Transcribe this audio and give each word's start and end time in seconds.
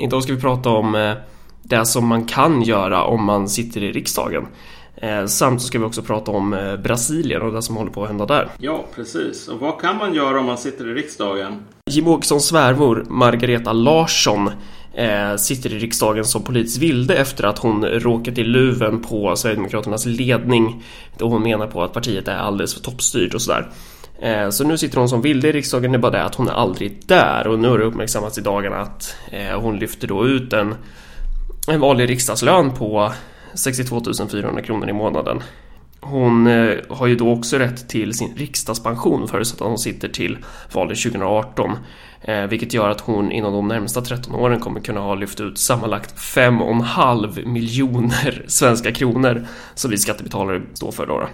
Idag 0.00 0.22
ska 0.22 0.34
vi 0.34 0.40
prata 0.40 0.70
om 0.70 0.94
eh, 0.94 1.12
det 1.62 1.86
som 1.86 2.06
man 2.06 2.24
kan 2.24 2.62
göra 2.62 3.04
om 3.04 3.24
man 3.24 3.48
sitter 3.48 3.82
i 3.82 3.92
riksdagen. 3.92 4.46
Eh, 4.96 5.26
samt 5.26 5.60
så 5.60 5.66
ska 5.66 5.78
vi 5.78 5.84
också 5.84 6.02
prata 6.02 6.30
om 6.30 6.54
eh, 6.54 6.76
Brasilien 6.76 7.42
och 7.42 7.52
det 7.52 7.62
som 7.62 7.76
håller 7.76 7.90
på 7.90 8.02
att 8.02 8.08
hända 8.08 8.26
där. 8.26 8.48
Ja, 8.58 8.84
precis. 8.94 9.48
Och 9.48 9.60
vad 9.60 9.80
kan 9.80 9.96
man 9.96 10.14
göra 10.14 10.40
om 10.40 10.46
man 10.46 10.58
sitter 10.58 10.88
i 10.88 10.94
riksdagen? 10.94 11.62
Jimmie 11.90 12.12
Åkessons 12.12 12.46
svärmor 12.46 13.04
Margareta 13.08 13.72
Larsson 13.72 14.50
sitter 15.38 15.72
i 15.72 15.78
riksdagen 15.78 16.24
som 16.24 16.42
politisk 16.42 16.82
vilde 16.82 17.14
efter 17.14 17.44
att 17.44 17.58
hon 17.58 17.84
råkat 17.84 18.38
i 18.38 18.44
luven 18.44 19.02
på 19.02 19.36
Sverigedemokraternas 19.36 20.06
ledning 20.06 20.84
då 21.18 21.28
hon 21.28 21.42
menar 21.42 21.66
på 21.66 21.82
att 21.82 21.92
partiet 21.92 22.28
är 22.28 22.36
alldeles 22.36 22.74
för 22.74 22.80
toppstyrt 22.80 23.34
och 23.34 23.42
sådär. 23.42 23.70
Eh, 24.20 24.50
så 24.50 24.64
nu 24.64 24.78
sitter 24.78 24.98
hon 24.98 25.08
som 25.08 25.22
vilde 25.22 25.48
i 25.48 25.52
riksdagen, 25.52 25.92
det 25.92 25.96
är 25.96 26.00
bara 26.00 26.12
det 26.12 26.24
att 26.24 26.34
hon 26.34 26.48
är 26.48 26.52
aldrig 26.52 27.00
där 27.06 27.46
och 27.46 27.58
nu 27.58 27.68
har 27.68 27.78
det 27.78 27.84
uppmärksammats 27.84 28.38
i 28.38 28.40
dagarna 28.40 28.76
att 28.76 29.16
eh, 29.30 29.60
hon 29.60 29.78
lyfter 29.78 30.08
då 30.08 30.26
ut 30.26 30.52
en, 30.52 30.74
en 31.68 31.80
vanlig 31.80 32.10
riksdagslön 32.10 32.74
på 32.74 33.12
62 33.54 34.02
400 34.30 34.62
kronor 34.62 34.88
i 34.88 34.92
månaden. 34.92 35.42
Hon 36.00 36.46
eh, 36.46 36.76
har 36.88 37.06
ju 37.06 37.16
då 37.16 37.32
också 37.32 37.58
rätt 37.58 37.88
till 37.88 38.14
sin 38.14 38.36
riksdagspension 38.36 39.28
förutsatt 39.28 39.60
att 39.60 39.68
hon 39.68 39.78
sitter 39.78 40.08
till 40.08 40.38
valet 40.72 41.02
2018. 41.02 41.76
vilket 42.48 42.74
gör 42.74 42.88
att 42.88 43.00
hon 43.00 43.32
inom 43.32 43.52
de 43.52 43.68
närmsta 43.68 44.00
13 44.00 44.34
åren 44.34 44.60
kommer 44.60 44.80
kunna 44.80 45.00
ha 45.00 45.14
lyft 45.14 45.40
ut 45.40 45.58
sammanlagt 45.58 46.16
5,5 46.16 47.46
miljoner 47.46 48.44
svenska 48.48 48.92
kronor 48.92 49.46
som 49.74 49.90
vi 49.90 49.98
skattebetalare 49.98 50.62
står 50.74 50.92
för 50.92 51.06
då. 51.06 51.28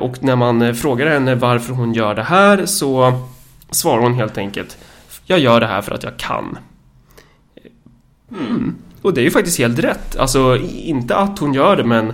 Och 0.00 0.22
när 0.22 0.36
man 0.36 0.62
eh, 0.62 0.72
frågar 0.72 1.06
henne 1.06 1.34
varför 1.34 1.72
hon 1.72 1.92
gör 1.92 2.14
det 2.14 2.22
här 2.22 2.66
så 2.66 3.12
svarar 3.70 4.02
hon 4.02 4.14
helt 4.14 4.38
enkelt 4.38 4.78
Jag 5.24 5.38
gör 5.38 5.60
det 5.60 5.66
här 5.66 5.82
för 5.82 5.94
att 5.94 6.02
jag 6.02 6.16
kan. 6.16 6.58
Mm. 8.30 8.74
Och 9.02 9.14
det 9.14 9.20
är 9.20 9.24
ju 9.24 9.30
faktiskt 9.30 9.58
helt 9.58 9.78
rätt. 9.78 10.16
Alltså 10.16 10.56
inte 10.72 11.16
att 11.16 11.38
hon 11.38 11.54
gör 11.54 11.76
det 11.76 11.84
men 11.84 12.12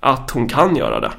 att 0.00 0.30
hon 0.30 0.48
kan 0.48 0.76
göra 0.76 1.00
det. 1.00 1.12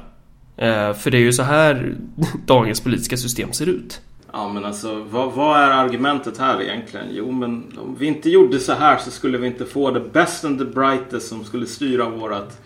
Eh, 0.66 0.94
för 0.94 1.10
det 1.10 1.16
är 1.16 1.22
ju 1.22 1.32
så 1.32 1.42
här 1.42 1.94
dagens 2.46 2.80
politiska 2.80 3.16
system 3.16 3.52
ser 3.52 3.68
ut. 3.68 4.00
Ja 4.32 4.48
men 4.48 4.64
alltså 4.64 5.06
vad, 5.10 5.32
vad, 5.32 5.60
är 5.60 5.70
argumentet 5.70 6.38
här 6.38 6.62
egentligen? 6.62 7.06
Jo 7.10 7.32
men 7.32 7.78
om 7.78 7.96
vi 7.98 8.06
inte 8.06 8.30
gjorde 8.30 8.58
så 8.58 8.72
här 8.72 8.98
så 8.98 9.10
skulle 9.10 9.38
vi 9.38 9.46
inte 9.46 9.64
få 9.64 9.94
the 9.94 10.00
best 10.00 10.44
and 10.44 10.58
the 10.58 10.64
brightest 10.64 11.28
som 11.28 11.44
skulle 11.44 11.66
styra 11.66 12.08
vårat 12.08 12.60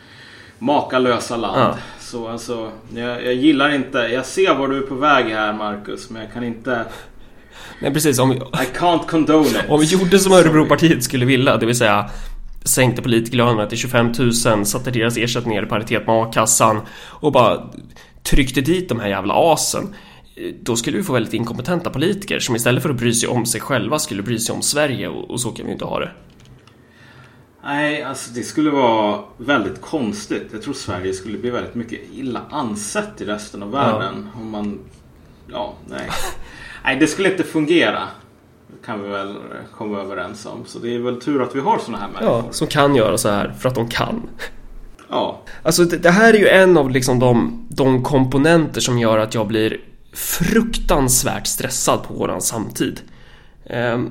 makalösa 0.59 1.37
land. 1.37 1.61
Ja. 1.61 1.77
Så 2.05 2.29
alltså, 2.29 2.73
jag, 2.95 3.25
jag, 3.25 3.35
gillar 3.35 3.75
inte, 3.75 3.99
jag 3.99 4.27
ser 4.27 4.55
var 4.55 4.69
du 4.69 4.79
är 4.79 4.83
på 4.83 4.95
väg 4.95 5.27
här 5.27 5.53
Marcus, 5.53 6.11
men 6.11 6.23
jag 6.23 6.33
kan 6.33 6.45
inte... 6.45 6.85
Nej 7.81 7.93
precis, 7.93 8.19
om 8.19 8.31
vi, 8.31 8.37
I 8.37 8.79
can't 8.79 9.07
condone 9.07 9.49
it. 9.49 9.65
Om 9.69 9.81
vi 9.81 9.87
gjorde 9.87 10.19
som 10.19 10.33
Örebropartiet 10.33 11.05
skulle 11.05 11.25
vilja, 11.25 11.57
det 11.57 11.67
vill 11.67 11.79
säga 11.79 12.11
sänkte 12.65 13.03
politikerlönerna 13.03 13.67
till 13.67 13.79
25 13.79 14.13
000, 14.19 14.67
satte 14.67 14.91
deras 14.91 15.17
ersättningar 15.17 15.63
i 15.63 15.67
paritet 15.67 16.07
med 16.07 16.23
a-kassan 16.23 16.81
och 17.11 17.33
bara 17.33 17.71
tryckte 18.23 18.61
dit 18.61 18.89
de 18.89 19.01
här 19.01 19.09
jävla 19.09 19.35
asen. 19.35 19.95
Då 20.63 20.77
skulle 20.77 20.97
vi 20.97 21.03
få 21.03 21.13
väldigt 21.13 21.35
inkompetenta 21.35 21.91
politiker 21.91 22.39
som 22.39 22.57
istället 22.57 22.83
för 22.83 22.91
att 22.91 22.97
bry 22.97 23.13
sig 23.15 23.29
om 23.29 23.47
sig 23.47 23.61
själva 23.61 23.99
skulle 23.99 24.23
bry 24.23 24.39
sig 24.39 24.55
om 24.55 24.63
Sverige 24.63 25.09
och, 25.09 25.31
och 25.31 25.41
så 25.41 25.51
kan 25.51 25.67
vi 25.67 25.73
inte 25.73 25.85
ha 25.85 26.01
det. 26.01 26.11
Nej, 27.65 28.03
alltså 28.03 28.31
det 28.35 28.43
skulle 28.43 28.71
vara 28.71 29.21
väldigt 29.37 29.81
konstigt. 29.81 30.49
Jag 30.53 30.63
tror 30.63 30.75
Sverige 30.75 31.13
skulle 31.13 31.39
bli 31.39 31.51
väldigt 31.51 31.75
mycket 31.75 32.01
illa 32.13 32.41
ansett 32.51 33.21
i 33.21 33.25
resten 33.25 33.63
av 33.63 33.71
världen. 33.71 34.29
Ja. 34.35 34.41
Om 34.41 34.51
man... 34.51 34.81
Ja, 35.47 35.75
nej. 35.89 36.09
nej, 36.85 36.97
det 36.97 37.07
skulle 37.07 37.31
inte 37.31 37.45
fungera. 37.45 38.03
Det 38.69 38.87
kan 38.87 39.03
vi 39.03 39.09
väl 39.09 39.37
komma 39.77 40.01
överens 40.01 40.47
om. 40.47 40.65
Så 40.67 40.79
det 40.79 40.95
är 40.95 40.99
väl 40.99 41.21
tur 41.21 41.43
att 41.43 41.55
vi 41.55 41.61
har 41.61 41.79
såna 41.79 41.99
här 41.99 42.09
människor. 42.09 42.45
Ja, 42.47 42.53
som 42.53 42.67
kan 42.67 42.97
göra 42.97 43.19
så 43.19 43.29
här 43.29 43.55
för 43.59 43.69
att 43.69 43.75
de 43.75 43.89
kan. 43.89 44.29
Ja. 45.09 45.41
Alltså 45.63 45.85
det, 45.85 45.97
det 45.97 46.11
här 46.11 46.35
är 46.35 46.39
ju 46.39 46.49
en 46.49 46.79
av 46.79 46.91
liksom 46.91 47.19
de, 47.19 47.67
de 47.69 48.03
komponenter 48.03 48.81
som 48.81 48.99
gör 48.99 49.19
att 49.19 49.35
jag 49.35 49.47
blir 49.47 49.81
fruktansvärt 50.13 51.47
stressad 51.47 52.03
på 52.03 52.15
våran 52.15 52.41
samtid. 52.41 53.01
Um, 53.71 54.11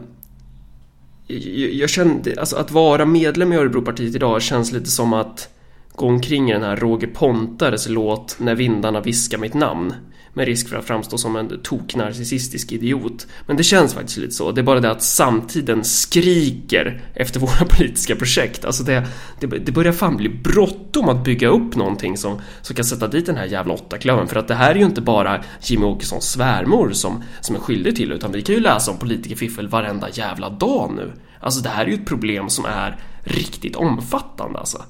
jag 1.79 1.89
kände, 1.89 2.39
alltså 2.39 2.55
att 2.55 2.71
vara 2.71 3.05
medlem 3.05 3.53
i 3.53 3.55
Örebropartiet 3.55 4.15
idag 4.15 4.41
känns 4.41 4.71
lite 4.71 4.89
som 4.89 5.13
att 5.13 5.52
gå 5.95 6.07
omkring 6.07 6.49
i 6.49 6.53
den 6.53 6.63
här 6.63 6.75
Roger 6.75 7.07
Pontares 7.07 7.89
låt 7.89 8.35
När 8.39 8.55
vindarna 8.55 9.01
viskar 9.01 9.37
mitt 9.37 9.53
namn 9.53 9.93
med 10.33 10.45
risk 10.45 10.69
för 10.69 10.75
att 10.75 10.85
framstå 10.85 11.17
som 11.17 11.35
en 11.35 11.59
toknarcissistisk 11.63 12.71
idiot. 12.71 13.27
Men 13.47 13.57
det 13.57 13.63
känns 13.63 13.93
faktiskt 13.93 14.17
lite 14.17 14.33
så. 14.33 14.51
Det 14.51 14.61
är 14.61 14.63
bara 14.63 14.79
det 14.79 14.91
att 14.91 15.03
samtiden 15.03 15.83
skriker 15.83 17.01
efter 17.13 17.39
våra 17.39 17.65
politiska 17.69 18.15
projekt. 18.15 18.65
Alltså 18.65 18.83
det, 18.83 19.07
det, 19.39 19.47
det 19.47 19.71
börjar 19.71 19.91
fan 19.91 20.17
bli 20.17 20.29
bråttom 20.29 21.09
att 21.09 21.23
bygga 21.23 21.47
upp 21.47 21.75
någonting 21.75 22.17
som, 22.17 22.41
som 22.61 22.75
kan 22.75 22.85
sätta 22.85 23.07
dit 23.07 23.25
den 23.25 23.37
här 23.37 23.45
jävla 23.45 23.73
åttaklöven. 23.73 24.27
För 24.27 24.35
att 24.35 24.47
det 24.47 24.55
här 24.55 24.71
är 24.71 24.75
ju 24.75 24.85
inte 24.85 25.01
bara 25.01 25.43
Jimmy 25.61 25.85
Åkessons 25.85 26.31
svärmor 26.31 26.91
som, 26.91 27.23
som 27.41 27.55
är 27.55 27.59
skyldig 27.59 27.95
till 27.95 28.11
utan 28.11 28.31
vi 28.31 28.41
kan 28.41 28.55
ju 28.55 28.61
läsa 28.61 28.91
om 28.91 28.97
politikerfiffel 28.97 29.67
varenda 29.67 30.09
jävla 30.09 30.49
dag 30.49 30.91
nu. 30.95 31.11
Alltså 31.39 31.61
det 31.61 31.69
här 31.69 31.85
är 31.85 31.89
ju 31.89 31.93
ett 31.93 32.05
problem 32.05 32.49
som 32.49 32.65
är 32.65 32.99
riktigt 33.23 33.75
omfattande 33.75 34.59
alltså 34.59 34.81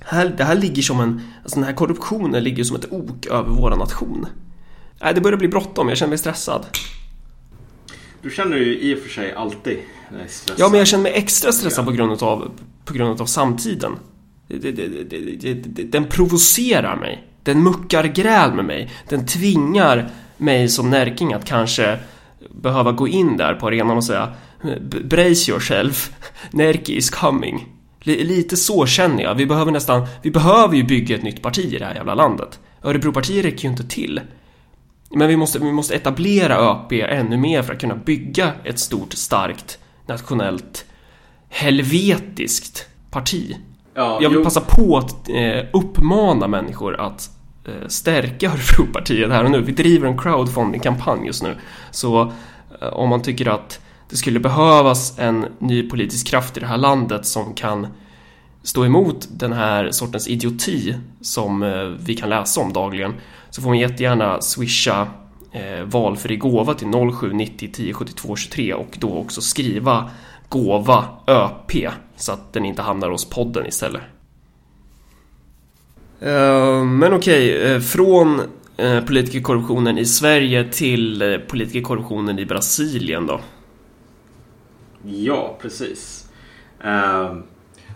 här, 0.00 0.34
det 0.36 0.44
här 0.44 0.54
ligger 0.54 0.82
som 0.82 1.00
en, 1.00 1.20
alltså 1.42 1.56
den 1.56 1.64
här 1.64 1.72
korruptionen 1.72 2.44
ligger 2.44 2.64
som 2.64 2.76
ett 2.76 2.92
ok 2.92 3.26
över 3.26 3.50
vår 3.50 3.70
nation. 3.70 4.26
Nej, 5.02 5.14
det 5.14 5.20
börjar 5.20 5.38
bli 5.38 5.48
bråttom, 5.48 5.88
jag 5.88 5.98
känner 5.98 6.08
mig 6.08 6.18
stressad. 6.18 6.66
Du 8.22 8.30
känner 8.30 8.56
ju 8.56 8.78
i 8.78 8.94
och 8.94 8.98
för 8.98 9.08
sig 9.10 9.32
alltid 9.32 9.78
stressad. 10.28 10.56
Ja, 10.58 10.68
men 10.68 10.78
jag 10.78 10.88
känner 10.88 11.02
mig 11.02 11.12
extra 11.12 11.52
stressad 11.52 11.84
på 11.84 11.92
grund 11.92 12.22
av, 12.22 12.50
på 12.84 12.94
grund 12.94 13.20
av 13.20 13.26
samtiden. 13.26 13.92
Den 15.84 16.04
provocerar 16.04 16.96
mig. 16.96 17.24
Den 17.42 17.62
muckar 17.62 18.04
gräl 18.04 18.54
med 18.54 18.64
mig. 18.64 18.90
Den 19.08 19.26
tvingar 19.26 20.10
mig 20.36 20.68
som 20.68 20.90
närking 20.90 21.32
att 21.32 21.44
kanske 21.44 21.98
behöva 22.50 22.92
gå 22.92 23.08
in 23.08 23.36
där 23.36 23.54
på 23.54 23.66
arenan 23.66 23.96
och 23.96 24.04
säga 24.04 24.34
Brace 25.04 25.50
yourself, 25.50 26.12
Närki 26.50 26.96
is 26.96 27.10
coming. 27.10 27.77
Lite 28.16 28.56
så 28.56 28.86
känner 28.86 29.22
jag. 29.22 29.34
Vi 29.34 29.46
behöver 29.46 29.72
nästan, 29.72 30.06
vi 30.22 30.30
behöver 30.30 30.76
ju 30.76 30.82
bygga 30.82 31.16
ett 31.16 31.22
nytt 31.22 31.42
parti 31.42 31.74
i 31.74 31.78
det 31.78 31.84
här 31.84 31.94
jävla 31.94 32.14
landet. 32.14 32.58
Örebropartiet 32.82 33.44
räcker 33.44 33.64
ju 33.64 33.70
inte 33.70 33.84
till. 33.84 34.20
Men 35.10 35.28
vi 35.28 35.36
måste, 35.36 35.58
vi 35.58 35.72
måste 35.72 35.94
etablera 35.94 36.56
ÖP 36.56 36.92
ännu 36.92 37.36
mer 37.36 37.62
för 37.62 37.72
att 37.72 37.80
kunna 37.80 37.94
bygga 37.94 38.52
ett 38.64 38.78
stort, 38.78 39.12
starkt, 39.12 39.78
nationellt, 40.06 40.84
helvetiskt 41.48 42.86
parti. 43.10 43.56
Ja, 43.94 44.18
jag 44.22 44.28
vill 44.28 44.38
jo. 44.38 44.44
passa 44.44 44.60
på 44.60 44.98
att 44.98 45.28
eh, 45.28 45.64
uppmana 45.72 46.48
människor 46.48 47.00
att 47.00 47.30
eh, 47.64 47.88
stärka 47.88 48.50
Örebropartiet 48.52 49.30
här 49.30 49.44
och 49.44 49.50
nu. 49.50 49.60
Vi 49.60 49.72
driver 49.72 50.08
en 50.08 50.18
crowdfunding-kampanj 50.18 51.26
just 51.26 51.42
nu. 51.42 51.56
Så 51.90 52.32
eh, 52.80 52.88
om 52.88 53.08
man 53.08 53.22
tycker 53.22 53.48
att 53.48 53.80
det 54.10 54.16
skulle 54.16 54.40
behövas 54.40 55.18
en 55.18 55.46
ny 55.58 55.88
politisk 55.88 56.26
kraft 56.26 56.56
i 56.56 56.60
det 56.60 56.66
här 56.66 56.76
landet 56.76 57.26
som 57.26 57.54
kan 57.54 57.86
stå 58.62 58.84
emot 58.84 59.28
den 59.30 59.52
här 59.52 59.90
sortens 59.90 60.28
idioti 60.28 60.94
som 61.20 61.62
eh, 61.62 61.84
vi 61.84 62.16
kan 62.16 62.28
läsa 62.28 62.60
om 62.60 62.72
dagligen 62.72 63.14
så 63.50 63.62
får 63.62 63.68
man 63.68 63.78
jättegärna 63.78 64.40
swisha 64.40 65.06
eh, 65.52 65.84
valfri 65.84 66.36
gåva 66.36 66.74
till 66.74 66.88
0790 66.88 67.70
10 67.72 67.94
72 67.94 68.36
23 68.36 68.74
och 68.74 68.96
då 69.00 69.14
också 69.14 69.40
skriva 69.40 70.10
gåva 70.48 71.04
ÖP 71.26 71.72
så 72.16 72.32
att 72.32 72.52
den 72.52 72.64
inte 72.64 72.82
hamnar 72.82 73.10
hos 73.10 73.30
podden 73.30 73.66
istället. 73.66 74.02
Uh, 76.22 76.84
men 76.84 77.12
okej, 77.12 77.56
okay, 77.56 77.74
uh, 77.74 77.80
från 77.80 78.40
uh, 78.82 79.00
politikerkorruptionen 79.00 79.98
i 79.98 80.04
Sverige 80.04 80.64
till 80.64 81.40
politikerkorruptionen 81.48 82.38
i 82.38 82.46
Brasilien 82.46 83.26
då. 83.26 83.40
Ja, 85.04 85.56
precis. 85.60 86.28
Um, 86.84 87.42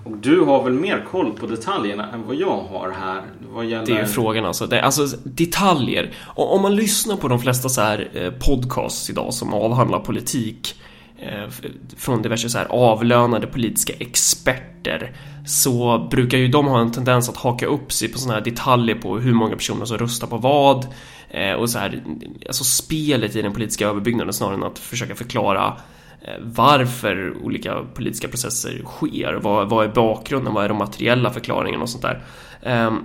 och 0.04 0.16
du 0.16 0.40
har 0.40 0.64
väl 0.64 0.72
mer 0.72 1.04
koll 1.10 1.32
på 1.32 1.46
detaljerna 1.46 2.12
än 2.12 2.26
vad 2.26 2.36
jag 2.36 2.56
har 2.56 2.90
här? 2.90 3.22
Vad 3.52 3.64
gäller... 3.66 3.86
Det 3.86 4.00
är 4.00 4.06
frågan 4.06 4.44
alltså. 4.44 4.66
Det, 4.66 4.82
alltså 4.82 5.06
detaljer. 5.24 6.14
Och 6.24 6.54
om 6.54 6.62
man 6.62 6.76
lyssnar 6.76 7.16
på 7.16 7.28
de 7.28 7.38
flesta 7.40 7.68
så 7.68 7.80
här 7.80 8.10
eh, 8.14 8.30
podcasts 8.30 9.10
idag 9.10 9.34
som 9.34 9.54
avhandlar 9.54 9.98
politik 9.98 10.74
eh, 11.18 11.50
från 11.96 12.22
diverse 12.22 12.48
så 12.48 12.58
här 12.58 12.66
avlönade 12.70 13.46
politiska 13.46 13.92
experter 13.98 15.16
så 15.46 16.08
brukar 16.10 16.38
ju 16.38 16.48
de 16.48 16.66
ha 16.66 16.80
en 16.80 16.92
tendens 16.92 17.28
att 17.28 17.36
haka 17.36 17.66
upp 17.66 17.92
sig 17.92 18.08
på 18.08 18.18
sådana 18.18 18.38
här 18.38 18.44
detaljer 18.44 18.96
på 18.96 19.18
hur 19.18 19.34
många 19.34 19.56
personer 19.56 19.84
som 19.84 19.98
röstar 19.98 20.26
på 20.26 20.36
vad 20.36 20.86
eh, 21.30 21.52
och 21.52 21.70
så 21.70 21.78
här, 21.78 22.04
alltså 22.46 22.64
spelet 22.64 23.36
i 23.36 23.42
den 23.42 23.52
politiska 23.52 23.88
överbyggnaden 23.88 24.32
snarare 24.32 24.54
än 24.54 24.64
att 24.64 24.78
försöka 24.78 25.14
förklara 25.14 25.76
Eh, 26.24 26.34
varför 26.40 27.36
olika 27.42 27.74
politiska 27.94 28.28
processer 28.28 28.82
sker. 28.84 29.34
Vad, 29.42 29.68
vad 29.68 29.84
är 29.84 29.88
bakgrunden? 29.88 30.54
Vad 30.54 30.64
är 30.64 30.68
de 30.68 30.78
materiella 30.78 31.30
förklaringarna 31.30 31.82
och 31.82 31.88
sånt 31.88 32.02
där. 32.02 32.24
Ehm, 32.62 32.98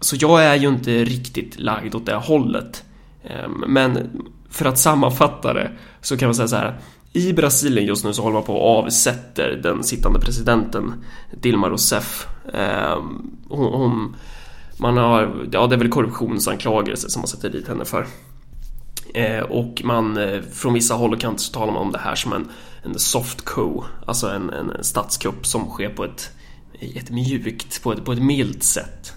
så 0.00 0.16
jag 0.18 0.44
är 0.44 0.54
ju 0.54 0.68
inte 0.68 1.04
riktigt 1.04 1.58
lagd 1.58 1.94
åt 1.94 2.06
det 2.06 2.14
hållet. 2.14 2.84
Ehm, 3.24 3.64
men 3.68 4.22
för 4.50 4.64
att 4.64 4.78
sammanfatta 4.78 5.52
det 5.52 5.70
så 6.00 6.16
kan 6.16 6.28
man 6.28 6.34
säga 6.34 6.48
så 6.48 6.56
här. 6.56 6.78
I 7.12 7.32
Brasilien 7.32 7.86
just 7.86 8.04
nu 8.04 8.12
så 8.12 8.22
håller 8.22 8.34
man 8.34 8.42
på 8.42 8.56
och 8.56 8.78
avsätter 8.78 9.60
den 9.62 9.82
sittande 9.82 10.20
presidenten 10.20 11.04
Dilma 11.40 11.68
Rousseff. 11.68 12.26
Ehm, 12.54 13.30
hon, 13.48 13.72
hon, 13.72 14.16
man 14.78 14.96
har, 14.96 15.46
ja 15.52 15.66
det 15.66 15.74
är 15.74 15.78
väl 15.78 15.88
korruptionsanklagelser 15.88 17.08
som 17.08 17.20
man 17.20 17.28
sätter 17.28 17.50
dit 17.50 17.68
henne 17.68 17.84
för. 17.84 18.06
Eh, 19.14 19.40
och 19.40 19.82
man, 19.84 20.16
eh, 20.16 20.40
från 20.52 20.74
vissa 20.74 20.94
håll 20.94 21.12
och 21.12 21.20
kanter 21.20 21.42
så 21.42 21.52
talar 21.52 21.72
man 21.72 21.82
om 21.82 21.92
det 21.92 21.98
här 21.98 22.14
som 22.14 22.32
en, 22.32 22.48
en 22.82 22.98
soft 22.98 23.44
coup, 23.44 23.84
alltså 24.06 24.28
en, 24.28 24.50
en 24.50 24.84
statskupp 24.84 25.46
som 25.46 25.68
sker 25.68 25.88
på 25.88 26.04
ett, 26.04 26.30
ett 26.80 27.10
mjukt, 27.10 27.82
på 27.82 27.92
ett, 27.92 28.04
på 28.04 28.12
ett 28.12 28.22
milt 28.22 28.62
sätt. 28.62 29.12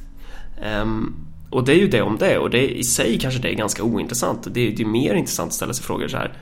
Um, 0.81 1.15
och 1.49 1.63
det 1.63 1.71
är 1.71 1.77
ju 1.77 1.87
det 1.87 2.01
om 2.01 2.17
det 2.17 2.37
och 2.37 2.49
det 2.49 2.77
i 2.77 2.83
sig 2.83 3.19
kanske 3.19 3.41
det 3.41 3.49
är 3.49 3.55
ganska 3.55 3.83
ointressant. 3.83 4.47
Det 4.51 4.67
är, 4.67 4.71
det 4.71 4.83
är 4.83 4.87
mer 4.87 5.13
intressant 5.13 5.47
att 5.47 5.53
ställa 5.53 5.73
sig 5.73 5.85
frågor 5.85 6.07
så 6.07 6.17
här. 6.17 6.33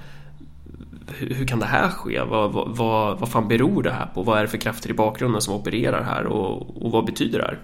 Hur, 1.08 1.34
hur 1.34 1.48
kan 1.48 1.60
det 1.60 1.66
här 1.66 1.90
ske? 1.90 2.22
Vad, 2.22 2.52
vad, 2.52 2.78
vad, 2.78 3.20
vad 3.20 3.30
fan 3.30 3.48
beror 3.48 3.84
det 3.84 3.92
här 3.92 4.06
på? 4.06 4.24
Vad 4.24 4.38
är 4.38 4.42
det 4.42 4.48
för 4.48 4.58
krafter 4.58 4.90
i 4.90 4.94
bakgrunden 4.94 5.42
som 5.42 5.54
opererar 5.54 6.04
här 6.04 6.26
och, 6.26 6.86
och 6.86 6.92
vad 6.92 7.06
betyder 7.06 7.40
det 7.40 7.46
här? 7.46 7.60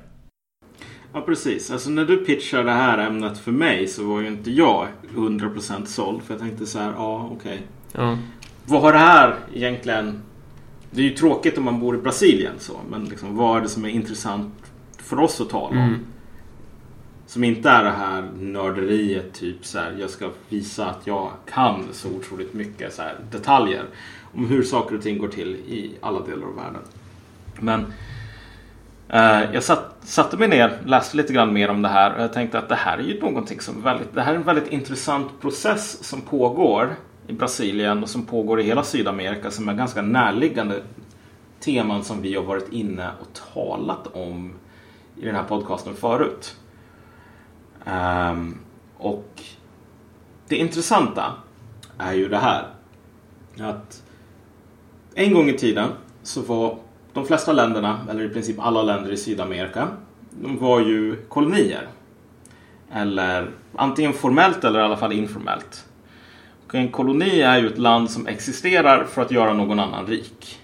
Ja 1.14 1.22
precis. 1.22 1.72
Alltså 1.72 1.90
när 1.90 2.06
du 2.06 2.18
pitchade 2.18 2.64
det 2.64 2.72
här 2.72 2.98
ämnet 2.98 3.38
för 3.38 3.52
mig 3.52 3.88
så 3.88 4.04
var 4.08 4.22
ju 4.22 4.28
inte 4.28 4.52
jag 4.52 4.88
100% 5.16 5.86
såld. 5.86 6.22
För 6.22 6.34
jag 6.34 6.42
tänkte 6.42 6.66
så 6.66 6.80
här, 6.80 6.94
ja 6.98 7.30
okej. 7.32 7.54
Okay. 7.54 8.06
Ja. 8.06 8.18
Vad 8.66 8.82
har 8.82 8.94
det 8.94 9.00
här 9.00 9.36
egentligen... 9.54 10.22
Det 10.92 11.02
är 11.02 11.06
ju 11.06 11.16
tråkigt 11.16 11.58
om 11.58 11.64
man 11.64 11.80
bor 11.80 11.96
i 11.96 11.98
Brasilien 11.98 12.54
så. 12.60 12.80
Men 12.90 13.06
liksom, 13.06 13.36
vad 13.36 13.58
är 13.58 13.62
det 13.62 13.70
som 13.70 13.86
är 13.86 13.90
intressant 13.90 14.54
för 14.98 15.20
oss 15.20 15.42
att 15.42 15.50
tala 15.50 15.68
om? 15.68 15.78
Mm. 15.78 16.00
Som 17.28 17.44
inte 17.44 17.70
är 17.70 17.84
det 17.84 17.92
här 17.92 18.30
nörderiet, 18.40 19.34
typ 19.34 19.66
så 19.66 19.80
här, 19.80 19.96
jag 20.00 20.10
ska 20.10 20.30
visa 20.50 20.86
att 20.86 21.08
jag 21.08 21.32
kan 21.54 21.84
så 21.92 22.10
otroligt 22.10 22.54
mycket 22.54 22.94
så 22.94 23.02
här, 23.02 23.16
detaljer 23.32 23.84
om 24.34 24.48
hur 24.48 24.64
saker 24.64 24.96
och 24.96 25.04
ting 25.04 25.18
går 25.18 25.28
till 25.28 25.56
i 25.56 25.92
alla 26.02 26.20
delar 26.20 26.48
av 26.48 26.56
världen. 26.56 26.82
Men 27.60 27.86
Eh, 29.14 29.54
jag 29.54 29.64
satt, 29.64 29.96
satte 30.02 30.38
mig 30.38 30.48
ner, 30.48 30.82
läste 30.86 31.18
lite 31.18 31.34
grann 31.34 31.54
mer 31.54 31.70
om 31.70 31.82
det 31.82 31.90
här 31.90 32.16
och 32.16 32.22
jag 32.22 32.34
tänkte 32.34 32.60
att 32.60 32.70
det 32.70 32.76
här 32.76 32.98
är 32.98 33.04
ju 33.04 33.22
någonting 33.22 33.62
som 33.62 33.82
väldigt, 33.82 34.14
det 34.14 34.22
här 34.22 34.34
är 34.34 34.36
en 34.36 34.44
väldigt 34.44 34.68
intressant 34.68 35.42
process 35.42 36.04
som 36.04 36.22
pågår 36.22 36.96
i 37.28 37.34
Brasilien 37.34 38.04
och 38.04 38.10
som 38.10 38.26
pågår 38.26 38.60
i 38.60 38.64
hela 38.64 38.84
Sydamerika 38.84 39.52
som 39.52 39.70
är 39.70 39.74
ganska 39.74 40.02
närliggande 40.02 40.84
teman 41.60 42.04
som 42.04 42.22
vi 42.22 42.36
har 42.36 42.44
varit 42.44 42.74
inne 42.74 43.10
och 43.22 43.54
talat 43.54 44.08
om 44.14 44.54
i 45.18 45.26
den 45.26 45.36
här 45.36 45.44
podcasten 45.44 45.96
förut. 45.96 46.56
Um, 47.86 48.60
och 48.98 49.44
det 50.48 50.56
intressanta 50.56 51.34
är 51.98 52.14
ju 52.14 52.30
det 52.30 52.38
här. 52.38 52.68
Att 53.60 54.04
en 55.16 55.34
gång 55.34 55.50
i 55.50 55.58
tiden 55.58 55.90
så 56.24 56.42
var 56.42 56.78
de 57.14 57.26
flesta 57.26 57.54
länderna, 57.54 58.00
eller 58.10 58.24
i 58.24 58.30
princip 58.30 58.60
alla 58.60 58.84
länder 58.84 59.12
i 59.12 59.18
Sydamerika, 59.18 59.88
de 60.30 60.58
var 60.58 60.80
ju 60.80 61.16
kolonier. 61.30 61.88
Eller 62.94 63.50
antingen 63.76 64.14
formellt 64.14 64.64
eller 64.64 64.80
i 64.80 64.84
alla 64.84 64.98
fall 64.98 65.14
informellt. 65.14 65.86
Och 66.68 66.76
en 66.76 66.92
koloni 66.92 67.42
är 67.42 67.60
ju 67.60 67.68
ett 67.68 67.78
land 67.78 68.12
som 68.12 68.28
existerar 68.28 69.04
för 69.04 69.22
att 69.22 69.32
göra 69.32 69.54
någon 69.54 69.80
annan 69.80 70.08
rik. 70.08 70.60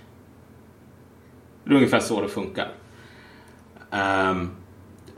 Det 1.64 1.72
är 1.72 1.76
ungefär 1.76 2.00
så 2.00 2.22
det 2.22 2.28
funkar. 2.28 2.68
Um, 3.92 4.50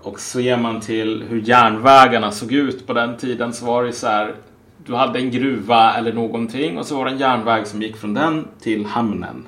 och 0.02 0.20
ser 0.20 0.58
man 0.58 0.82
till 0.82 1.24
hur 1.30 1.42
järnvägarna 1.42 2.32
såg 2.32 2.52
ut 2.52 2.88
på 2.88 2.94
den 2.94 3.18
tiden 3.18 3.54
så 3.54 3.66
var 3.66 3.84
det 3.84 3.94
så 3.94 4.08
här. 4.08 4.36
Du 4.86 4.96
hade 4.96 5.20
en 5.20 5.32
gruva 5.32 5.94
eller 5.94 6.14
någonting 6.14 6.78
och 6.78 6.86
så 6.86 6.98
var 6.98 7.06
det 7.06 7.12
en 7.12 7.18
järnväg 7.18 7.68
som 7.68 7.82
gick 7.82 7.98
från 7.98 8.14
den 8.14 8.48
till 8.62 8.86
hamnen. 8.86 9.48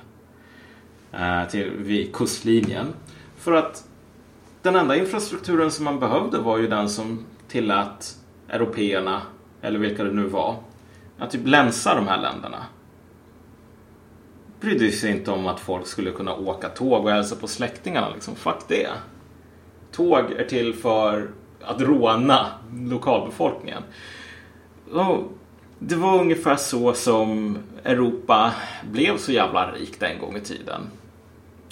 Eh, 1.13 1.47
till 1.49 1.71
vid 1.71 2.15
kustlinjen. 2.15 2.93
För 3.37 3.51
att 3.51 3.87
den 4.61 4.75
enda 4.75 4.95
infrastrukturen 4.95 5.71
som 5.71 5.85
man 5.85 5.99
behövde 5.99 6.37
var 6.37 6.57
ju 6.57 6.67
den 6.67 6.89
som 6.89 7.25
tillät 7.47 8.17
européerna, 8.49 9.21
eller 9.61 9.79
vilka 9.79 10.03
det 10.03 10.13
nu 10.13 10.27
var, 10.27 10.55
att 11.17 11.31
typ 11.31 11.47
länsa 11.47 11.95
de 11.95 12.07
här 12.07 12.21
länderna. 12.21 12.65
Brydde 14.59 14.91
sig 14.91 15.11
inte 15.11 15.31
om 15.31 15.47
att 15.47 15.59
folk 15.59 15.87
skulle 15.87 16.11
kunna 16.11 16.35
åka 16.35 16.69
tåg 16.69 17.05
och 17.05 17.11
hälsa 17.11 17.35
på 17.35 17.47
släktingarna. 17.47 18.09
Liksom. 18.09 18.35
Fuck 18.35 18.67
det 18.67 18.89
tåg 19.91 20.31
är 20.31 20.43
till 20.45 20.73
för 20.73 21.29
att 21.61 21.81
råna 21.81 22.47
lokalbefolkningen. 22.89 23.83
Och 24.91 25.31
det 25.79 25.95
var 25.95 26.19
ungefär 26.19 26.55
så 26.55 26.93
som 26.93 27.57
Europa 27.83 28.53
blev 28.91 29.17
så 29.17 29.31
jävla 29.31 29.71
rikt 29.71 30.03
en 30.03 30.19
gång 30.19 30.35
i 30.35 30.41
tiden. 30.41 30.81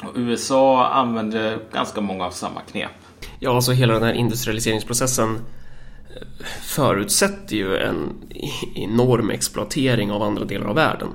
Och 0.04 0.12
USA 0.16 0.88
använde 0.88 1.60
ganska 1.74 2.02
många 2.02 2.26
av 2.26 2.32
samma 2.32 2.62
knep. 2.62 2.92
Ja, 3.40 3.56
alltså 3.56 3.72
hela 3.72 3.94
den 3.94 4.04
här 4.04 4.14
industrialiseringsprocessen 4.14 5.36
eh, 5.36 6.46
förutsätter 6.62 7.56
ju 7.56 7.78
en 7.78 8.14
enorm 8.76 9.30
exploatering 9.30 10.12
av 10.12 10.24
andra 10.24 10.46
delar 10.46 10.68
av 10.68 10.76
världen. 10.76 11.10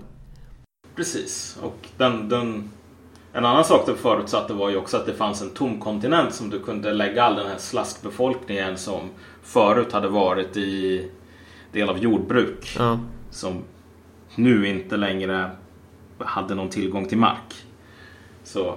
Precis, 0.96 1.58
och 1.62 1.88
den, 1.96 2.28
den 2.28 2.70
en 3.36 3.44
annan 3.44 3.64
sak 3.64 3.86
det 3.86 3.94
förutsatte 3.94 4.52
var 4.52 4.70
ju 4.70 4.76
också 4.76 4.96
att 4.96 5.06
det 5.06 5.14
fanns 5.14 5.42
en 5.42 5.50
tom 5.50 5.80
kontinent 5.80 6.34
som 6.34 6.50
du 6.50 6.60
kunde 6.60 6.92
lägga 6.92 7.24
all 7.24 7.36
den 7.36 7.46
här 7.46 7.58
slaskbefolkningen 7.58 8.78
som 8.78 9.00
förut 9.42 9.92
hade 9.92 10.08
varit 10.08 10.56
i 10.56 11.08
del 11.72 11.88
av 11.88 11.98
jordbruk. 11.98 12.76
Ja. 12.78 13.00
Som 13.30 13.62
nu 14.34 14.68
inte 14.68 14.96
längre 14.96 15.50
hade 16.18 16.54
någon 16.54 16.68
tillgång 16.68 17.08
till 17.08 17.18
mark. 17.18 17.64
Så 18.44 18.74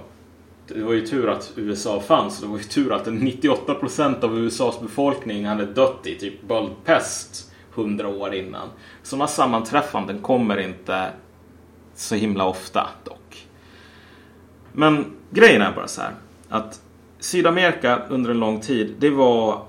det 0.68 0.82
var 0.82 0.92
ju 0.92 1.06
tur 1.06 1.28
att 1.28 1.52
USA 1.56 2.00
fanns. 2.00 2.40
Det 2.40 2.46
var 2.46 2.58
ju 2.58 2.64
tur 2.64 2.92
att 2.92 3.06
98% 3.06 4.24
av 4.24 4.38
USAs 4.38 4.80
befolkning 4.80 5.46
hade 5.46 5.66
dött 5.66 6.06
i 6.06 6.14
typ 6.14 6.48
böldpest 6.48 7.52
hundra 7.74 8.08
år 8.08 8.34
innan. 8.34 8.68
Sådana 9.02 9.26
sammanträffanden 9.26 10.18
kommer 10.18 10.60
inte 10.60 11.10
så 11.94 12.14
himla 12.14 12.46
ofta 12.46 12.88
dock. 13.04 13.46
Men 14.72 15.04
grejen 15.30 15.62
är 15.62 15.72
bara 15.72 15.88
så 15.88 16.00
här. 16.00 16.14
Att 16.48 16.80
Sydamerika 17.18 18.02
under 18.08 18.30
en 18.30 18.40
lång 18.40 18.60
tid, 18.60 18.94
det 18.98 19.10
var 19.10 19.62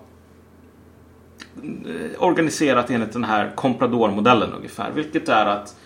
eh, 1.64 2.24
organiserat 2.24 2.90
enligt 2.90 3.14
den 3.14 3.24
här 3.24 3.52
Compradormodellen 3.56 4.54
ungefär. 4.54 4.92
Vilket 4.92 5.30
är 5.30 5.46
att 5.46 5.79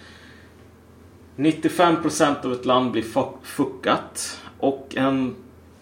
95% 1.35 2.45
av 2.45 2.53
ett 2.53 2.65
land 2.65 2.91
blir 2.91 3.05
fuckat 3.43 4.41
och 4.59 4.93
en 4.95 5.35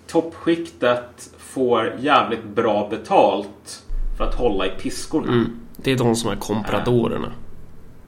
toppskiktet 0.07 1.33
får 1.37 1.95
jävligt 1.99 2.43
bra 2.43 2.87
betalt 2.89 3.83
för 4.17 4.23
att 4.23 4.35
hålla 4.35 4.65
i 4.65 4.69
piskorna. 4.69 5.27
Mm. 5.27 5.59
Det 5.77 5.91
är 5.91 5.97
de 5.97 6.15
som 6.15 6.31
är 6.31 6.35
kompradorerna. 6.35 7.31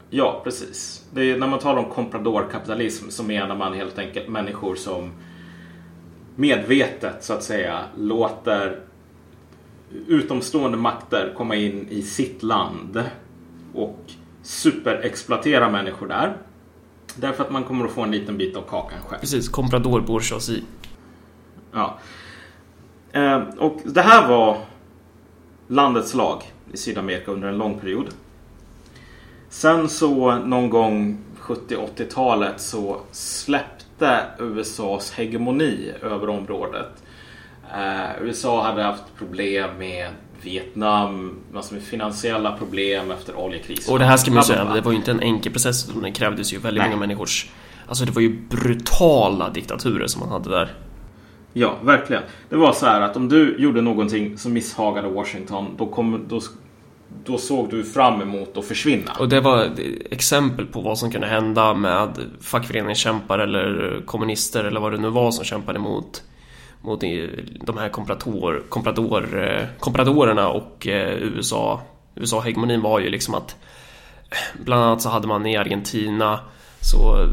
Ja, 0.09 0.41
precis. 0.43 1.05
Är, 1.15 1.37
när 1.37 1.47
man 1.47 1.59
talar 1.59 1.83
om 1.83 1.89
kompradorkapitalism 1.89 3.09
så 3.09 3.23
menar 3.23 3.55
man 3.55 3.73
helt 3.73 3.99
enkelt 3.99 4.27
människor 4.27 4.75
som 4.75 5.11
medvetet 6.35 7.23
så 7.23 7.33
att 7.33 7.43
säga 7.43 7.79
låter 7.97 8.79
utomstående 10.07 10.77
makter 10.77 11.33
komma 11.37 11.55
in 11.55 11.87
i 11.89 12.01
sitt 12.01 12.43
land 12.43 13.03
och 13.73 13.99
superexploatera 14.41 15.69
människor 15.69 16.07
där. 16.07 16.37
Därför 17.15 17.43
att 17.43 17.51
man 17.51 17.63
kommer 17.63 17.85
att 17.85 17.91
få 17.91 18.01
en 18.01 18.11
liten 18.11 18.37
bit 18.37 18.55
av 18.55 18.61
kakan 18.61 18.99
själv. 19.07 19.19
Precis, 19.19 19.49
comprador 19.49 20.01
bourgeoisie. 20.01 20.63
Ja. 21.71 21.97
Eh, 23.11 23.41
och 23.57 23.81
det 23.85 24.01
här 24.01 24.27
var 24.27 24.57
landets 25.67 26.13
lag 26.13 26.43
i 26.73 26.77
Sydamerika 26.77 27.31
under 27.31 27.47
en 27.47 27.57
lång 27.57 27.79
period. 27.79 28.07
Sen 29.49 29.89
så 29.89 30.35
någon 30.35 30.69
gång 30.69 31.17
70-80-talet 31.39 32.61
så 32.61 33.01
släppte 33.11 34.25
USAs 34.39 35.11
hegemoni 35.11 35.91
över 36.01 36.29
området. 36.29 37.03
Eh, 37.73 38.21
USA 38.21 38.63
hade 38.63 38.83
haft 38.83 39.03
problem 39.17 39.77
med 39.77 40.09
Vietnam, 40.43 41.35
massor 41.53 41.75
med 41.75 41.83
finansiella 41.83 42.51
problem 42.51 43.11
efter 43.11 43.35
oljekrisen. 43.35 43.93
Och 43.93 43.99
det 43.99 44.05
här 44.05 44.17
ska 44.17 44.31
man 44.31 44.39
ju 44.39 44.43
säga, 44.43 44.73
det 44.73 44.81
var 44.81 44.91
ju 44.91 44.97
inte 44.97 45.11
en 45.11 45.19
enkel 45.19 45.51
process. 45.51 45.85
Det 46.03 46.11
krävdes 46.11 46.53
ju 46.53 46.57
väldigt 46.57 46.81
Nej. 46.81 46.89
många 46.89 46.99
människors... 46.99 47.49
Alltså 47.87 48.05
det 48.05 48.11
var 48.11 48.21
ju 48.21 48.39
brutala 48.49 49.49
diktaturer 49.49 50.07
som 50.07 50.19
man 50.19 50.29
hade 50.29 50.49
där. 50.49 50.73
Ja, 51.53 51.77
verkligen. 51.83 52.23
Det 52.49 52.55
var 52.55 52.73
så 52.73 52.85
här 52.85 53.01
att 53.01 53.15
om 53.15 53.29
du 53.29 53.55
gjorde 53.59 53.81
någonting 53.81 54.37
som 54.37 54.53
misshagade 54.53 55.09
Washington, 55.09 55.75
då, 55.77 55.85
kom, 55.85 56.25
då 56.27 56.41
då 57.25 57.37
såg 57.37 57.69
du 57.69 57.83
fram 57.83 58.21
emot 58.21 58.57
att 58.57 58.65
försvinna. 58.65 59.11
Och 59.19 59.29
det 59.29 59.41
var 59.41 59.69
exempel 60.11 60.65
på 60.65 60.81
vad 60.81 60.97
som 60.97 61.11
kunde 61.11 61.27
hända 61.27 61.73
med 61.73 62.17
fackföreningskämpar 62.41 63.39
eller 63.39 64.01
kommunister 64.05 64.63
eller 64.63 64.79
vad 64.79 64.91
det 64.91 64.97
nu 64.97 65.09
var 65.09 65.31
som 65.31 65.45
kämpade 65.45 65.79
mot 65.79 66.23
mot 66.83 67.01
de 67.61 67.77
här 67.77 67.89
komprador, 67.89 68.63
komprador, 68.69 69.67
kompradorerna 69.79 70.49
och 70.49 70.87
eh, 70.87 71.13
USA. 71.17 71.81
USA-hegemonin 72.15 72.81
var 72.81 72.99
ju 72.99 73.09
liksom 73.09 73.35
att 73.35 73.55
eh, 74.29 74.63
bland 74.63 74.83
annat 74.83 75.01
så 75.01 75.09
hade 75.09 75.27
man 75.27 75.45
i 75.45 75.57
Argentina 75.57 76.39
så 76.81 77.21
eh, 77.21 77.27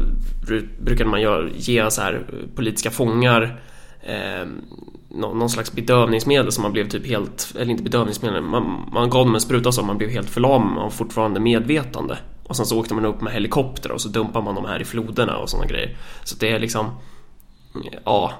brukade 0.79 1.09
man 1.09 1.49
ge 1.55 1.91
så 1.91 2.01
här 2.01 2.25
politiska 2.55 2.91
fångar 2.91 3.61
eh, 4.01 4.47
någon 5.09 5.49
slags 5.49 5.71
bedövningsmedel 5.71 6.51
som 6.51 6.61
man 6.61 6.73
blev 6.73 6.89
typ 6.89 7.07
helt, 7.07 7.53
eller 7.59 7.71
inte 7.71 7.83
bedövningsmedel, 7.83 8.41
man, 8.41 8.89
man 8.93 9.09
gav 9.09 9.25
dem 9.25 9.35
en 9.35 9.41
spruta 9.41 9.71
som 9.71 9.87
man 9.87 9.97
blev 9.97 10.09
helt 10.09 10.29
förlamad 10.29 10.85
och 10.85 10.93
fortfarande 10.93 11.39
medvetande. 11.39 12.17
Och 12.43 12.55
sen 12.55 12.65
så 12.65 12.79
åkte 12.79 12.93
man 12.93 13.05
upp 13.05 13.21
med 13.21 13.33
helikopter 13.33 13.91
och 13.91 14.01
så 14.01 14.09
dumpade 14.09 14.45
man 14.45 14.55
dem 14.55 14.65
här 14.65 14.81
i 14.81 14.85
floderna 14.85 15.37
och 15.37 15.49
sådana 15.49 15.67
grejer. 15.67 15.97
Så 16.23 16.35
det 16.39 16.51
är 16.51 16.59
liksom, 16.59 16.89
ja, 18.05 18.33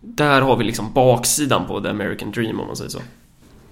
där 0.00 0.40
har 0.40 0.56
vi 0.56 0.64
liksom 0.64 0.92
baksidan 0.92 1.66
på 1.66 1.80
the 1.80 1.88
American 1.88 2.30
dream 2.30 2.60
om 2.60 2.66
man 2.66 2.76
säger 2.76 2.90
så. 2.90 3.00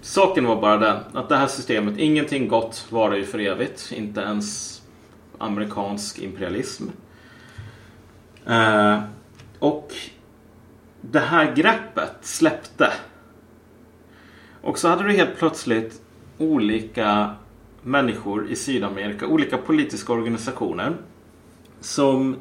Saken 0.01 0.45
var 0.45 0.61
bara 0.61 0.77
den 0.77 0.97
att 1.13 1.29
det 1.29 1.37
här 1.37 1.47
systemet, 1.47 1.99
ingenting 1.99 2.49
gott 2.49 2.87
varar 2.91 3.17
ju 3.17 3.25
för 3.25 3.39
evigt. 3.39 3.93
Inte 3.93 4.21
ens 4.21 4.83
amerikansk 5.39 6.19
imperialism. 6.19 6.85
Eh, 8.47 9.01
och 9.59 9.95
det 11.01 11.21
här 11.21 11.55
greppet 11.55 12.17
släppte. 12.21 12.93
Och 14.63 14.79
så 14.79 14.89
hade 14.89 15.05
du 15.05 15.13
helt 15.13 15.39
plötsligt 15.39 16.03
olika 16.39 17.35
människor 17.83 18.51
i 18.51 18.57
Sydamerika, 18.57 19.27
olika 19.27 19.59
politiska 19.59 20.13
organisationer 20.13 20.97
som 21.81 22.37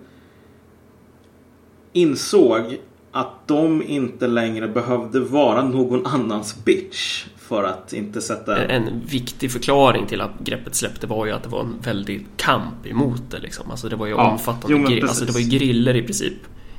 insåg 1.93 2.77
att 3.11 3.47
de 3.47 3.83
inte 3.83 4.27
längre 4.27 4.67
behövde 4.67 5.19
vara 5.19 5.63
någon 5.63 6.05
annans 6.05 6.65
bitch 6.65 7.25
för 7.37 7.63
att 7.63 7.93
inte 7.93 8.21
sätta... 8.21 8.65
En 8.65 9.01
viktig 9.05 9.51
förklaring 9.51 10.07
till 10.07 10.21
att 10.21 10.39
greppet 10.39 10.75
släppte 10.75 11.07
var 11.07 11.25
ju 11.25 11.31
att 11.31 11.43
det 11.43 11.49
var 11.49 11.59
en 11.59 11.75
väldig 11.83 12.27
kamp 12.37 12.85
emot 12.85 13.21
det 13.31 13.39
liksom. 13.39 13.71
Alltså 13.71 13.89
det 13.89 13.95
var 13.95 14.05
ju 14.05 14.11
ja, 14.11 14.31
omfattande 14.31 14.91
jo, 14.91 15.07
alltså 15.07 15.25
det 15.25 15.31
var 15.31 15.39
ju 15.39 15.49
griller 15.57 15.95
i 15.95 16.03
princip 16.03 16.33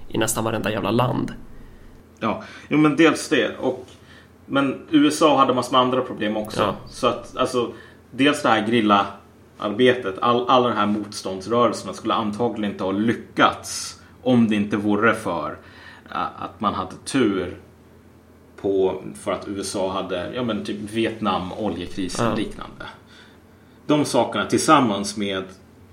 i 0.09 0.19
nästan 0.19 0.45
varenda 0.45 0.71
jävla 0.71 0.91
land. 0.91 1.33
Ja, 2.21 2.43
jo 2.69 2.79
men 2.79 2.97
dels 2.97 3.29
det 3.29 3.57
och 3.61 3.87
men 4.47 4.87
USA 4.91 5.39
hade 5.39 5.55
massor 5.55 5.73
med 5.73 5.81
andra 5.81 6.01
problem 6.01 6.37
också. 6.37 6.61
Ja. 6.61 6.75
Så 6.89 7.07
att 7.07 7.37
alltså 7.37 7.73
dels 8.11 8.43
det 8.43 8.49
här 8.49 8.67
grilla 8.67 9.07
arbetet, 9.59 10.15
all, 10.21 10.49
alla 10.49 10.69
de 10.69 10.77
här 10.77 10.87
motståndsrörelserna 10.87 11.93
skulle 11.93 12.15
antagligen 12.15 12.73
inte 12.73 12.85
ha 12.85 12.93
lyckats 12.93 14.01
om 14.23 14.49
det 14.49 14.57
inte 14.57 14.77
vore 14.77 15.15
för 15.15 15.59
att 16.13 16.61
man 16.61 16.75
hade 16.75 16.97
tur 17.05 17.57
på, 18.57 19.03
för 19.15 19.33
att 19.33 19.49
USA 19.49 19.93
hade 19.93 20.35
ja, 20.35 20.43
men 20.43 20.65
typ 20.65 20.77
Vietnam, 20.91 21.53
oljekrisen 21.53 22.27
och 22.27 22.33
ja. 22.33 22.37
liknande. 22.37 22.87
De 23.87 24.05
sakerna 24.05 24.47
tillsammans 24.47 25.17
med 25.17 25.45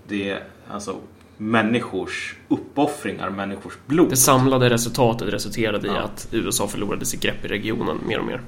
det, 0.07 0.37
alltså 0.71 0.95
människors 1.37 2.35
uppoffringar, 2.47 3.29
människors 3.29 3.73
blod. 3.85 4.09
Det 4.09 4.17
samlade 4.17 4.69
resultatet 4.69 5.33
resulterade 5.33 5.87
ja. 5.87 5.93
i 5.93 5.97
att 5.97 6.27
USA 6.31 6.67
förlorade 6.67 7.05
sitt 7.05 7.21
grepp 7.21 7.45
i 7.45 7.47
regionen 7.47 7.97
mer 8.07 8.19
och 8.19 8.25
mer. 8.25 8.41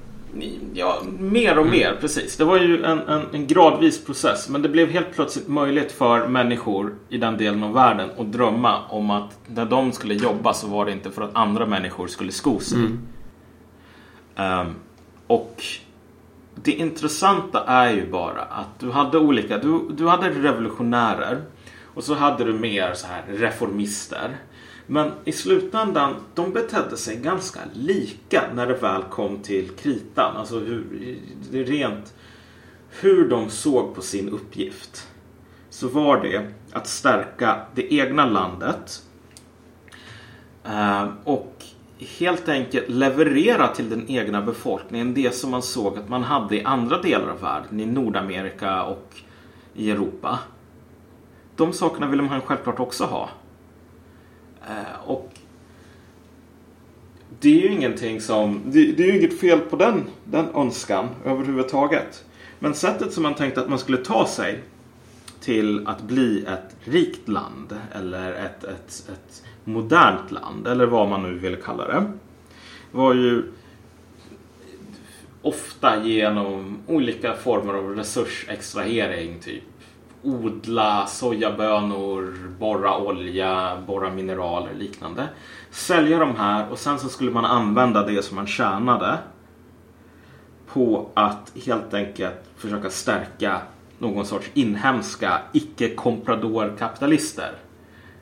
Ja, 0.74 1.02
mer 1.20 1.58
och 1.58 1.66
mm. 1.66 1.80
mer, 1.80 1.98
precis. 2.02 2.38
Det 2.38 2.44
var 2.44 2.58
ju 2.58 2.84
en, 2.84 3.00
en, 3.00 3.22
en, 3.34 3.48
gradvis 3.48 4.06
process. 4.06 4.50
Men 4.50 4.62
det 4.62 4.70
blev 4.70 4.90
helt 4.90 5.16
plötsligt 5.16 5.48
möjligt 5.48 5.92
för 5.92 6.28
människor 6.28 6.96
i 7.10 7.18
den 7.18 7.38
delen 7.38 7.64
av 7.64 7.74
världen 7.74 8.10
att 8.18 8.32
drömma 8.32 8.88
om 8.90 9.12
att 9.12 9.40
när 9.48 9.66
de 9.66 9.92
skulle 9.92 10.14
jobba 10.14 10.54
så 10.54 10.68
var 10.68 10.86
det 10.86 10.92
inte 10.92 11.12
för 11.12 11.22
att 11.22 11.36
andra 11.36 11.66
människor 11.66 12.08
skulle 12.08 12.32
sko 12.32 12.60
sig. 12.60 12.78
Mm. 12.78 13.00
Um, 14.36 14.76
och 15.28 15.64
det 16.56 16.72
intressanta 16.72 17.64
är 17.64 17.94
ju 17.94 18.12
bara 18.12 18.42
att 18.42 18.80
du 18.80 18.92
hade 18.92 19.18
olika, 19.18 19.58
du, 19.58 19.90
du 19.90 20.08
hade 20.08 20.30
revolutionärer 20.30 21.42
och 21.94 22.04
så 22.04 22.14
hade 22.14 22.44
du 22.44 22.54
mer 22.54 22.94
så 22.94 23.08
här 23.08 23.24
reformister. 23.28 24.38
Men 24.91 25.12
i 25.25 25.31
slutändan, 25.31 26.15
de 26.36 26.51
betedde 26.53 26.98
sig 26.98 27.15
ganska 27.15 27.60
lika 27.74 28.43
när 28.53 28.67
det 28.67 28.74
väl 28.74 29.03
kom 29.03 29.39
till 29.39 29.69
kritan. 29.69 30.38
Alltså 30.38 30.60
hur, 30.60 31.19
rent 31.51 32.13
hur 32.89 33.29
de 33.29 33.50
såg 33.50 33.95
på 33.95 34.01
sin 34.01 34.29
uppgift. 34.29 35.07
Så 35.69 35.88
var 35.88 36.21
det 36.24 36.48
att 36.71 36.88
stärka 36.88 37.62
det 37.75 37.93
egna 37.93 38.25
landet. 38.25 39.03
Eh, 40.63 41.10
och 41.24 41.63
helt 42.19 42.50
enkelt 42.50 42.89
leverera 42.89 43.67
till 43.67 43.89
den 43.89 44.10
egna 44.10 44.41
befolkningen 44.41 45.13
det 45.13 45.36
som 45.36 45.51
man 45.51 45.62
såg 45.62 45.98
att 45.98 46.10
man 46.10 46.24
hade 46.24 46.55
i 46.55 46.63
andra 46.63 47.01
delar 47.01 47.27
av 47.27 47.41
världen. 47.41 47.79
I 47.79 47.86
Nordamerika 47.86 48.83
och 48.83 49.15
i 49.74 49.91
Europa. 49.91 50.39
De 51.55 51.74
sakerna 51.74 52.07
ville 52.07 52.24
man 52.24 52.41
självklart 52.41 52.79
också 52.79 53.03
ha. 53.05 53.29
Eh, 54.68 55.10
och 55.10 55.32
det 57.39 57.50
är 57.50 57.62
ju 57.62 57.72
ingenting 57.72 58.22
som... 58.22 58.62
Det, 58.65 58.91
det 58.91 59.03
är 59.03 59.08
ju 59.08 59.18
inget 59.18 59.39
fel 59.39 59.60
på 59.60 59.75
den, 59.75 60.03
den 60.24 60.46
önskan 60.56 61.08
överhuvudtaget. 61.25 62.25
Men 62.60 62.74
sättet 62.74 63.13
som 63.13 63.24
man 63.24 63.36
tänkte 63.36 63.62
att 63.62 63.70
man 63.70 63.80
skulle 63.80 63.98
ta 63.98 64.27
sig 64.27 64.60
till 65.39 65.88
att 65.88 66.01
bli 66.01 66.46
ett 66.46 66.75
rikt 66.84 67.27
land 67.27 67.80
eller 67.91 68.34
ett, 68.34 68.63
ett, 68.63 69.10
ett 69.12 69.44
modernt 69.63 70.32
land 70.32 70.68
eller 70.68 70.86
vad 70.86 71.10
man 71.10 71.24
nu 71.24 71.38
vill 71.38 71.56
kalla 71.56 71.88
det. 71.88 72.12
Var 72.91 73.13
ju 73.13 73.44
ofta 75.41 76.03
genom 76.06 76.77
olika 76.88 77.34
former 77.34 77.74
av 77.74 77.96
resursextrahering. 77.96 79.39
Typ 79.39 79.63
odla 80.24 81.08
sojabönor, 81.08 82.34
borra 82.60 82.98
olja, 82.98 83.78
borra 83.88 84.10
mineraler 84.10 84.70
och 84.70 84.78
liknande. 84.78 85.30
Sälja 85.70 86.20
de 86.20 86.36
här 86.36 86.72
och 86.72 86.80
sen 86.80 87.00
så 87.00 87.10
skulle 87.10 87.32
man 87.32 87.46
använda 87.46 88.06
det 88.06 88.24
som 88.24 88.36
man 88.36 88.48
tjänade 88.48 89.18
på 90.68 91.10
att 91.13 91.54
helt 91.66 91.94
enkelt 91.94 92.50
försöka 92.56 92.90
stärka 92.90 93.62
någon 94.00 94.25
sorts 94.25 94.51
inhemska 94.54 95.42
icke-comprador-kapitalister. 95.54 97.51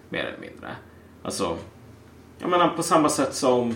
Mer 0.10 0.26
eller 0.26 0.40
mindre. 0.40 0.70
Alltså, 1.24 1.58
jag 2.40 2.50
menar 2.50 2.68
på 2.70 2.84
samma 2.84 3.10
sätt 3.10 3.34
som 3.34 3.76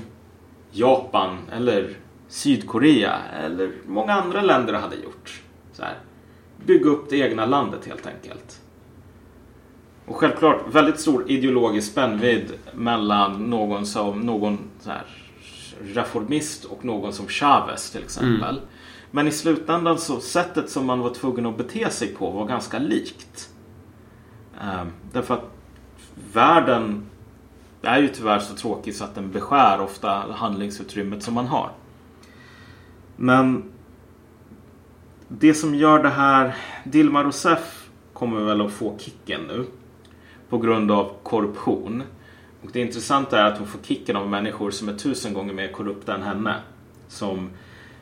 Japan 0.71 1.37
eller 1.51 1.97
Sydkorea 2.27 3.17
eller 3.43 3.71
många 3.85 4.13
andra 4.13 4.41
länder 4.41 4.73
hade 4.73 4.95
gjort. 4.95 5.41
Så 5.73 5.83
här 5.83 5.97
bygga 6.65 6.89
upp 6.89 7.09
det 7.09 7.17
egna 7.17 7.45
landet 7.45 7.85
helt 7.85 8.07
enkelt. 8.07 8.61
Och 10.05 10.15
självklart 10.15 10.61
väldigt 10.71 10.99
stor 10.99 11.31
ideologisk 11.31 11.91
spännvidd 11.91 12.53
mellan 12.73 13.49
någon 13.49 13.85
som 13.85 14.19
någon 14.19 14.57
så 14.79 14.89
här, 14.89 15.05
reformist 15.81 16.65
och 16.65 16.85
någon 16.85 17.13
som 17.13 17.27
Chavez 17.27 17.91
till 17.91 18.03
exempel. 18.03 18.57
Mm. 18.57 18.69
Men 19.11 19.27
i 19.27 19.31
slutändan 19.31 19.97
så 19.97 20.19
sättet 20.19 20.69
som 20.69 20.85
man 20.85 20.99
var 20.99 21.09
tvungen 21.09 21.45
att 21.45 21.57
bete 21.57 21.89
sig 21.89 22.07
på 22.07 22.29
var 22.29 22.45
ganska 22.45 22.79
likt. 22.79 23.49
Um, 24.61 24.91
därför 25.11 25.33
att 25.33 25.51
världen 26.33 27.05
är 27.81 28.01
ju 28.01 28.07
tyvärr 28.07 28.39
så 28.39 28.55
tråkig 28.55 28.95
så 28.95 29.03
att 29.03 29.15
den 29.15 29.31
beskär 29.31 29.81
ofta 29.81 30.09
handlingsutrymmet 30.31 31.23
som 31.23 31.33
man 31.33 31.47
har. 31.47 31.71
Men 33.15 33.63
det 35.39 35.53
som 35.53 35.75
gör 35.75 36.03
det 36.03 36.09
här... 36.09 36.55
Dilma 36.83 37.23
Rousseff 37.23 37.89
kommer 38.13 38.41
väl 38.41 38.61
att 38.61 38.71
få 38.71 38.97
kicken 38.97 39.41
nu. 39.41 39.65
På 40.49 40.57
grund 40.57 40.91
av 40.91 41.11
korruption. 41.23 42.03
Och 42.63 42.69
det 42.73 42.79
intressanta 42.79 43.39
är 43.39 43.51
att 43.51 43.57
hon 43.57 43.67
får 43.67 43.79
kicken 43.83 44.15
av 44.15 44.29
människor 44.29 44.71
som 44.71 44.89
är 44.89 44.93
tusen 44.93 45.33
gånger 45.33 45.53
mer 45.53 45.71
korrupta 45.71 46.15
än 46.15 46.23
henne. 46.23 46.55
Som 47.07 47.49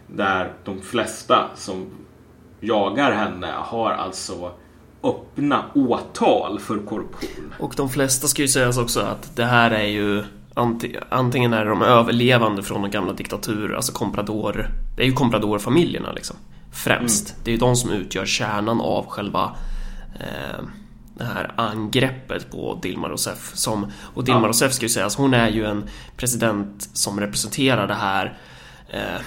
där 0.07 0.53
de 0.63 0.81
flesta 0.81 1.49
som 1.55 1.85
jagar 2.59 3.11
henne 3.11 3.53
har 3.55 3.91
alltså 3.91 4.51
öppna 5.03 5.65
åtal 5.75 6.59
för 6.59 6.77
korruption. 6.77 7.53
Och 7.59 7.73
de 7.77 7.89
flesta 7.89 8.27
ska 8.27 8.41
ju 8.41 8.47
sägas 8.47 8.77
också 8.77 8.99
att 8.99 9.35
det 9.35 9.45
här 9.45 9.71
är 9.71 9.87
ju 9.87 10.23
Antingen 11.09 11.53
är 11.53 11.65
de 11.65 11.81
överlevande 11.81 12.63
från 12.63 12.81
de 12.81 12.91
gamla 12.91 13.13
diktaturer, 13.13 13.75
alltså 13.75 13.93
comprador 13.93 14.69
Det 14.95 15.03
är 15.03 15.07
ju 15.07 15.13
kompradorfamiljerna 15.13 16.11
liksom 16.11 16.35
Främst. 16.71 17.29
Mm. 17.29 17.41
Det 17.43 17.51
är 17.51 17.53
ju 17.53 17.59
de 17.59 17.75
som 17.75 17.91
utgör 17.91 18.25
kärnan 18.25 18.81
av 18.81 19.05
själva 19.05 19.55
eh, 20.19 20.65
det 21.17 21.23
här 21.23 21.51
angreppet 21.55 22.51
på 22.51 22.79
Dilma 22.81 23.09
Rousseff. 23.09 23.51
Som, 23.53 23.91
och 24.13 24.23
Dilma 24.23 24.41
ja. 24.41 24.47
Rousseff 24.47 24.73
ska 24.73 24.85
ju 24.85 24.89
sägas, 24.89 25.15
hon 25.15 25.33
är 25.33 25.49
ju 25.49 25.65
en 25.65 25.89
president 26.17 26.89
som 26.93 27.19
representerar 27.19 27.87
det 27.87 27.93
här 27.93 28.37
eh, 28.89 29.21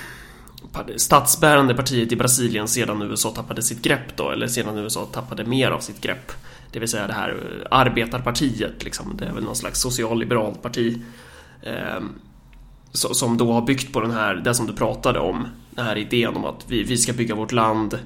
statsbärande 0.97 1.75
partiet 1.75 2.13
i 2.13 2.17
Brasilien 2.17 2.69
sedan 2.69 3.03
USA 3.03 3.31
tappade 3.31 3.63
sitt 3.63 3.83
grepp 3.83 4.17
då, 4.17 4.31
eller 4.31 4.47
sedan 4.47 4.79
USA 4.79 5.07
tappade 5.13 5.45
mer 5.45 5.71
av 5.71 5.81
sitt 5.81 6.01
grepp. 6.01 6.33
Det 6.73 6.79
vill 6.79 6.89
säga 6.89 7.07
det 7.07 7.13
här 7.13 7.31
eh, 7.31 7.67
arbetarpartiet, 7.71 8.85
liksom. 8.85 9.17
det 9.17 9.25
är 9.25 9.33
väl 9.33 9.45
någon 9.45 9.57
slags 9.57 9.81
socialliberalt 9.81 10.63
parti. 10.63 11.03
Eh, 11.63 12.01
som 12.93 13.37
då 13.37 13.53
har 13.53 13.63
byggt 13.63 13.93
på 13.93 14.01
den 14.01 14.11
här, 14.11 14.35
det 14.35 14.55
som 14.55 14.67
du 14.67 14.73
pratade 14.73 15.19
om, 15.19 15.47
den 15.75 15.85
här 15.85 15.97
idén 15.97 16.37
om 16.37 16.45
att 16.45 16.65
vi, 16.71 16.83
vi 16.83 16.99
ska 16.99 17.13
bygga 17.13 17.35
vårt 17.35 17.53
land 17.53 17.99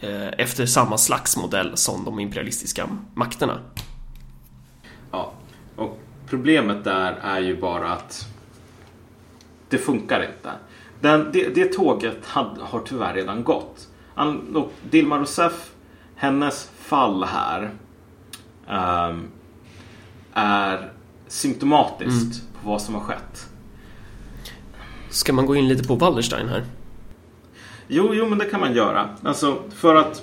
eh, 0.00 0.28
efter 0.38 0.66
samma 0.66 0.98
slags 0.98 1.36
modell 1.36 1.76
som 1.76 2.04
de 2.04 2.20
imperialistiska 2.20 2.88
makterna. 3.14 3.60
problemet 6.26 6.84
där 6.84 7.12
är 7.22 7.40
ju 7.40 7.60
bara 7.60 7.92
att 7.92 8.28
det 9.68 9.78
funkar 9.78 10.20
inte. 10.20 10.50
Den, 11.00 11.30
det, 11.32 11.54
det 11.54 11.72
tåget 11.72 12.26
had, 12.26 12.58
har 12.60 12.80
tyvärr 12.80 13.14
redan 13.14 13.44
gått. 13.44 13.88
An, 14.14 14.56
och 14.56 14.72
Dilma 14.90 15.18
Rousseff, 15.18 15.70
hennes 16.16 16.70
fall 16.78 17.24
här 17.24 17.70
um, 18.68 19.30
är 20.32 20.92
symptomatiskt 21.28 22.40
mm. 22.40 22.62
på 22.62 22.70
vad 22.70 22.82
som 22.82 22.94
har 22.94 23.00
skett. 23.00 23.48
Ska 25.10 25.32
man 25.32 25.46
gå 25.46 25.56
in 25.56 25.68
lite 25.68 25.88
på 25.88 25.94
Wallerstein 25.94 26.48
här? 26.48 26.64
Jo, 27.88 28.14
jo, 28.14 28.26
men 28.28 28.38
det 28.38 28.44
kan 28.44 28.60
man 28.60 28.74
göra. 28.74 29.08
Alltså, 29.22 29.62
för 29.74 29.94
att... 29.94 30.22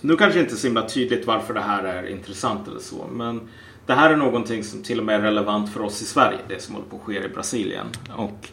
Nu 0.00 0.16
kanske 0.16 0.40
inte 0.40 0.54
är 0.54 0.56
så 0.56 0.66
himla 0.66 0.88
tydligt 0.88 1.26
varför 1.26 1.54
det 1.54 1.60
här 1.60 1.84
är 1.84 2.06
intressant 2.06 2.68
eller 2.68 2.80
så, 2.80 3.06
men 3.12 3.48
det 3.86 3.94
här 3.94 4.10
är 4.10 4.16
någonting 4.16 4.64
som 4.64 4.82
till 4.82 4.98
och 4.98 5.04
med 5.04 5.14
är 5.14 5.20
relevant 5.20 5.72
för 5.72 5.82
oss 5.82 6.02
i 6.02 6.04
Sverige, 6.04 6.38
det 6.48 6.62
som 6.62 6.74
håller 6.74 6.88
på 6.88 6.96
att 6.96 7.02
ske 7.02 7.24
i 7.24 7.28
Brasilien. 7.28 7.86
Och 8.16 8.48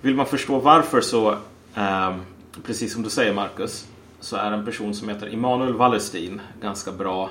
vill 0.00 0.14
man 0.14 0.26
förstå 0.26 0.58
varför 0.58 1.00
så, 1.00 1.30
eh, 1.74 2.16
precis 2.62 2.92
som 2.92 3.02
du 3.02 3.10
säger 3.10 3.34
Marcus, 3.34 3.86
så 4.20 4.36
är 4.36 4.52
en 4.52 4.64
person 4.64 4.94
som 4.94 5.08
heter 5.08 5.28
Immanuel 5.28 5.74
Wallerstein 5.74 6.40
ganska 6.60 6.92
bra 6.92 7.30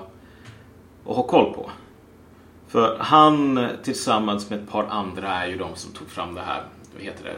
att 1.05 1.15
ha 1.15 1.23
koll 1.23 1.53
på. 1.53 1.71
För 2.67 2.97
han 2.99 3.57
eh, 3.57 3.69
tillsammans 3.83 4.49
med 4.49 4.59
ett 4.59 4.69
par 4.69 4.85
andra 4.89 5.29
är 5.29 5.47
ju 5.47 5.57
de 5.57 5.75
som 5.75 5.91
tog 5.91 6.09
fram 6.09 6.35
det 6.35 6.41
här, 6.41 6.63
vad 6.93 7.03
heter 7.03 7.23
det, 7.23 7.35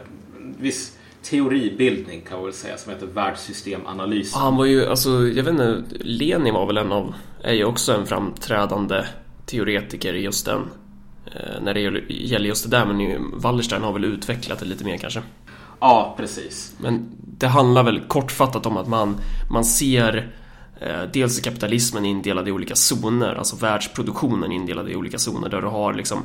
viss 0.58 0.98
teoribildning 1.30 2.20
kan 2.20 2.36
man 2.36 2.44
väl 2.44 2.54
säga 2.54 2.78
som 2.78 2.92
heter 2.92 3.06
världssystemanalys. 3.06 4.34
Han 4.34 4.56
var 4.56 4.64
ju, 4.64 4.86
alltså 4.86 5.10
jag 5.10 5.44
vet 5.44 5.48
inte, 5.48 5.82
Lenin 6.00 6.54
var 6.54 6.66
väl 6.66 6.76
en 6.76 6.92
av, 6.92 7.14
är 7.42 7.52
ju 7.52 7.64
också 7.64 7.92
en 7.92 8.06
framträdande 8.06 9.04
teoretiker 9.46 10.14
i 10.14 10.20
just 10.20 10.46
den. 10.46 10.60
Eh, 11.26 11.62
när 11.62 11.74
det 11.74 11.80
gäller 12.08 12.46
just 12.46 12.70
det 12.70 12.76
där, 12.76 12.86
men 12.86 13.30
Wallerstein 13.40 13.82
har 13.82 13.92
väl 13.92 14.04
utvecklat 14.04 14.58
det 14.58 14.66
lite 14.66 14.84
mer 14.84 14.96
kanske. 14.96 15.22
Ja, 15.80 16.14
precis. 16.16 16.74
Men 16.78 17.08
det 17.38 17.46
handlar 17.46 17.82
väl 17.82 18.00
kortfattat 18.00 18.66
om 18.66 18.76
att 18.76 18.88
man, 18.88 19.16
man 19.50 19.64
ser 19.64 20.32
Eh, 20.80 21.02
dels 21.12 21.38
är 21.38 21.42
kapitalismen 21.42 22.04
indelad 22.04 22.48
i 22.48 22.52
olika 22.52 22.74
zoner, 22.76 23.34
alltså 23.34 23.56
världsproduktionen 23.56 24.52
indelad 24.52 24.90
i 24.90 24.96
olika 24.96 25.18
zoner 25.18 25.48
där 25.48 25.60
du 25.60 25.66
har 25.66 25.94
liksom 25.94 26.18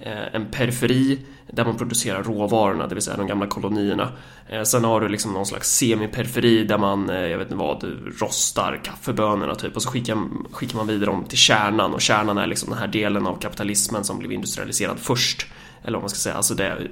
eh, 0.00 0.34
en 0.34 0.46
periferi 0.46 1.18
där 1.46 1.64
man 1.64 1.76
producerar 1.76 2.22
råvarorna, 2.22 2.86
det 2.86 2.94
vill 2.94 3.04
säga 3.04 3.16
de 3.16 3.26
gamla 3.26 3.46
kolonierna. 3.46 4.12
Eh, 4.48 4.62
sen 4.62 4.84
har 4.84 5.00
du 5.00 5.08
liksom 5.08 5.32
någon 5.32 5.46
slags 5.46 5.70
semiperiferi 5.70 6.64
där 6.64 6.78
man, 6.78 7.08
jag 7.08 7.38
vet 7.38 7.46
inte 7.46 7.64
vad, 7.64 7.84
rostar 8.20 8.80
kaffebönorna 8.84 9.54
typ 9.54 9.76
och 9.76 9.82
så 9.82 9.90
skickar, 9.90 10.18
skickar 10.52 10.76
man 10.76 10.86
vidare 10.86 11.10
dem 11.10 11.24
till 11.24 11.38
kärnan 11.38 11.94
och 11.94 12.00
kärnan 12.00 12.38
är 12.38 12.46
liksom 12.46 12.70
den 12.70 12.78
här 12.78 12.86
delen 12.86 13.26
av 13.26 13.38
kapitalismen 13.38 14.04
som 14.04 14.18
blev 14.18 14.32
industrialiserad 14.32 14.98
först. 14.98 15.46
Eller 15.82 15.92
vad 15.92 16.02
man 16.02 16.10
ska 16.10 16.18
säga, 16.18 16.34
alltså 16.34 16.54
det, 16.54 16.88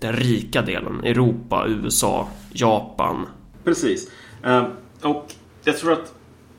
den 0.00 0.12
rika 0.12 0.62
delen. 0.62 1.00
Europa, 1.04 1.64
USA, 1.68 2.28
Japan. 2.52 3.26
Precis. 3.64 4.10
Och 5.02 5.32
jag 5.64 5.78
tror 5.78 5.92
att 5.92 6.17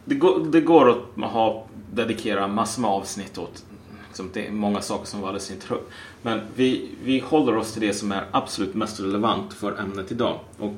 det, 0.10 0.16
går, 0.16 0.40
det 0.40 0.62
går 0.62 0.90
att 0.90 1.32
ha, 1.32 1.66
dedikera 1.94 2.48
massor 2.48 2.82
med 2.82 2.92
avsnitt 2.92 3.38
åt 3.38 3.64
liksom, 4.08 4.30
det 4.34 4.48
är 4.48 4.52
många 4.52 4.82
saker 4.82 5.06
som 5.06 5.22
var 5.22 5.60
tar 5.68 5.76
upp. 5.76 5.92
Men 6.22 6.42
vi, 6.56 6.90
vi 7.04 7.20
håller 7.20 7.58
oss 7.58 7.74
till 7.74 7.82
det 7.82 7.94
som 7.94 8.12
är 8.12 8.26
absolut 8.32 8.76
mest 8.76 9.00
relevant 9.00 9.54
för 9.54 9.80
ämnet 9.80 10.12
idag. 10.12 10.40
Och 10.58 10.74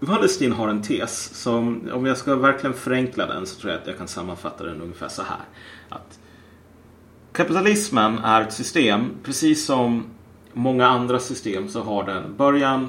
Wallerstein 0.00 0.52
har 0.52 0.68
en 0.68 0.82
tes 0.82 1.34
som, 1.34 1.90
om 1.92 2.06
jag 2.06 2.16
ska 2.16 2.34
verkligen 2.34 2.74
förenkla 2.74 3.26
den 3.26 3.46
så 3.46 3.60
tror 3.60 3.72
jag 3.72 3.80
att 3.80 3.86
jag 3.86 3.98
kan 3.98 4.08
sammanfatta 4.08 4.64
den 4.64 4.82
ungefär 4.82 5.08
så 5.08 5.22
här. 5.22 5.44
Att 5.88 6.18
kapitalismen 7.32 8.18
är 8.18 8.42
ett 8.42 8.52
system, 8.52 9.10
precis 9.22 9.64
som 9.64 10.04
många 10.52 10.86
andra 10.86 11.18
system 11.18 11.68
så 11.68 11.82
har 11.82 12.04
den 12.04 12.36
början, 12.36 12.88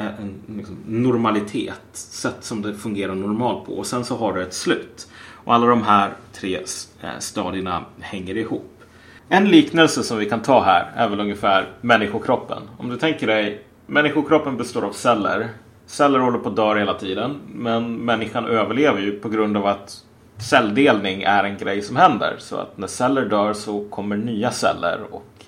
Eh, 0.00 0.06
en 0.06 0.56
liksom, 0.56 0.76
normalitet, 0.86 1.82
sätt 1.92 2.36
som 2.40 2.62
det 2.62 2.74
fungerar 2.74 3.14
normalt 3.14 3.66
på. 3.66 3.72
Och 3.72 3.86
sen 3.86 4.04
så 4.04 4.16
har 4.16 4.32
du 4.32 4.42
ett 4.42 4.54
slut. 4.54 5.08
Och 5.34 5.54
alla 5.54 5.66
de 5.66 5.82
här 5.82 6.12
tre 6.32 6.58
eh, 7.00 7.08
stadierna 7.18 7.84
hänger 8.00 8.36
ihop. 8.36 8.82
En 9.28 9.48
liknelse 9.48 10.02
som 10.02 10.18
vi 10.18 10.26
kan 10.26 10.42
ta 10.42 10.62
här 10.62 10.92
är 10.96 11.08
väl 11.08 11.20
ungefär 11.20 11.68
människokroppen. 11.80 12.62
Om 12.78 12.88
du 12.88 12.96
tänker 12.96 13.26
dig, 13.26 13.64
människokroppen 13.86 14.56
består 14.56 14.84
av 14.84 14.92
celler. 14.92 15.48
Celler 15.86 16.18
håller 16.18 16.38
på 16.38 16.48
att 16.48 16.56
dö 16.56 16.78
hela 16.78 16.94
tiden. 16.94 17.40
Men 17.54 17.96
människan 17.96 18.46
överlever 18.46 19.00
ju 19.00 19.12
på 19.12 19.28
grund 19.28 19.56
av 19.56 19.66
att 19.66 20.04
celldelning 20.38 21.22
är 21.22 21.44
en 21.44 21.58
grej 21.58 21.82
som 21.82 21.96
händer. 21.96 22.34
Så 22.38 22.56
att 22.56 22.78
när 22.78 22.86
celler 22.86 23.24
dör 23.24 23.52
så 23.52 23.88
kommer 23.88 24.16
nya 24.16 24.50
celler 24.50 25.00
och 25.10 25.44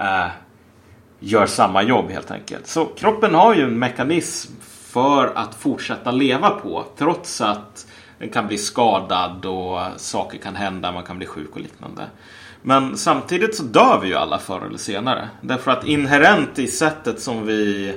eh, 0.00 0.26
gör 1.20 1.46
samma 1.46 1.82
jobb 1.82 2.10
helt 2.10 2.30
enkelt. 2.30 2.66
Så 2.66 2.84
kroppen 2.84 3.34
har 3.34 3.54
ju 3.54 3.62
en 3.62 3.78
mekanism 3.78 4.52
för 4.62 5.32
att 5.34 5.54
fortsätta 5.54 6.10
leva 6.10 6.50
på 6.50 6.84
trots 6.98 7.40
att 7.40 7.86
den 8.18 8.28
kan 8.28 8.46
bli 8.46 8.58
skadad 8.58 9.46
och 9.46 9.80
saker 9.96 10.38
kan 10.38 10.56
hända, 10.56 10.92
man 10.92 11.02
kan 11.02 11.18
bli 11.18 11.26
sjuk 11.26 11.50
och 11.52 11.60
liknande. 11.60 12.06
Men 12.62 12.96
samtidigt 12.96 13.56
så 13.56 13.62
dör 13.62 14.00
vi 14.02 14.08
ju 14.08 14.14
alla 14.14 14.38
förr 14.38 14.66
eller 14.66 14.78
senare. 14.78 15.28
Därför 15.40 15.70
att 15.70 15.86
inherent 15.86 16.58
i 16.58 16.66
sättet 16.66 17.20
som 17.20 17.46
vi 17.46 17.94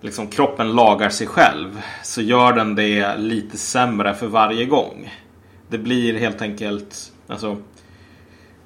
liksom 0.00 0.26
kroppen 0.26 0.72
lagar 0.72 1.10
sig 1.10 1.26
själv 1.26 1.82
så 2.02 2.22
gör 2.22 2.52
den 2.52 2.74
det 2.74 3.16
lite 3.16 3.58
sämre 3.58 4.14
för 4.14 4.26
varje 4.26 4.64
gång. 4.64 5.14
Det 5.68 5.78
blir 5.78 6.18
helt 6.18 6.42
enkelt, 6.42 7.12
alltså 7.28 7.56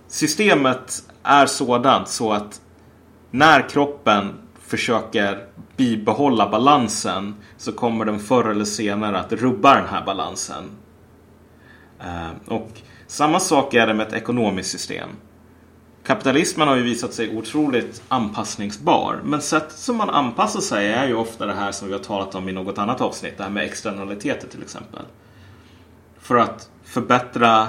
systemet 0.08 1.02
är 1.22 1.46
sådant 1.46 2.08
så 2.08 2.32
att 2.32 2.60
när 3.30 3.68
kroppen 3.68 4.34
försöker 4.60 5.46
bibehålla 5.76 6.48
balansen 6.48 7.34
så 7.56 7.72
kommer 7.72 8.04
den 8.04 8.18
förr 8.18 8.50
eller 8.50 8.64
senare 8.64 9.18
att 9.18 9.32
rubba 9.32 9.74
den 9.74 9.88
här 9.88 10.04
balansen. 10.04 10.64
Eh, 12.00 12.54
och 12.54 12.70
samma 13.06 13.40
sak 13.40 13.74
är 13.74 13.86
det 13.86 13.94
med 13.94 14.06
ett 14.06 14.12
ekonomiskt 14.12 14.70
system. 14.70 15.08
Kapitalismen 16.06 16.68
har 16.68 16.76
ju 16.76 16.82
visat 16.82 17.12
sig 17.12 17.36
otroligt 17.36 18.02
anpassningsbar. 18.08 19.20
Men 19.24 19.42
sättet 19.42 19.78
som 19.78 19.96
man 19.96 20.10
anpassar 20.10 20.60
sig 20.60 20.92
är 20.92 21.06
ju 21.06 21.14
ofta 21.14 21.46
det 21.46 21.54
här 21.54 21.72
som 21.72 21.88
vi 21.88 21.94
har 21.94 22.00
talat 22.00 22.34
om 22.34 22.48
i 22.48 22.52
något 22.52 22.78
annat 22.78 23.00
avsnitt. 23.00 23.36
Det 23.36 23.42
här 23.42 23.50
med 23.50 23.64
externaliteter 23.64 24.48
till 24.48 24.62
exempel. 24.62 25.02
För 26.18 26.36
att 26.36 26.70
förbättra 26.84 27.68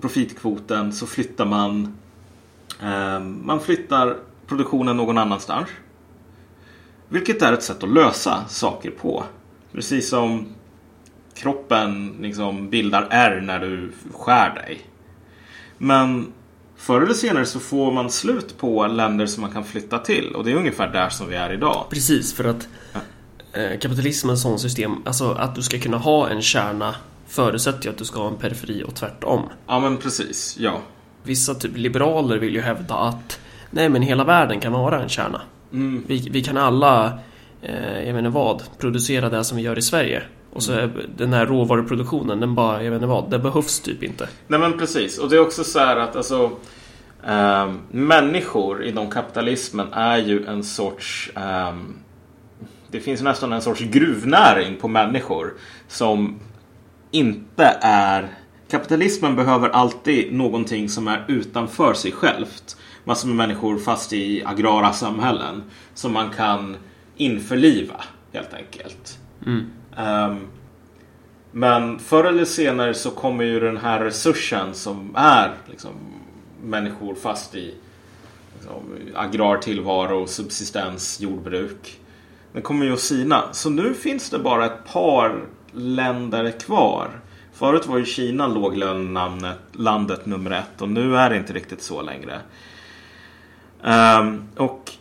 profitkvoten 0.00 0.92
så 0.92 1.06
flyttar 1.06 1.44
man 1.44 1.98
eh, 2.82 3.20
man 3.20 3.60
flyttar 3.60 4.16
produktionen 4.46 4.96
någon 4.96 5.18
annanstans. 5.18 5.68
Vilket 7.08 7.42
är 7.42 7.52
ett 7.52 7.62
sätt 7.62 7.82
att 7.82 7.90
lösa 7.90 8.44
saker 8.48 8.90
på. 8.90 9.24
Precis 9.72 10.08
som 10.08 10.46
kroppen 11.34 12.16
liksom 12.20 12.70
bildar 12.70 13.08
R 13.10 13.40
när 13.44 13.60
du 13.60 13.92
skär 14.12 14.54
dig. 14.54 14.80
Men 15.78 16.32
förr 16.76 17.00
eller 17.00 17.14
senare 17.14 17.46
så 17.46 17.60
får 17.60 17.92
man 17.92 18.10
slut 18.10 18.58
på 18.58 18.86
länder 18.86 19.26
som 19.26 19.40
man 19.40 19.50
kan 19.50 19.64
flytta 19.64 19.98
till. 19.98 20.34
Och 20.34 20.44
det 20.44 20.52
är 20.52 20.56
ungefär 20.56 20.88
där 20.88 21.08
som 21.08 21.28
vi 21.28 21.36
är 21.36 21.52
idag. 21.52 21.86
Precis, 21.90 22.34
för 22.34 22.44
att 22.44 22.68
eh, 23.52 23.78
kapitalismen 23.78 24.38
sånt 24.38 24.60
system, 24.60 24.92
alltså 25.04 25.32
att 25.32 25.54
du 25.54 25.62
ska 25.62 25.78
kunna 25.78 25.96
ha 25.96 26.28
en 26.28 26.42
kärna 26.42 26.94
förutsätter 27.26 27.84
ju 27.84 27.90
att 27.90 27.98
du 27.98 28.04
ska 28.04 28.20
ha 28.20 28.28
en 28.28 28.36
periferi 28.36 28.82
och 28.82 28.94
tvärtom. 28.94 29.42
Ja, 29.66 29.80
men 29.80 29.96
precis. 29.96 30.56
Ja. 30.58 30.80
Vissa 31.22 31.54
typ 31.54 31.76
liberaler 31.76 32.38
vill 32.38 32.54
ju 32.54 32.60
hävda 32.60 32.94
att 32.94 33.40
Nej 33.76 33.88
men 33.88 34.02
hela 34.02 34.24
världen 34.24 34.60
kan 34.60 34.72
vara 34.72 35.02
en 35.02 35.08
kärna. 35.08 35.40
Mm. 35.72 36.04
Vi, 36.06 36.28
vi, 36.30 36.42
kan 36.42 36.56
alla, 36.56 37.18
eh, 37.62 38.08
jag 38.08 38.18
inte 38.18 38.30
vad, 38.30 38.62
producera 38.78 39.28
det 39.28 39.44
som 39.44 39.56
vi 39.56 39.62
gör 39.62 39.78
i 39.78 39.82
Sverige. 39.82 40.22
Och 40.52 40.62
så 40.62 40.72
är 40.72 40.90
den 41.16 41.32
här 41.32 41.46
råvaruproduktionen, 41.46 42.40
den 42.40 42.54
bara, 42.54 42.82
jag 42.82 42.90
vet 42.90 42.96
inte 42.96 43.06
vad, 43.06 43.30
det 43.30 43.38
behövs 43.38 43.80
typ 43.80 44.02
inte. 44.02 44.28
Nej 44.46 44.60
men 44.60 44.78
precis, 44.78 45.18
och 45.18 45.30
det 45.30 45.36
är 45.36 45.40
också 45.40 45.64
så 45.64 45.78
här 45.78 45.96
att 45.96 46.16
alltså 46.16 46.50
eh, 47.26 47.72
Människor 47.90 48.84
inom 48.84 49.10
kapitalismen 49.10 49.92
är 49.92 50.18
ju 50.18 50.46
en 50.46 50.64
sorts 50.64 51.30
eh, 51.36 51.76
Det 52.90 53.00
finns 53.00 53.22
nästan 53.22 53.52
en 53.52 53.62
sorts 53.62 53.80
gruvnäring 53.80 54.76
på 54.76 54.88
människor 54.88 55.54
som 55.88 56.40
inte 57.10 57.78
är 57.80 58.28
Kapitalismen 58.70 59.36
behöver 59.36 59.68
alltid 59.68 60.32
någonting 60.32 60.88
som 60.88 61.08
är 61.08 61.24
utanför 61.28 61.94
sig 61.94 62.12
självt 62.12 62.76
massor 63.06 63.28
med 63.28 63.36
människor 63.36 63.78
fast 63.78 64.12
i 64.12 64.44
agrara 64.44 64.92
samhällen 64.92 65.62
som 65.94 66.12
man 66.12 66.30
kan 66.30 66.76
införliva 67.16 68.04
helt 68.32 68.54
enkelt. 68.54 69.18
Mm. 69.46 69.70
Um, 69.98 70.48
men 71.52 71.98
förr 71.98 72.24
eller 72.24 72.44
senare 72.44 72.94
så 72.94 73.10
kommer 73.10 73.44
ju 73.44 73.60
den 73.60 73.76
här 73.76 74.00
resursen 74.00 74.74
som 74.74 75.12
är 75.16 75.54
liksom, 75.70 75.92
människor 76.62 77.14
fast 77.14 77.54
i 77.54 77.74
liksom, 78.54 78.82
agrar 79.14 79.56
tillvaro, 79.56 80.26
subsistens, 80.26 81.20
jordbruk. 81.20 82.00
Den 82.52 82.62
kommer 82.62 82.86
ju 82.86 82.92
att 82.92 83.00
sina. 83.00 83.52
Så 83.52 83.70
nu 83.70 83.94
finns 83.94 84.30
det 84.30 84.38
bara 84.38 84.66
ett 84.66 84.92
par 84.92 85.44
länder 85.72 86.50
kvar. 86.50 87.20
Förut 87.52 87.86
var 87.86 87.98
ju 87.98 88.04
Kina 88.04 88.46
låglönelandet 88.46 90.26
nummer 90.26 90.50
ett 90.50 90.82
och 90.82 90.88
nu 90.88 91.16
är 91.16 91.30
det 91.30 91.36
inte 91.36 91.52
riktigt 91.52 91.82
så 91.82 92.02
längre. 92.02 92.40
Um, 93.86 94.48
och 94.56 94.92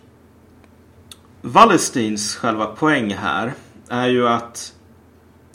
Wallersteins 1.42 2.36
själva 2.36 2.66
poäng 2.66 3.14
här 3.14 3.54
är 3.90 4.08
ju 4.08 4.28
att 4.28 4.76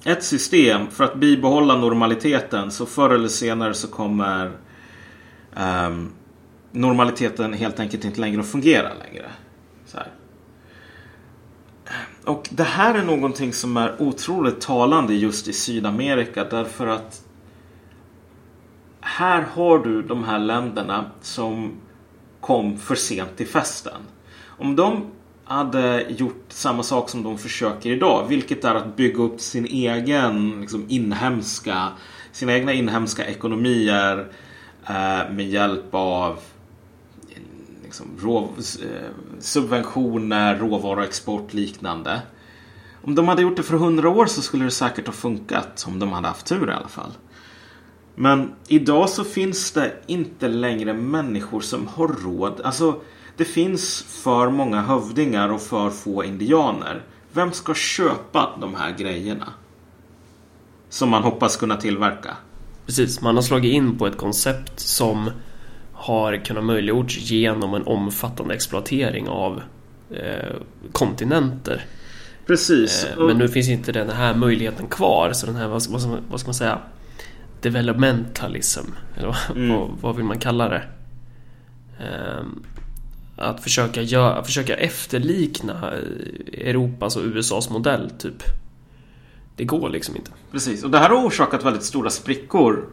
ett 0.04 0.24
system 0.24 0.86
för 0.90 1.04
att 1.04 1.14
bibehålla 1.14 1.76
normaliteten 1.76 2.70
så 2.70 2.86
förr 2.86 3.10
eller 3.10 3.28
senare 3.28 3.74
så 3.74 3.88
kommer 3.88 4.50
um, 5.56 6.12
normaliteten 6.72 7.52
helt 7.52 7.80
enkelt 7.80 8.04
inte 8.04 8.20
längre 8.20 8.40
att 8.40 8.48
fungera 8.48 8.88
längre. 8.94 9.30
Och 12.24 12.48
det 12.50 12.64
här 12.64 12.94
är 12.94 13.04
någonting 13.04 13.52
som 13.52 13.76
är 13.76 14.02
otroligt 14.02 14.60
talande 14.60 15.14
just 15.14 15.48
i 15.48 15.52
Sydamerika 15.52 16.44
därför 16.44 16.86
att 16.86 17.24
här 19.00 19.42
har 19.42 19.78
du 19.78 20.02
de 20.02 20.24
här 20.24 20.38
länderna 20.38 21.10
som 21.20 21.72
kom 22.40 22.78
för 22.78 22.94
sent 22.94 23.36
till 23.36 23.46
festen. 23.46 24.02
Om 24.46 24.76
de 24.76 25.10
hade 25.44 26.06
gjort 26.08 26.44
samma 26.48 26.82
sak 26.82 27.08
som 27.08 27.22
de 27.22 27.38
försöker 27.38 27.90
idag, 27.90 28.26
vilket 28.28 28.64
är 28.64 28.74
att 28.74 28.96
bygga 28.96 29.22
upp 29.22 29.40
sin 29.40 29.66
egen 29.66 30.60
liksom, 30.60 30.86
inhemska, 30.88 31.88
sina 32.32 32.52
egna 32.52 32.72
inhemska 32.72 33.26
ekonomier 33.26 34.32
eh, 34.86 35.30
med 35.32 35.48
hjälp 35.48 35.94
av 35.94 36.38
liksom, 37.84 38.06
rå, 38.20 38.48
eh, 38.58 39.10
subventioner, 39.40 40.58
råvaruexport 40.58 41.54
liknande. 41.54 42.20
Om 43.02 43.14
de 43.14 43.28
hade 43.28 43.42
gjort 43.42 43.56
det 43.56 43.62
för 43.62 43.76
hundra 43.76 44.08
år 44.08 44.26
så 44.26 44.42
skulle 44.42 44.64
det 44.64 44.70
säkert 44.70 45.06
ha 45.06 45.12
funkat. 45.12 45.84
Om 45.88 45.98
de 45.98 46.12
hade 46.12 46.28
haft 46.28 46.46
tur 46.46 46.70
i 46.70 46.72
alla 46.72 46.88
fall. 46.88 47.12
Men 48.20 48.52
idag 48.68 49.08
så 49.08 49.24
finns 49.24 49.70
det 49.72 49.92
inte 50.06 50.48
längre 50.48 50.92
människor 50.92 51.60
som 51.60 51.86
har 51.86 52.08
råd. 52.08 52.60
Alltså, 52.64 53.00
det 53.36 53.44
finns 53.44 54.02
för 54.02 54.50
många 54.50 54.82
hövdingar 54.82 55.48
och 55.52 55.60
för 55.60 55.90
få 55.90 56.24
indianer. 56.24 57.02
Vem 57.32 57.52
ska 57.52 57.74
köpa 57.74 58.50
de 58.60 58.74
här 58.74 58.96
grejerna? 58.98 59.52
Som 60.88 61.08
man 61.08 61.22
hoppas 61.22 61.56
kunna 61.56 61.76
tillverka. 61.76 62.36
Precis, 62.86 63.20
man 63.20 63.34
har 63.34 63.42
slagit 63.42 63.72
in 63.72 63.98
på 63.98 64.06
ett 64.06 64.16
koncept 64.16 64.80
som 64.80 65.30
har 65.92 66.44
kunnat 66.44 66.64
möjliggjorts 66.64 67.18
genom 67.18 67.74
en 67.74 67.86
omfattande 67.86 68.54
exploatering 68.54 69.28
av 69.28 69.62
eh, 70.10 70.56
kontinenter. 70.92 71.84
Precis. 72.46 73.04
Eh, 73.04 73.26
men 73.26 73.38
nu 73.38 73.48
finns 73.48 73.68
inte 73.68 73.92
den 73.92 74.10
här 74.10 74.34
möjligheten 74.34 74.86
kvar. 74.86 75.32
Så 75.32 75.46
den 75.46 75.56
här, 75.56 75.68
vad 75.68 75.82
ska, 75.82 76.18
vad 76.30 76.40
ska 76.40 76.48
man 76.48 76.54
säga? 76.54 76.78
Developmentalism. 77.60 78.86
Eller 79.16 79.36
mm. 79.56 79.68
vad, 79.68 79.90
vad, 80.00 80.16
vill 80.16 80.24
man 80.24 80.38
kalla 80.38 80.68
det? 80.68 80.82
Eh, 82.00 82.44
att 83.36 83.62
försöka, 83.62 84.02
göra, 84.02 84.44
försöka 84.44 84.76
efterlikna 84.76 85.92
Europas 86.52 87.16
och 87.16 87.22
USAs 87.24 87.70
modell, 87.70 88.10
typ. 88.10 88.42
Det 89.56 89.64
går 89.64 89.90
liksom 89.90 90.16
inte. 90.16 90.30
Precis, 90.52 90.84
och 90.84 90.90
det 90.90 90.98
här 90.98 91.08
har 91.08 91.26
orsakat 91.26 91.64
väldigt 91.64 91.82
stora 91.82 92.10
sprickor. 92.10 92.86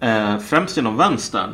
Eh, 0.00 0.38
främst 0.38 0.76
genom 0.76 0.96
vänstern. 0.96 1.50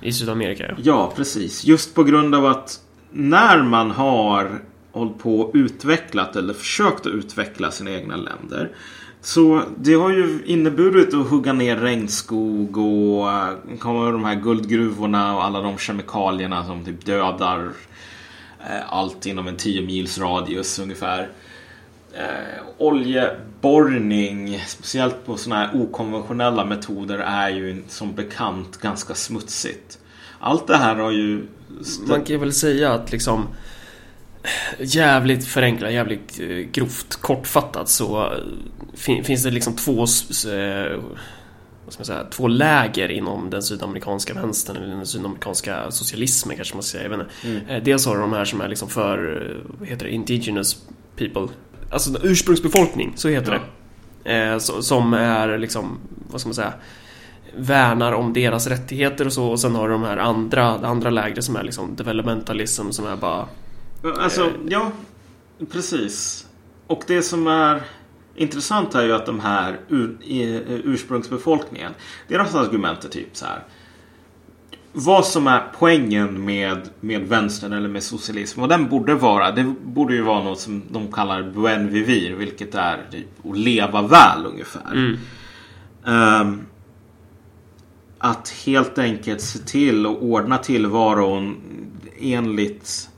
I 0.00 0.12
Sydamerika 0.12 0.66
ja. 0.68 0.74
Ja, 0.82 1.12
precis. 1.16 1.64
Just 1.64 1.94
på 1.94 2.04
grund 2.04 2.34
av 2.34 2.46
att 2.46 2.80
när 3.10 3.62
man 3.62 3.90
har 3.90 4.62
hållit 4.92 5.18
på 5.18 5.40
och 5.40 5.50
utvecklat 5.54 6.36
eller 6.36 6.54
försökt 6.54 7.06
att 7.06 7.12
utveckla 7.12 7.70
sina 7.70 7.90
egna 7.90 8.16
länder. 8.16 8.70
Så 9.22 9.62
det 9.76 9.94
har 9.94 10.10
ju 10.10 10.42
inneburit 10.46 11.14
att 11.14 11.28
hugga 11.28 11.52
ner 11.52 11.76
regnskog 11.76 12.76
och 12.76 13.30
eh, 13.30 13.48
komma 13.64 13.78
komma 13.78 14.10
de 14.10 14.24
här 14.24 14.34
guldgruvorna 14.34 15.36
och 15.36 15.44
alla 15.44 15.60
de 15.60 15.78
kemikalierna 15.78 16.66
som 16.66 16.84
typ 16.84 17.06
dödar 17.06 17.70
eh, 18.60 18.92
allt 18.92 19.26
inom 19.26 19.48
en 19.48 19.56
10 19.56 19.82
mils 19.82 20.18
radius 20.18 20.78
ungefär. 20.78 21.28
Eh, 22.12 22.62
oljeborrning, 22.78 24.62
speciellt 24.66 25.26
på 25.26 25.36
sådana 25.36 25.66
här 25.66 25.82
okonventionella 25.82 26.64
metoder, 26.64 27.18
är 27.18 27.48
ju 27.48 27.82
som 27.88 28.14
bekant 28.14 28.76
ganska 28.76 29.14
smutsigt. 29.14 29.98
Allt 30.38 30.66
det 30.66 30.76
här 30.76 30.96
har 30.96 31.10
ju... 31.10 31.46
Man 32.08 32.24
kan 32.24 32.40
väl 32.40 32.52
säga 32.52 32.92
att 32.92 33.12
liksom 33.12 33.46
jävligt 34.78 35.46
förenklat, 35.46 35.92
jävligt 35.92 36.40
eh, 36.40 36.46
grovt 36.46 37.16
kortfattat 37.16 37.88
så 37.88 38.32
fin 39.00 39.24
finns 39.24 39.42
det 39.42 39.50
liksom 39.50 39.76
två 39.76 39.92
eh, 39.92 41.00
vad 41.84 41.92
ska 41.92 42.00
man 42.00 42.04
säga, 42.04 42.24
två 42.30 42.48
läger 42.48 43.08
inom 43.08 43.50
den 43.50 43.62
sydamerikanska 43.62 44.34
vänstern 44.34 44.76
eller 44.76 44.96
den 44.96 45.06
sydamerikanska 45.06 45.90
socialismen 45.90 46.56
kanske 46.56 46.74
man 46.74 46.82
ska 46.82 46.98
säga. 46.98 47.10
Jag 47.10 47.18
vet 47.18 47.26
inte. 47.44 47.60
Mm. 47.68 47.84
Dels 47.84 48.06
har 48.06 48.14
du 48.14 48.20
de 48.20 48.32
här 48.32 48.44
som 48.44 48.60
är 48.60 48.68
liksom 48.68 48.88
för, 48.88 49.46
vad 49.78 49.88
heter 49.88 50.06
det, 50.06 50.12
indigenous 50.12 50.86
people 51.16 51.48
Alltså 51.90 52.10
ursprungsbefolkning, 52.22 53.12
så 53.16 53.28
heter 53.28 53.52
ja. 53.52 53.58
det. 54.22 54.48
Eh, 54.52 54.58
som 54.58 55.14
är 55.14 55.58
liksom, 55.58 55.98
vad 56.30 56.40
ska 56.40 56.48
man 56.48 56.54
säga, 56.54 56.72
värnar 57.56 58.12
om 58.12 58.32
deras 58.32 58.66
rättigheter 58.66 59.26
och 59.26 59.32
så. 59.32 59.46
Och 59.46 59.60
sen 59.60 59.74
har 59.74 59.88
du 59.88 59.92
de 59.92 60.02
här 60.02 60.16
andra, 60.16 60.64
andra 60.64 61.10
lägre 61.10 61.42
som 61.42 61.56
är 61.56 61.62
liksom 61.62 61.96
developmentalism 61.96 62.90
som 62.90 63.06
är 63.06 63.16
bara... 63.16 63.48
Alltså, 64.18 64.42
eh, 64.42 64.52
ja, 64.68 64.92
precis. 65.72 66.46
Och 66.86 67.02
det 67.06 67.22
som 67.22 67.46
är 67.46 67.82
intressant 68.34 68.94
är 68.94 69.02
ju 69.02 69.12
att 69.12 69.26
de 69.26 69.40
här 69.40 69.80
ur, 69.88 70.18
ursprungsbefolkningen, 70.84 71.92
deras 72.28 72.54
argument 72.54 73.04
är 73.04 73.08
typ 73.08 73.36
så 73.36 73.46
här 73.46 73.64
vad 74.92 75.26
som 75.26 75.46
är 75.46 75.62
poängen 75.78 76.44
med, 76.44 76.88
med 77.00 77.28
vänstern 77.28 77.72
eller 77.72 77.88
med 77.88 78.02
socialism. 78.02 78.60
Vad 78.60 78.68
den 78.68 78.88
borde 78.88 79.14
vara. 79.14 79.50
Det 79.50 79.74
borde 79.84 80.14
ju 80.14 80.22
vara 80.22 80.44
något 80.44 80.60
som 80.60 80.82
de 80.90 81.12
kallar 81.12 81.42
buen 81.42 81.92
vivir. 81.92 82.34
Vilket 82.34 82.74
är 82.74 83.06
typ 83.10 83.46
att 83.50 83.58
leva 83.58 84.02
väl 84.02 84.46
ungefär. 84.46 84.92
Mm. 84.92 85.16
Um, 86.04 86.66
att 88.18 88.48
helt 88.66 88.98
enkelt 88.98 89.40
se 89.40 89.58
till 89.58 90.06
och 90.06 90.22
ordna 90.22 90.58
tillvaron 90.58 91.56
enligt 92.20 93.08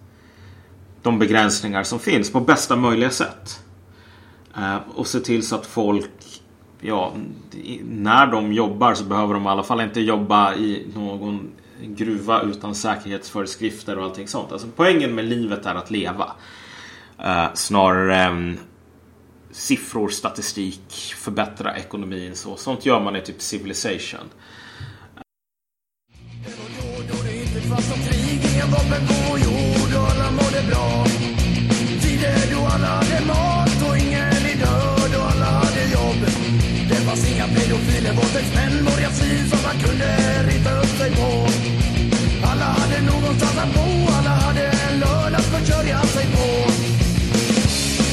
de 1.03 1.18
begränsningar 1.18 1.83
som 1.83 1.98
finns 1.98 2.33
på 2.33 2.40
bästa 2.40 2.77
möjliga 2.77 3.11
sätt. 3.11 3.64
Eh, 4.56 4.76
och 4.94 5.06
se 5.06 5.20
till 5.20 5.46
så 5.46 5.56
att 5.56 5.66
folk 5.66 6.10
ja, 6.80 7.12
när 7.82 8.26
de 8.26 8.52
jobbar 8.52 8.94
så 8.94 9.04
behöver 9.04 9.34
de 9.34 9.44
i 9.44 9.48
alla 9.48 9.62
fall 9.62 9.80
inte 9.80 10.00
jobba 10.00 10.54
i 10.54 10.86
någon 10.94 11.50
gruva 11.82 12.42
utan 12.42 12.74
säkerhetsföreskrifter 12.74 13.98
och 13.98 14.04
allting 14.04 14.28
sånt. 14.28 14.52
Alltså 14.52 14.68
poängen 14.76 15.14
med 15.14 15.24
livet 15.24 15.66
är 15.66 15.74
att 15.74 15.90
leva. 15.90 16.32
Uh, 17.20 17.54
snarare 17.54 18.16
än 18.16 18.58
siffror, 19.50 20.08
statistik, 20.08 21.14
förbättra 21.16 21.76
ekonomin. 21.76 22.36
Så. 22.36 22.56
Sånt 22.56 22.86
gör 22.86 23.00
man 23.00 23.16
i 23.16 23.20
typ 23.20 23.42
Civilization. 23.42 24.28
Pedofiler, 38.12 38.16
våldtäktsmän, 38.16 39.11
fly 39.12 39.48
som 39.48 39.59
man 39.62 39.77
kunde 39.85 40.09
rita 40.48 40.79
upp 40.81 40.92
sig 40.98 41.11
på. 41.11 41.46
Alla 42.46 42.64
hade 42.64 43.01
någonstans 43.12 43.59
att 43.59 43.75
bo 43.75 44.12
Alla 44.18 44.31
hade 44.31 44.66
en 44.66 45.01
lön 45.01 45.35
att 45.35 45.44
försörja 45.44 46.01
sig 46.01 46.27
på. 46.27 46.48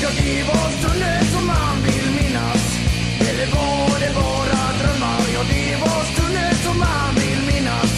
Ja, 0.04 0.10
det 0.18 0.44
var 0.44 0.70
stunder 0.80 1.20
som 1.34 1.48
man 1.48 1.76
vill 1.86 2.08
minnas. 2.20 2.64
Eller 3.30 3.48
var 3.56 4.00
det 4.00 4.12
bara 4.16 4.62
drömmar? 4.80 5.22
Ja, 5.34 5.42
det 5.54 5.82
var 5.82 6.04
stunder 6.14 6.54
som 6.66 6.80
man 6.80 7.16
vill 7.16 7.42
minnas. 7.54 7.92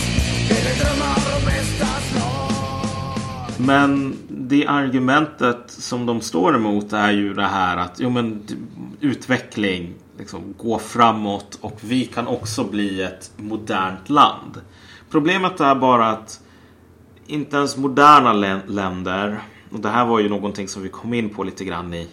Eller 0.49 0.73
drömmar 0.81 1.21
av 1.35 1.45
bästa 1.45 1.85
slag. 1.85 3.57
Men 3.57 4.15
det 4.27 4.67
argumentet 4.67 5.63
som 5.67 6.05
de 6.05 6.21
står 6.21 6.55
emot 6.55 6.93
är 6.93 7.11
ju 7.11 7.33
det 7.33 7.47
här 7.47 7.77
att 7.77 7.95
jo, 7.99 8.09
men, 8.09 8.41
utveckling, 9.01 9.93
liksom, 10.21 10.53
gå 10.57 10.79
framåt 10.79 11.57
och 11.61 11.77
vi 11.81 12.05
kan 12.05 12.27
också 12.27 12.63
bli 12.63 13.01
ett 13.01 13.31
modernt 13.37 14.09
land. 14.09 14.61
Problemet 15.09 15.59
är 15.59 15.75
bara 15.75 16.07
att 16.07 16.39
inte 17.27 17.57
ens 17.57 17.77
moderna 17.77 18.33
länder, 18.67 19.41
och 19.71 19.79
det 19.79 19.89
här 19.89 20.05
var 20.05 20.19
ju 20.19 20.29
någonting 20.29 20.67
som 20.67 20.83
vi 20.83 20.89
kom 20.89 21.13
in 21.13 21.29
på 21.29 21.43
lite 21.43 21.65
grann 21.65 21.93
i 21.93 22.07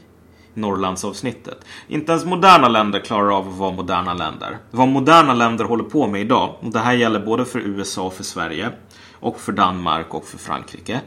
Norrlandsavsnittet. 0.54 1.64
Inte 1.88 2.12
ens 2.12 2.24
moderna 2.24 2.68
länder 2.68 3.00
klarar 3.00 3.36
av 3.36 3.48
att 3.48 3.54
vara 3.54 3.72
moderna 3.72 4.14
länder. 4.14 4.58
Vad 4.70 4.88
moderna 4.88 5.34
länder 5.34 5.64
håller 5.64 5.84
på 5.84 6.06
med 6.06 6.20
idag, 6.20 6.54
och 6.60 6.70
det 6.70 6.78
här 6.78 6.92
gäller 6.92 7.20
både 7.20 7.44
för 7.44 7.58
USA 7.58 8.02
och 8.02 8.14
för 8.14 8.24
Sverige, 8.24 8.70
och 9.12 9.40
för 9.40 9.52
Danmark 9.52 10.14
och 10.14 10.24
för 10.24 10.38
Frankrike, 10.38 11.00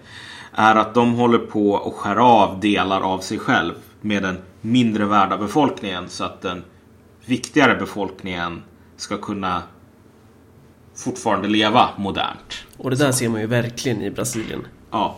är 0.53 0.75
att 0.75 0.93
de 0.93 1.13
håller 1.13 1.39
på 1.39 1.77
att 1.77 1.93
skära 1.93 2.23
av 2.23 2.59
delar 2.59 3.01
av 3.01 3.19
sig 3.19 3.39
själv 3.39 3.73
med 4.01 4.23
den 4.23 4.37
mindre 4.61 5.05
värda 5.05 5.37
befolkningen 5.37 6.09
så 6.09 6.23
att 6.23 6.41
den 6.41 6.63
viktigare 7.31 7.75
befolkningen 7.75 8.63
ska 8.97 9.17
kunna 9.17 9.63
fortfarande 10.95 11.47
leva 11.47 11.89
modernt. 11.97 12.65
Och 12.77 12.89
det 12.89 12.95
där 12.95 13.11
ser 13.11 13.29
man 13.29 13.41
ju 13.41 13.47
verkligen 13.47 14.01
i 14.01 14.11
Brasilien. 14.11 14.67
Ja, 14.91 15.15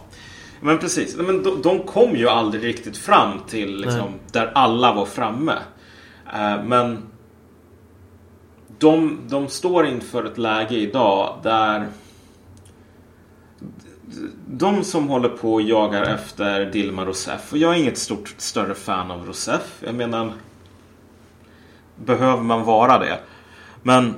men 0.61 0.79
precis. 0.79 1.17
Men 1.17 1.43
de, 1.43 1.61
de 1.61 1.79
kom 1.79 2.15
ju 2.15 2.29
aldrig 2.29 2.63
riktigt 2.63 2.97
fram 2.97 3.39
till 3.47 3.81
liksom, 3.81 4.13
där 4.31 4.51
alla 4.55 4.93
var 4.93 5.05
framme. 5.05 5.53
Eh, 6.33 6.63
men 6.63 7.03
de, 8.79 9.19
de 9.27 9.47
står 9.47 9.85
inför 9.85 10.25
ett 10.25 10.37
läge 10.37 10.75
idag 10.75 11.39
där 11.43 11.87
de 14.47 14.83
som 14.83 15.07
håller 15.07 15.29
på 15.29 15.53
och 15.53 15.61
jagar 15.61 16.03
efter 16.03 16.65
Dilma 16.65 17.05
Rousseff 17.05 17.51
och 17.51 17.57
jag 17.57 17.73
är 17.73 17.79
inget 17.79 17.97
stort 17.97 18.35
större 18.37 18.75
fan 18.75 19.11
av 19.11 19.25
Rousseff. 19.25 19.83
Jag 19.85 19.95
menar 19.95 20.33
Behöver 21.95 22.43
man 22.43 22.63
vara 22.63 22.99
det? 22.99 23.19
Men 23.83 24.15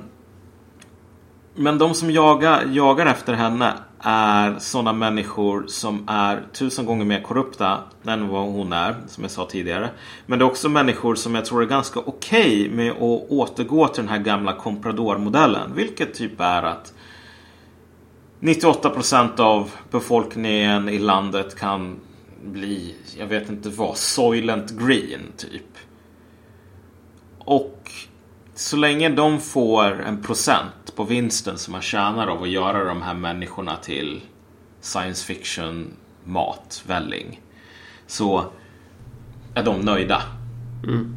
Men 1.58 1.78
de 1.78 1.94
som 1.94 2.10
jagar, 2.10 2.64
jagar 2.72 3.06
efter 3.06 3.32
henne 3.32 3.72
är 4.00 4.58
sådana 4.58 4.92
människor 4.92 5.64
som 5.66 6.04
är 6.08 6.42
tusen 6.52 6.86
gånger 6.86 7.04
mer 7.04 7.22
korrupta 7.22 7.78
än 8.06 8.28
vad 8.28 8.42
hon 8.42 8.72
är, 8.72 8.96
som 9.06 9.24
jag 9.24 9.30
sa 9.30 9.46
tidigare. 9.46 9.90
Men 10.26 10.38
det 10.38 10.44
är 10.44 10.46
också 10.46 10.68
människor 10.68 11.14
som 11.14 11.34
jag 11.34 11.44
tror 11.44 11.62
är 11.62 11.66
ganska 11.66 12.00
okej 12.00 12.60
okay 12.60 12.76
med 12.76 12.90
att 12.90 13.30
återgå 13.30 13.88
till 13.88 14.02
den 14.02 14.12
här 14.12 14.18
gamla 14.18 14.52
comprador-modellen. 14.52 15.74
Vilket 15.74 16.14
typ 16.14 16.40
är 16.40 16.62
att 16.62 16.92
98% 18.40 19.40
av 19.40 19.70
befolkningen 19.90 20.88
i 20.88 20.98
landet 20.98 21.58
kan 21.58 21.96
bli, 22.44 22.94
jag 23.18 23.26
vet 23.26 23.48
inte 23.48 23.68
vad, 23.68 23.96
Soylent 23.96 24.70
Green 24.70 25.32
typ. 25.36 25.62
Och 27.46 27.92
så 28.54 28.76
länge 28.76 29.08
de 29.08 29.40
får 29.40 30.02
en 30.02 30.22
procent 30.22 30.96
på 30.96 31.04
vinsten 31.04 31.58
som 31.58 31.72
man 31.72 31.82
tjänar 31.82 32.26
av 32.26 32.42
att 32.42 32.48
göra 32.48 32.84
de 32.84 33.02
här 33.02 33.14
människorna 33.14 33.76
till 33.76 34.20
science 34.80 35.26
fiction 35.26 35.92
mat, 36.24 36.82
välling. 36.86 37.40
Så 38.06 38.44
är 39.54 39.62
de 39.62 39.80
nöjda. 39.80 40.22
Mm. 40.84 41.16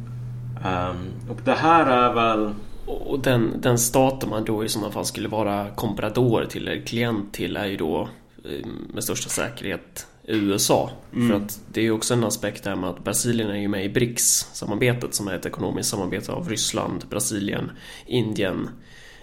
Um, 0.64 1.30
och 1.30 1.40
det 1.44 1.54
här 1.54 1.86
är 1.86 2.14
väl... 2.14 2.54
Och 2.86 3.18
den, 3.18 3.60
den 3.60 3.78
staten 3.78 4.30
man 4.30 4.44
då 4.44 4.64
i 4.64 4.68
sådana 4.68 4.92
fall 4.92 5.04
skulle 5.04 5.28
vara 5.28 5.70
komprador 5.70 6.44
till 6.44 6.68
eller 6.68 6.86
klient 6.86 7.32
till 7.32 7.56
är 7.56 7.66
ju 7.66 7.76
då 7.76 8.08
eh, 8.44 8.66
med 8.94 9.04
största 9.04 9.28
säkerhet 9.28 10.06
USA. 10.30 10.90
Mm. 11.14 11.28
För 11.28 11.36
att 11.36 11.60
det 11.72 11.86
är 11.86 11.90
också 11.90 12.14
en 12.14 12.24
aspekt 12.24 12.64
där 12.64 12.76
med 12.76 12.90
att 12.90 13.04
Brasilien 13.04 13.50
är 13.50 13.56
ju 13.60 13.68
med 13.68 13.84
i 13.84 13.88
BRICS-samarbetet 13.88 15.14
som 15.14 15.28
är 15.28 15.34
ett 15.34 15.46
ekonomiskt 15.46 15.88
samarbete 15.88 16.32
av 16.32 16.48
Ryssland, 16.48 17.04
Brasilien, 17.10 17.70
Indien, 18.06 18.68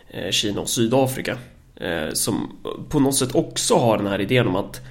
eh, 0.10 0.32
Kina 0.32 0.62
och 0.62 0.70
Sydafrika. 0.70 1.38
Eh, 1.76 2.13
som 2.13 2.58
på 2.89 3.00
något 3.00 3.15
sätt 3.15 3.36
också 3.36 3.76
har 3.76 3.98
den 3.98 4.08
här 4.08 4.22
idén 4.22 4.48
om 4.48 4.56
att 4.56 4.82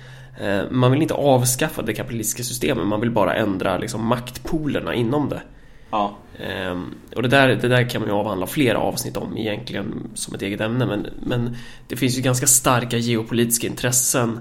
eh, 0.41 0.63
man 0.71 0.93
vill 0.93 1.03
inte 1.03 1.15
avskaffa 1.15 1.83
det 1.83 1.93
kapitalistiska 1.93 2.43
systemet, 2.43 2.87
man 2.87 3.01
vill 3.01 3.11
bara 3.11 3.35
ändra 3.35 3.79
liksom, 3.79 4.07
maktpolerna 4.07 4.95
inom 4.95 5.29
det. 5.29 5.43
Ja. 5.91 6.17
Ehm, 6.39 6.95
och 7.17 7.23
det 7.23 7.29
där, 7.29 7.49
det 7.49 7.69
där 7.69 7.89
kan 7.89 8.01
man 8.01 8.11
ju 8.11 8.17
avhandla 8.17 8.47
flera 8.47 8.79
avsnitt 8.79 9.17
om 9.17 9.37
egentligen 9.37 10.11
som 10.15 10.35
ett 10.35 10.43
eget 10.43 10.61
ämne 10.61 10.87
men, 10.87 11.07
men 11.23 11.57
det 11.89 11.97
finns 11.97 12.19
ju 12.19 12.23
ganska 12.23 12.47
starka 12.47 12.97
geopolitiska 12.97 13.67
intressen 13.67 14.41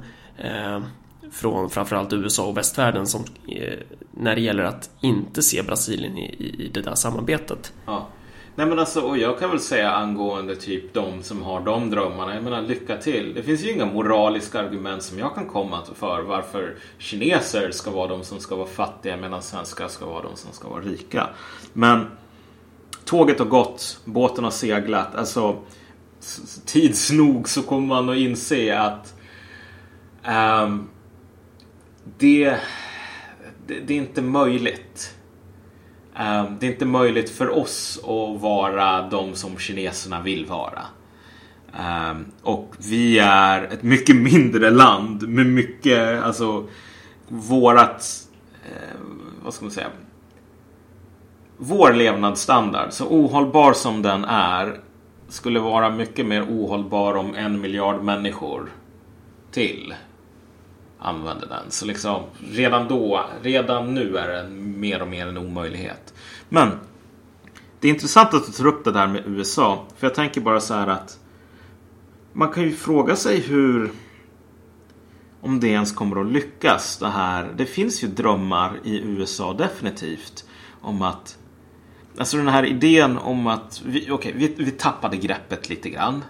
från 1.36 1.70
framförallt 1.70 2.14
USA 2.14 2.46
och 2.46 2.58
västvärlden 2.58 3.08
som, 3.08 3.24
eh, 3.48 3.74
när 4.12 4.36
det 4.36 4.42
gäller 4.42 4.64
att 4.64 4.90
inte 5.02 5.42
se 5.42 5.64
Brasilien 5.64 6.18
i, 6.18 6.56
i 6.60 6.72
det 6.74 6.82
där 6.82 6.96
samarbetet. 6.96 7.74
Ja. 7.86 8.08
Nej 8.58 8.68
men 8.68 8.80
alltså, 8.80 9.02
och 9.02 9.18
jag 9.18 9.40
kan 9.40 9.50
väl 9.50 9.60
säga 9.60 9.92
angående 9.92 10.56
typ 10.56 10.94
de 10.94 11.24
som 11.24 11.42
har 11.42 11.62
de 11.62 11.90
drömmarna. 11.90 12.36
Jag 12.36 12.44
menar 12.44 12.62
lycka 12.62 12.98
till. 12.98 13.34
Det 13.34 13.44
finns 13.44 13.64
ju 13.64 13.72
inga 13.72 13.86
moraliska 13.86 14.60
argument 14.60 15.04
som 15.04 15.20
jag 15.20 15.36
kan 15.36 15.46
komma 15.46 15.80
för 15.96 16.22
varför 16.22 16.76
kineser 16.98 17.72
ska 17.72 17.92
vara 17.92 18.08
de 18.08 18.24
som 18.24 18.40
ska 18.40 18.56
vara 18.56 18.68
fattiga 18.68 19.18
medan 19.18 19.42
svenskar 19.42 19.88
ska 19.88 20.06
vara 20.06 20.24
de 20.24 20.36
som 20.36 20.52
ska 20.52 20.70
vara 20.70 20.82
rika. 20.82 21.30
Men 21.74 22.08
tåget 23.06 23.40
har 23.40 23.46
gått, 23.46 24.00
båten 24.06 24.44
har 24.44 24.52
seglat. 24.52 25.16
Alltså 25.16 25.56
tids 26.66 27.12
nog 27.12 27.50
så 27.50 27.62
kommer 27.62 27.88
man 27.88 28.10
att 28.10 28.18
inse 28.18 28.80
att 28.80 29.14
um, 30.64 30.90
det, 32.18 32.58
det, 33.68 33.80
det 33.80 33.94
är 33.94 33.98
inte 33.98 34.22
möjligt. 34.22 35.16
Um, 36.14 36.58
det 36.60 36.68
är 36.68 36.72
inte 36.72 36.86
möjligt 36.86 37.30
för 37.30 37.58
oss 37.58 38.00
att 38.04 38.42
vara 38.42 39.02
de 39.10 39.36
som 39.36 39.58
kineserna 39.58 40.22
vill 40.22 40.46
vara. 40.46 40.82
Um, 41.80 42.26
och 42.42 42.76
vi 42.90 43.20
är 43.20 43.64
ett 43.64 43.84
mycket 43.84 44.16
mindre 44.16 44.70
land 44.70 45.30
med 45.30 45.46
mycket, 45.46 46.24
alltså 46.24 46.68
vårat, 47.28 48.28
eh, 48.66 48.98
vad 49.44 49.54
ska 49.54 49.66
man 49.66 49.72
säga? 49.72 49.88
Vår 51.58 51.94
levnadsstandard, 51.94 52.92
så 52.92 53.06
ohållbar 53.06 53.74
som 53.74 54.02
den 54.02 54.26
är, 54.26 54.80
skulle 55.28 55.60
vara 55.60 55.90
mycket 55.90 56.26
mer 56.26 56.44
ohållbar 56.44 57.16
om 57.16 57.36
en 57.36 57.62
miljard 57.62 58.04
människor 58.04 58.72
till 59.52 59.94
använder 61.06 61.48
den. 61.48 61.72
Så 61.72 61.86
liksom 61.86 62.24
redan 62.52 62.88
då, 62.88 63.26
redan 63.42 63.94
nu 63.94 64.18
är 64.18 64.28
det 64.28 64.50
mer 64.50 65.02
och 65.02 65.08
mer 65.08 65.28
en 65.28 65.38
omöjlighet. 65.38 66.14
Men 66.50 66.72
det 67.80 67.88
är 67.88 67.94
intressant 67.94 68.34
att 68.34 68.46
du 68.46 68.52
tar 68.52 68.68
upp 68.68 68.84
det 68.84 68.92
där 68.92 69.08
med 69.08 69.24
USA. 69.26 69.86
För 69.98 70.08
jag 70.08 70.16
tänker 70.16 70.42
bara 70.42 70.60
så 70.60 70.74
här 70.74 70.88
att 70.88 71.20
man 72.34 72.52
kan 72.52 72.64
ju 72.64 72.72
fråga 72.72 73.16
sig 73.16 73.40
hur 73.40 73.92
om 75.42 75.60
det 75.60 75.68
ens 75.68 75.92
kommer 75.92 76.22
att 76.22 76.32
lyckas 76.32 76.98
det 76.98 77.08
här. 77.08 77.54
Det 77.58 77.66
finns 77.66 78.04
ju 78.04 78.08
drömmar 78.08 78.80
i 78.84 79.02
USA 79.02 79.54
definitivt 79.54 80.46
om 80.82 81.02
att 81.02 81.38
Alltså 82.18 82.38
den 82.38 82.48
här 82.48 82.66
idén 82.66 83.18
om 83.18 83.48
att 83.48 83.82
vi, 83.86 84.12
okay, 84.12 84.32
vi, 84.36 84.56
vi 84.58 84.72
tappade 84.72 85.18
greppet 85.18 85.70
lite 85.70 85.90
grann. 85.90 86.24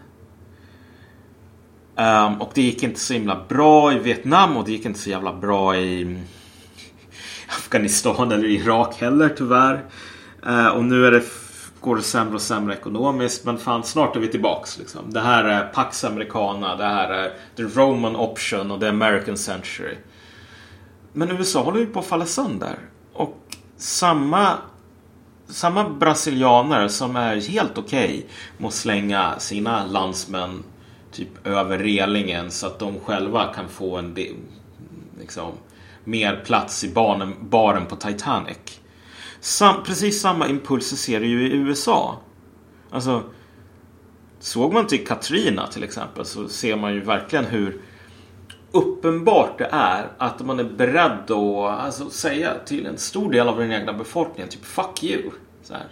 Um, 1.97 2.41
och 2.41 2.51
det 2.53 2.61
gick 2.61 2.83
inte 2.83 2.99
så 2.99 3.13
himla 3.13 3.43
bra 3.47 3.93
i 3.93 3.99
Vietnam 3.99 4.57
och 4.57 4.65
det 4.65 4.71
gick 4.71 4.85
inte 4.85 4.99
så 4.99 5.09
jävla 5.09 5.33
bra 5.33 5.77
i 5.77 6.19
Afghanistan 7.47 8.31
eller 8.31 8.47
Irak 8.47 8.95
heller 9.01 9.29
tyvärr. 9.37 9.85
Uh, 10.47 10.67
och 10.67 10.83
nu 10.83 11.05
är 11.05 11.11
det, 11.11 11.23
går 11.79 11.95
det 11.95 12.01
sämre 12.01 12.35
och 12.35 12.41
sämre 12.41 12.73
ekonomiskt. 12.75 13.45
Men 13.45 13.57
fan, 13.57 13.83
snart 13.83 14.15
är 14.15 14.19
vi 14.19 14.27
tillbaks. 14.27 14.77
Liksom. 14.77 15.13
Det 15.13 15.21
här 15.21 15.43
är 15.43 15.67
Pax 15.67 16.03
Americana, 16.03 16.75
det 16.75 16.85
här 16.85 17.09
är 17.09 17.33
The 17.55 17.63
Roman 17.63 18.15
Option 18.15 18.71
och 18.71 18.79
The 18.79 18.87
American 18.87 19.37
Century. 19.37 19.95
Men 21.13 21.31
USA 21.31 21.63
håller 21.63 21.79
ju 21.79 21.85
på 21.85 21.99
att 21.99 22.05
falla 22.05 22.25
sönder. 22.25 22.75
Och 23.13 23.37
samma 23.77 24.57
samma 25.47 25.89
brasilianer 25.89 26.87
som 26.87 27.15
är 27.15 27.49
helt 27.49 27.77
okej 27.77 28.05
okay 28.05 28.23
med 28.57 28.67
att 28.67 28.73
slänga 28.73 29.39
sina 29.39 29.85
landsmän 29.85 30.63
typ 31.15 31.47
över 31.47 31.77
relingen 31.77 32.51
så 32.51 32.67
att 32.67 32.79
de 32.79 32.99
själva 32.99 33.53
kan 33.53 33.69
få 33.69 33.97
en 33.97 34.15
liksom, 35.19 35.51
mer 36.03 36.43
plats 36.45 36.83
i 36.83 36.93
baren, 36.93 37.35
baren 37.41 37.85
på 37.85 37.95
Titanic. 37.95 38.57
Sam, 39.39 39.83
precis 39.83 40.21
samma 40.21 40.47
impulser 40.47 40.97
ser 40.97 41.19
du 41.19 41.27
ju 41.27 41.47
i 41.47 41.55
USA. 41.55 42.19
Alltså, 42.89 43.23
såg 44.39 44.73
man 44.73 44.87
till 44.87 45.07
Katrina 45.07 45.67
till 45.67 45.83
exempel 45.83 46.25
så 46.25 46.47
ser 46.47 46.75
man 46.75 46.93
ju 46.93 46.99
verkligen 46.99 47.45
hur 47.45 47.81
uppenbart 48.71 49.57
det 49.57 49.69
är 49.71 50.11
att 50.17 50.45
man 50.45 50.59
är 50.59 50.63
beredd 50.63 51.31
att 51.31 51.79
alltså, 51.79 52.09
säga 52.09 52.53
till 52.65 52.85
en 52.85 52.97
stor 52.97 53.31
del 53.31 53.47
av 53.47 53.59
den 53.59 53.71
egna 53.71 53.93
befolkningen 53.93 54.49
typ 54.49 54.65
fuck 54.65 55.03
you. 55.03 55.31
Så 55.63 55.73
här. 55.73 55.87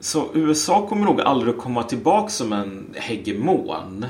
Så 0.00 0.30
USA 0.34 0.86
kommer 0.88 1.04
nog 1.04 1.20
aldrig 1.20 1.58
komma 1.58 1.82
tillbaka 1.82 2.28
som 2.28 2.52
en 2.52 2.94
hegemon. 2.94 4.06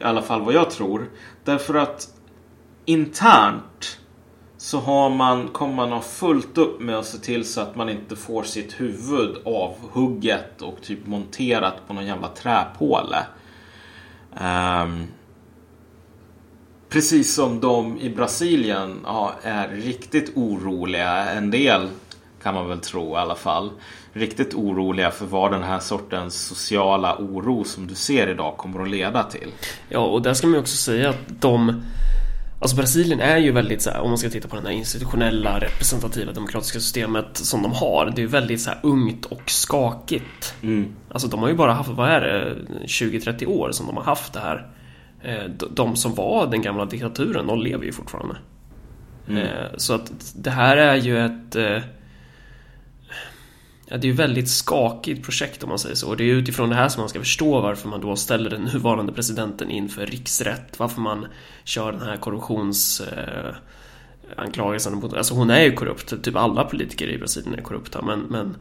I 0.00 0.04
alla 0.04 0.22
fall 0.22 0.42
vad 0.42 0.54
jag 0.54 0.70
tror. 0.70 1.10
Därför 1.44 1.74
att 1.74 2.08
internt 2.84 3.98
så 4.56 4.78
har 4.78 5.10
man, 5.10 5.48
kommer 5.48 5.74
man 5.74 5.92
ha 5.92 6.00
fullt 6.00 6.58
upp 6.58 6.80
med 6.80 6.98
att 6.98 7.06
se 7.06 7.18
till 7.18 7.44
så 7.44 7.60
att 7.60 7.76
man 7.76 7.88
inte 7.88 8.16
får 8.16 8.42
sitt 8.42 8.80
huvud 8.80 9.36
avhugget 9.44 10.62
och 10.62 10.82
typ 10.82 11.06
monterat 11.06 11.74
på 11.86 11.94
någon 11.94 12.06
jävla 12.06 12.28
träpåle. 12.28 13.26
Um, 14.30 15.06
precis 16.88 17.34
som 17.34 17.60
de 17.60 17.98
i 17.98 18.10
Brasilien 18.10 19.00
ja, 19.04 19.34
är 19.42 19.68
riktigt 19.68 20.36
oroliga. 20.36 21.30
En 21.30 21.50
del 21.50 21.88
kan 22.42 22.54
man 22.54 22.68
väl 22.68 22.78
tro 22.78 23.12
i 23.12 23.16
alla 23.16 23.34
fall 23.34 23.70
riktigt 24.12 24.54
oroliga 24.54 25.10
för 25.10 25.26
vad 25.26 25.52
den 25.52 25.62
här 25.62 25.78
sortens 25.78 26.34
sociala 26.34 27.16
oro 27.18 27.64
som 27.64 27.86
du 27.86 27.94
ser 27.94 28.28
idag 28.28 28.56
kommer 28.56 28.82
att 28.82 28.90
leda 28.90 29.22
till. 29.22 29.48
Ja, 29.88 29.98
och 29.98 30.22
där 30.22 30.34
ska 30.34 30.46
man 30.46 30.60
också 30.60 30.76
säga 30.76 31.10
att 31.10 31.40
de 31.40 31.82
Alltså 32.62 32.76
Brasilien 32.76 33.20
är 33.20 33.38
ju 33.38 33.52
väldigt 33.52 33.82
så 33.82 33.90
här, 33.90 34.00
om 34.00 34.08
man 34.08 34.18
ska 34.18 34.30
titta 34.30 34.48
på 34.48 34.56
det 34.56 34.62
här 34.62 34.70
institutionella 34.70 35.58
representativa 35.58 36.32
demokratiska 36.32 36.80
systemet 36.80 37.36
som 37.36 37.62
de 37.62 37.72
har. 37.72 38.12
Det 38.16 38.22
är 38.22 38.26
väldigt 38.26 38.60
så 38.60 38.70
här 38.70 38.78
ungt 38.82 39.24
och 39.24 39.50
skakigt. 39.50 40.54
Mm. 40.62 40.94
Alltså 41.08 41.28
de 41.28 41.40
har 41.40 41.48
ju 41.48 41.54
bara 41.54 41.72
haft, 41.72 41.90
vad 41.90 42.08
är 42.08 42.20
det, 42.20 42.56
20-30 42.86 43.46
år 43.46 43.70
som 43.72 43.86
de 43.86 43.96
har 43.96 44.04
haft 44.04 44.32
det 44.32 44.40
här. 44.40 44.66
Eh, 45.22 45.44
de 45.70 45.96
som 45.96 46.14
var 46.14 46.46
den 46.46 46.62
gamla 46.62 46.84
diktaturen, 46.84 47.46
de 47.46 47.58
lever 47.58 47.84
ju 47.84 47.92
fortfarande. 47.92 48.36
Mm. 49.28 49.46
Så 49.76 49.94
att 49.94 50.12
det 50.34 50.50
här 50.50 50.76
är 50.76 50.96
ju 50.96 51.26
ett 51.26 51.56
Ja, 53.92 53.98
det 53.98 54.04
är 54.04 54.08
ju 54.08 54.12
ett 54.12 54.18
väldigt 54.18 54.48
skakigt 54.48 55.24
projekt 55.24 55.62
om 55.62 55.68
man 55.68 55.78
säger 55.78 55.94
så. 55.94 56.08
Och 56.08 56.16
det 56.16 56.24
är 56.24 56.34
utifrån 56.34 56.68
det 56.68 56.74
här 56.74 56.88
som 56.88 57.00
man 57.00 57.08
ska 57.08 57.18
förstå 57.18 57.60
varför 57.60 57.88
man 57.88 58.00
då 58.00 58.16
ställer 58.16 58.50
den 58.50 58.62
nuvarande 58.62 59.12
presidenten 59.12 59.70
inför 59.70 60.06
riksrätt. 60.06 60.78
Varför 60.78 61.00
man 61.00 61.26
kör 61.64 61.92
den 61.92 62.00
här 62.00 62.16
korruptions... 62.16 63.00
Eh, 63.00 63.54
anklagelsen 64.36 65.02
Alltså 65.16 65.34
hon 65.34 65.50
är 65.50 65.62
ju 65.62 65.72
korrupt. 65.72 66.22
Typ 66.22 66.36
alla 66.36 66.64
politiker 66.64 67.08
i 67.08 67.18
Brasilien 67.18 67.54
är 67.54 67.62
korrupta. 67.62 68.02
Men, 68.02 68.20
men 68.20 68.56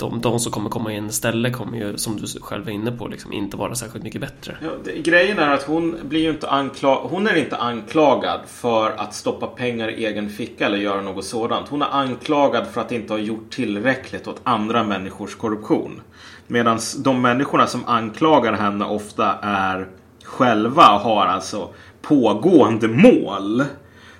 de, 0.00 0.20
de 0.20 0.40
som 0.40 0.52
kommer 0.52 0.70
komma 0.70 0.92
in 0.92 1.06
istället 1.06 1.56
kommer 1.56 1.78
ju, 1.78 1.98
som 1.98 2.16
du 2.16 2.26
själv 2.40 2.68
är 2.68 2.72
inne 2.72 2.92
på, 2.92 3.08
liksom, 3.08 3.32
inte 3.32 3.56
vara 3.56 3.74
särskilt 3.74 4.04
mycket 4.04 4.20
bättre. 4.20 4.56
Ja, 4.62 4.70
det, 4.84 5.02
grejen 5.02 5.38
är 5.38 5.50
att 5.50 5.62
hon 5.62 5.96
blir 6.02 6.20
ju 6.20 6.30
inte 6.30 6.50
anklag, 6.50 6.96
hon 6.96 7.26
är 7.26 7.36
inte 7.36 7.56
anklagad 7.56 8.40
för 8.46 8.90
att 8.90 9.14
stoppa 9.14 9.46
pengar 9.46 9.90
i 9.90 10.06
egen 10.06 10.30
ficka 10.30 10.66
eller 10.66 10.78
göra 10.78 11.00
något 11.00 11.24
sådant. 11.24 11.68
Hon 11.68 11.82
är 11.82 11.90
anklagad 11.90 12.66
för 12.66 12.80
att 12.80 12.92
inte 12.92 13.12
ha 13.12 13.20
gjort 13.20 13.50
tillräckligt 13.50 14.28
åt 14.28 14.40
andra 14.44 14.84
människors 14.84 15.34
korruption. 15.34 16.00
Medan 16.46 16.78
de 16.98 17.22
människorna 17.22 17.66
som 17.66 17.84
anklagar 17.86 18.52
henne 18.52 18.84
ofta 18.84 19.38
är 19.42 19.88
själva 20.24 20.82
har 20.82 21.26
alltså 21.26 21.68
pågående 22.02 22.88
mål 22.88 23.64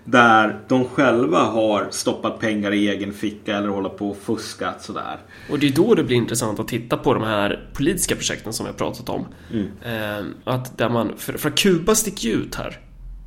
där 0.05 0.61
de 0.69 0.85
själva 0.85 1.39
har 1.39 1.87
stoppat 1.91 2.41
pengar 2.41 2.73
i 2.73 2.89
egen 2.89 3.13
ficka 3.13 3.57
eller 3.57 3.69
håller 3.69 3.89
på 3.89 4.11
och 4.11 4.17
fuskat 4.17 4.83
sådär. 4.83 5.19
Och 5.51 5.59
det 5.59 5.67
är 5.67 5.73
då 5.73 5.95
det 5.95 6.05
blir 6.05 6.17
intressant 6.17 6.61
att 6.61 6.69
titta 6.69 6.97
på 6.97 7.15
de 7.15 7.23
här 7.23 7.69
politiska 7.75 8.15
projekten 8.15 8.53
som 8.53 8.67
vi 8.67 8.73
har 8.73 8.79
pratat 8.79 9.09
om. 9.09 9.27
Mm. 9.53 9.69
Eh, 9.83 10.53
att 10.55 10.79
där 10.79 10.89
man, 10.89 11.13
för, 11.17 11.33
för 11.33 11.51
Kuba 11.51 11.95
sticker 11.95 12.29
ju 12.29 12.35
ut 12.35 12.55
här 12.55 12.79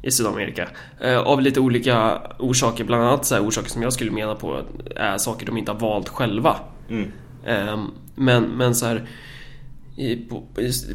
i 0.02 0.12
Sydamerika. 0.12 0.68
Eh, 1.02 1.20
av 1.20 1.42
lite 1.42 1.60
olika 1.60 2.22
orsaker, 2.40 2.84
bland 2.84 3.04
annat 3.04 3.26
så 3.26 3.40
orsaker 3.40 3.70
som 3.70 3.82
jag 3.82 3.94
skulle 3.94 4.12
mena 4.12 4.36
på 4.36 4.62
är 4.96 5.18
saker 5.18 5.46
de 5.46 5.58
inte 5.58 5.72
har 5.72 5.80
valt 5.80 6.10
själva. 6.10 6.56
Mm. 6.90 7.12
Eh, 7.46 7.84
men, 8.16 8.44
men 8.44 8.76
så 8.76 8.86
här 8.86 9.08
i, 9.96 10.16
på, 10.16 10.44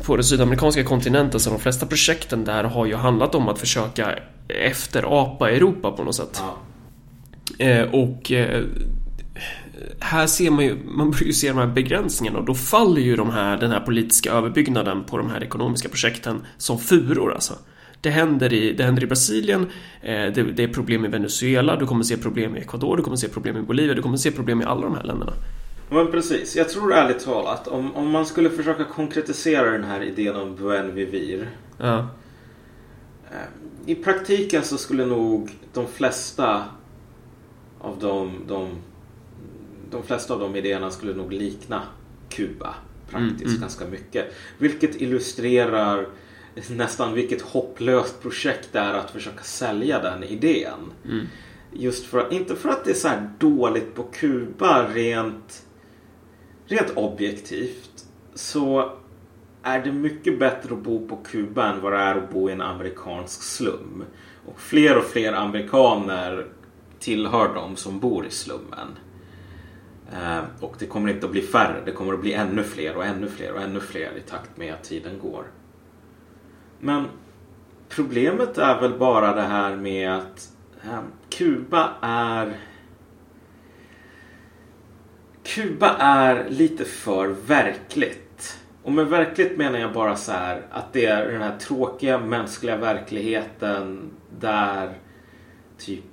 på 0.05 0.17
den 0.17 0.25
sydamerikanska 0.25 0.85
kontinenten 0.85 1.41
så 1.41 1.51
de 1.51 1.59
flesta 1.59 1.87
projekten 1.87 2.45
där 2.45 2.65
har 2.65 2.87
ju 2.87 2.95
handlat 2.95 3.35
om 3.35 3.49
att 3.49 3.59
försöka 3.59 4.19
efterapa 4.49 5.51
Europa 5.51 5.91
på 5.91 6.05
något 6.05 6.15
sätt. 6.15 6.43
Ja. 7.59 7.67
Eh, 7.67 7.95
och 7.95 8.33
eh, 8.33 8.65
här 10.01 10.27
ser 10.27 10.51
man 10.51 10.65
ju, 10.65 10.77
man 10.85 11.11
börjar 11.11 11.27
ju 11.27 11.33
se 11.33 11.49
de 11.49 11.59
här 11.59 11.67
begränsningarna 11.67 12.39
och 12.39 12.45
då 12.45 12.55
faller 12.55 13.01
ju 13.01 13.17
de 13.17 13.31
här, 13.31 13.57
den 13.57 13.71
här 13.71 13.81
politiska 13.81 14.33
överbyggnaden 14.33 15.05
på 15.05 15.19
de 15.19 15.31
här 15.31 15.45
ekonomiska 15.45 15.89
projekten 15.89 16.43
som 16.57 16.79
furor 16.79 17.33
alltså. 17.33 17.55
Det 18.01 18.11
händer 18.11 18.53
i, 18.53 18.73
det 18.73 18.85
händer 18.85 19.03
i 19.03 19.07
Brasilien, 19.07 19.67
eh, 20.03 20.33
det, 20.35 20.43
det, 20.43 20.63
är 20.63 20.69
problem 20.69 21.05
i 21.05 21.09
Venezuela, 21.09 21.77
du 21.77 21.87
kommer 21.87 22.05
se 22.05 22.17
problem 22.17 22.57
i 22.57 22.59
Ecuador, 22.61 22.97
du 22.97 23.03
kommer 23.03 23.17
se 23.17 23.29
problem 23.29 23.57
i 23.57 23.63
Bolivia, 23.63 23.95
du 23.95 24.03
kommer 24.03 24.17
se 24.17 24.31
problem 24.31 24.63
i 24.63 24.65
alla 24.65 24.81
de 24.81 24.95
här 24.95 25.05
länderna. 25.05 25.33
Men 25.91 26.11
precis, 26.11 26.57
jag 26.57 26.69
tror 26.69 26.95
ärligt 26.95 27.25
talat 27.25 27.69
om, 27.69 27.97
om 27.97 28.11
man 28.11 28.27
skulle 28.27 28.51
försöka 28.51 28.85
konkretisera 28.85 29.71
den 29.71 29.85
här 29.85 30.03
idén 30.03 30.37
om 30.37 30.57
buen 30.57 30.95
vivir. 30.95 31.51
Ja. 31.79 31.99
Eh, 33.31 33.37
I 33.87 33.95
praktiken 33.95 34.63
så 34.63 34.79
skulle 34.79 35.07
nog 35.07 35.51
de 35.73 35.87
flesta 35.87 36.65
av 37.81 37.99
de, 37.99 38.33
de, 38.47 38.71
de 39.91 40.03
flesta 40.03 40.35
av 40.35 40.41
de 40.41 40.57
idéerna 40.57 40.91
skulle 40.91 41.15
nog 41.15 41.33
likna 41.33 41.83
Kuba 42.29 42.75
praktiskt 43.11 43.41
mm, 43.41 43.51
mm. 43.51 43.61
ganska 43.61 43.87
mycket. 43.87 44.35
Vilket 44.59 45.01
illustrerar 45.01 46.07
nästan 46.71 47.15
vilket 47.15 47.43
hopplöst 47.43 48.23
projekt 48.23 48.69
det 48.73 48.79
är 48.79 48.95
att 48.95 49.11
försöka 49.11 49.43
sälja 49.43 50.03
den 50.03 50.25
idén. 50.25 50.93
Mm. 51.05 51.27
Just 51.73 52.07
för 52.07 52.19
att, 52.19 52.33
inte 52.33 52.57
för 52.57 52.69
att 52.69 52.85
det 52.85 52.91
är 52.91 52.95
så 52.95 53.11
dåligt 53.39 53.95
på 53.95 54.03
Kuba 54.03 54.89
rent 54.95 55.63
rent 56.69 56.97
objektivt 56.97 58.05
så 58.35 58.93
är 59.63 59.83
det 59.83 59.93
mycket 59.93 60.39
bättre 60.39 60.75
att 60.75 60.83
bo 60.83 61.09
på 61.09 61.17
Kuba 61.17 61.73
än 61.73 61.81
vad 61.81 61.93
det 61.93 61.99
är 61.99 62.15
att 62.15 62.31
bo 62.31 62.49
i 62.49 62.53
en 62.53 62.61
amerikansk 62.61 63.43
slum. 63.43 64.05
Och 64.47 64.61
fler 64.61 64.99
och 64.99 65.05
fler 65.05 65.33
amerikaner 65.33 66.47
tillhör 66.99 67.55
de 67.55 67.77
som 67.77 68.01
bor 68.01 68.27
i 68.27 68.31
slummen. 68.31 68.89
Eh, 70.13 70.41
och 70.61 70.77
det 70.79 70.87
kommer 70.87 71.11
inte 71.11 71.27
att 71.27 71.33
bli 71.33 71.43
färre, 71.43 71.83
det 71.85 71.93
kommer 71.93 72.15
att 72.15 72.21
bli 72.21 72.33
ännu 72.33 72.63
fler 72.63 72.97
och 72.97 73.05
ännu 73.05 73.29
fler 73.29 73.55
och 73.55 73.63
ännu 73.63 73.81
fler 73.81 74.17
i 74.17 74.21
takt 74.21 74.57
med 74.57 74.75
att 74.75 74.85
tiden 74.85 75.19
går. 75.19 75.45
Men 76.81 77.05
problemet 77.89 78.59
är 78.59 78.81
väl 78.81 78.99
bara 78.99 79.35
det 79.35 79.43
här 79.43 79.77
med 79.77 80.15
att 80.15 80.53
eh, 80.85 81.01
Kuba 81.31 81.91
är 82.01 82.57
Kuba 85.49 85.97
är 85.99 86.51
lite 86.51 86.85
för 86.85 87.29
verkligt. 87.47 88.59
Och 88.83 88.93
med 88.93 89.07
verkligt 89.07 89.57
menar 89.57 89.79
jag 89.79 89.93
bara 89.93 90.17
så 90.17 90.33
här 90.33 90.63
att 90.71 90.93
det 90.93 91.05
är 91.05 91.33
den 91.33 91.43
här 91.43 91.59
tråkiga 91.59 92.19
mänskliga 92.19 92.77
verkligheten 92.77 94.11
där 94.41 94.93
typ 95.79 96.05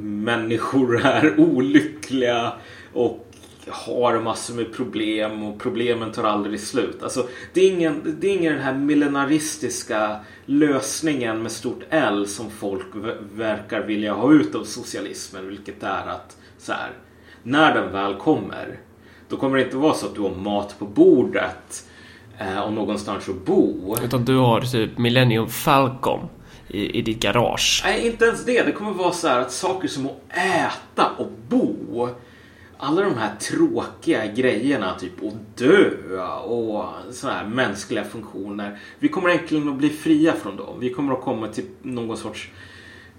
människor 0.00 1.00
är 1.06 1.40
olyckliga 1.40 2.52
och 2.92 3.26
har 3.68 4.20
massor 4.20 4.54
med 4.54 4.72
problem 4.72 5.42
och 5.42 5.60
problemen 5.60 6.12
tar 6.12 6.24
aldrig 6.24 6.60
slut. 6.60 7.02
Alltså, 7.02 7.28
det, 7.52 7.60
är 7.60 7.72
ingen, 7.72 8.16
det 8.20 8.26
är 8.26 8.32
ingen 8.32 8.52
den 8.52 8.62
här 8.62 8.74
millenaristiska 8.74 10.16
lösningen 10.46 11.42
med 11.42 11.52
stort 11.52 11.82
L 11.90 12.26
som 12.26 12.50
folk 12.50 12.86
verkar 13.34 13.80
vilja 13.80 14.12
ha 14.12 14.32
ut 14.32 14.54
av 14.54 14.64
socialismen. 14.64 15.48
Vilket 15.48 15.82
är 15.82 16.06
att 16.06 16.36
så 16.58 16.72
här, 16.72 16.90
när 17.46 17.74
den 17.74 17.92
väl 17.92 18.14
kommer, 18.14 18.78
då 19.28 19.36
kommer 19.36 19.56
det 19.56 19.64
inte 19.64 19.76
vara 19.76 19.94
så 19.94 20.06
att 20.06 20.14
du 20.14 20.20
har 20.20 20.34
mat 20.34 20.78
på 20.78 20.84
bordet 20.84 21.86
eh, 22.38 22.58
och 22.58 22.72
någonstans 22.72 23.28
att 23.28 23.44
bo. 23.44 23.96
Utan 24.04 24.24
du 24.24 24.36
har 24.36 24.60
typ 24.60 24.98
Millennium 24.98 25.48
Falcon 25.48 26.28
i, 26.68 26.98
i 26.98 27.02
ditt 27.02 27.20
garage. 27.20 27.82
Nej, 27.84 28.06
inte 28.06 28.24
ens 28.24 28.44
det. 28.44 28.62
Det 28.62 28.72
kommer 28.72 28.92
vara 28.92 29.12
så 29.12 29.28
här 29.28 29.40
att 29.40 29.52
saker 29.52 29.88
som 29.88 30.06
att 30.06 30.36
äta 30.36 31.10
och 31.18 31.30
bo 31.48 32.08
alla 32.78 33.02
de 33.02 33.14
här 33.14 33.36
tråkiga 33.36 34.26
grejerna, 34.26 34.94
typ 34.94 35.24
att 35.24 35.56
dö 35.56 35.90
och 36.44 36.84
sådana 37.10 37.38
här 37.38 37.46
mänskliga 37.46 38.04
funktioner. 38.04 38.78
Vi 38.98 39.08
kommer 39.08 39.28
äntligen 39.28 39.68
att 39.68 39.74
bli 39.74 39.90
fria 39.90 40.32
från 40.32 40.56
dem. 40.56 40.80
Vi 40.80 40.90
kommer 40.90 41.12
att 41.12 41.22
komma 41.22 41.48
till 41.48 41.64
någon 41.82 42.16
sorts 42.16 42.50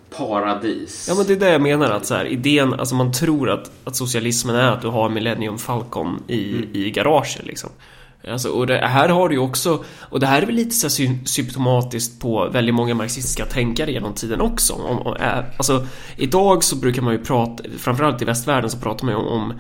paradis. 0.09 1.05
Ja 1.09 1.15
men 1.15 1.27
det 1.27 1.33
är 1.33 1.39
det 1.39 1.51
jag 1.51 1.61
menar 1.61 1.91
att 1.91 2.05
så 2.05 2.15
här, 2.15 2.25
idén, 2.25 2.73
alltså 2.73 2.95
man 2.95 3.11
tror 3.11 3.49
att, 3.49 3.71
att 3.83 3.95
socialismen 3.95 4.55
är 4.55 4.71
att 4.71 4.81
du 4.81 4.87
har 4.87 5.09
Millennium 5.09 5.57
Falcon 5.57 6.23
i, 6.27 6.51
mm. 6.51 6.69
i 6.73 6.91
garaget 6.91 7.45
liksom. 7.45 7.69
Alltså, 8.27 8.49
och 8.49 8.67
det 8.67 8.77
här 8.77 9.09
har 9.09 9.29
du 9.29 9.35
ju 9.35 9.41
också, 9.41 9.83
och 10.01 10.19
det 10.19 10.27
här 10.27 10.41
är 10.41 10.45
väl 10.45 10.55
lite 10.55 10.75
så 10.75 10.89
symptomatiskt 11.25 12.21
på 12.21 12.49
väldigt 12.49 12.75
många 12.75 12.95
marxistiska 12.95 13.45
tänkare 13.45 13.91
genom 13.91 14.13
tiden 14.13 14.41
också. 14.41 14.73
Om, 14.73 14.99
om, 14.99 15.15
alltså, 15.57 15.87
idag 16.17 16.63
så 16.63 16.75
brukar 16.75 17.01
man 17.01 17.13
ju 17.13 17.23
prata, 17.23 17.63
framförallt 17.77 18.21
i 18.21 18.25
västvärlden 18.25 18.69
så 18.69 18.77
pratar 18.77 19.05
man 19.05 19.13
ju 19.13 19.19
om, 19.21 19.27
om 19.27 19.53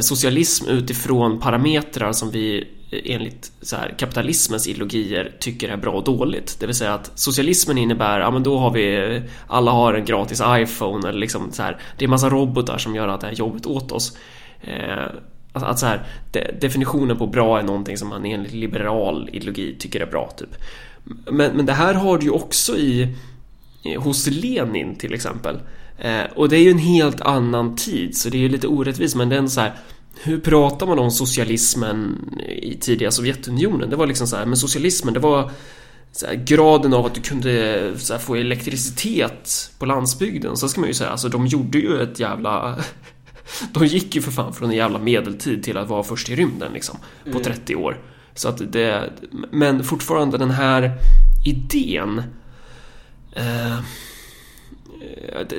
socialism 0.00 0.68
utifrån 0.68 1.40
parametrar 1.40 2.12
som 2.12 2.30
vi 2.30 2.68
enligt 2.92 3.52
så 3.62 3.76
här, 3.76 3.94
kapitalismens 3.98 4.68
ideologier 4.68 5.32
tycker 5.38 5.68
är 5.68 5.76
bra 5.76 5.92
och 5.92 6.04
dåligt. 6.04 6.56
Det 6.60 6.66
vill 6.66 6.74
säga 6.74 6.94
att 6.94 7.10
socialismen 7.14 7.78
innebär, 7.78 8.20
ja 8.20 8.30
men 8.30 8.42
då 8.42 8.58
har 8.58 8.70
vi, 8.70 9.22
alla 9.46 9.70
har 9.70 9.94
en 9.94 10.04
gratis 10.04 10.42
iPhone 10.46 11.08
eller 11.08 11.18
liksom 11.18 11.52
så 11.52 11.62
här, 11.62 11.78
det 11.98 12.04
är 12.04 12.08
massa 12.08 12.30
robotar 12.30 12.78
som 12.78 12.94
gör 12.94 13.08
att 13.08 13.20
det 13.20 13.26
här 13.26 13.34
jobbet 13.34 13.66
åt 13.66 13.92
oss. 13.92 14.16
Eh, 14.60 15.06
att, 15.52 15.62
att 15.62 15.78
så 15.78 15.86
här, 15.86 16.06
de, 16.30 16.40
definitionen 16.60 17.18
på 17.18 17.26
bra 17.26 17.58
är 17.58 17.62
någonting 17.62 17.96
som 17.96 18.08
man 18.08 18.24
enligt 18.24 18.52
liberal 18.52 19.28
ideologi 19.32 19.76
tycker 19.78 20.00
är 20.00 20.06
bra 20.06 20.30
typ. 20.36 20.54
Men, 21.30 21.56
men 21.56 21.66
det 21.66 21.72
här 21.72 21.94
har 21.94 22.18
du 22.18 22.24
ju 22.24 22.30
också 22.30 22.76
i 22.76 23.16
hos 23.98 24.26
Lenin 24.26 24.94
till 24.94 25.14
exempel. 25.14 25.58
Eh, 25.98 26.24
och 26.34 26.48
det 26.48 26.56
är 26.56 26.62
ju 26.62 26.70
en 26.70 26.78
helt 26.78 27.20
annan 27.20 27.76
tid 27.76 28.16
så 28.16 28.28
det 28.28 28.36
är 28.36 28.40
ju 28.40 28.48
lite 28.48 28.66
orättvist 28.66 29.16
men 29.16 29.28
den 29.28 29.50
så 29.50 29.60
här 29.60 29.72
hur 30.20 30.40
pratar 30.40 30.86
man 30.86 30.98
om 30.98 31.10
socialismen 31.10 32.30
i 32.48 32.76
tidiga 32.80 33.10
Sovjetunionen? 33.10 33.90
Det 33.90 33.96
var 33.96 34.06
liksom 34.06 34.26
så 34.26 34.36
här, 34.36 34.46
men 34.46 34.56
socialismen 34.56 35.14
det 35.14 35.20
var 35.20 35.50
här, 36.26 36.34
graden 36.34 36.94
av 36.94 37.06
att 37.06 37.14
du 37.14 37.20
kunde 37.20 37.50
här, 38.10 38.18
få 38.18 38.34
elektricitet 38.34 39.70
på 39.78 39.86
landsbygden. 39.86 40.56
Så 40.56 40.68
ska 40.68 40.80
man 40.80 40.88
ju 40.88 40.94
säga, 40.94 41.10
alltså 41.10 41.28
de 41.28 41.46
gjorde 41.46 41.78
ju 41.78 42.02
ett 42.02 42.20
jävla... 42.20 42.78
De 43.72 43.86
gick 43.86 44.14
ju 44.14 44.22
för 44.22 44.30
fan 44.30 44.52
från 44.52 44.70
en 44.70 44.76
jävla 44.76 44.98
medeltid 44.98 45.64
till 45.64 45.76
att 45.76 45.88
vara 45.88 46.02
först 46.02 46.28
i 46.28 46.36
rymden 46.36 46.72
liksom. 46.72 46.98
På 47.24 47.30
mm. 47.30 47.42
30 47.42 47.76
år. 47.76 48.00
Så 48.34 48.48
att 48.48 48.72
det... 48.72 49.10
Men 49.50 49.84
fortfarande 49.84 50.38
den 50.38 50.50
här 50.50 50.92
idén... 51.46 52.22
Eh, 53.32 53.78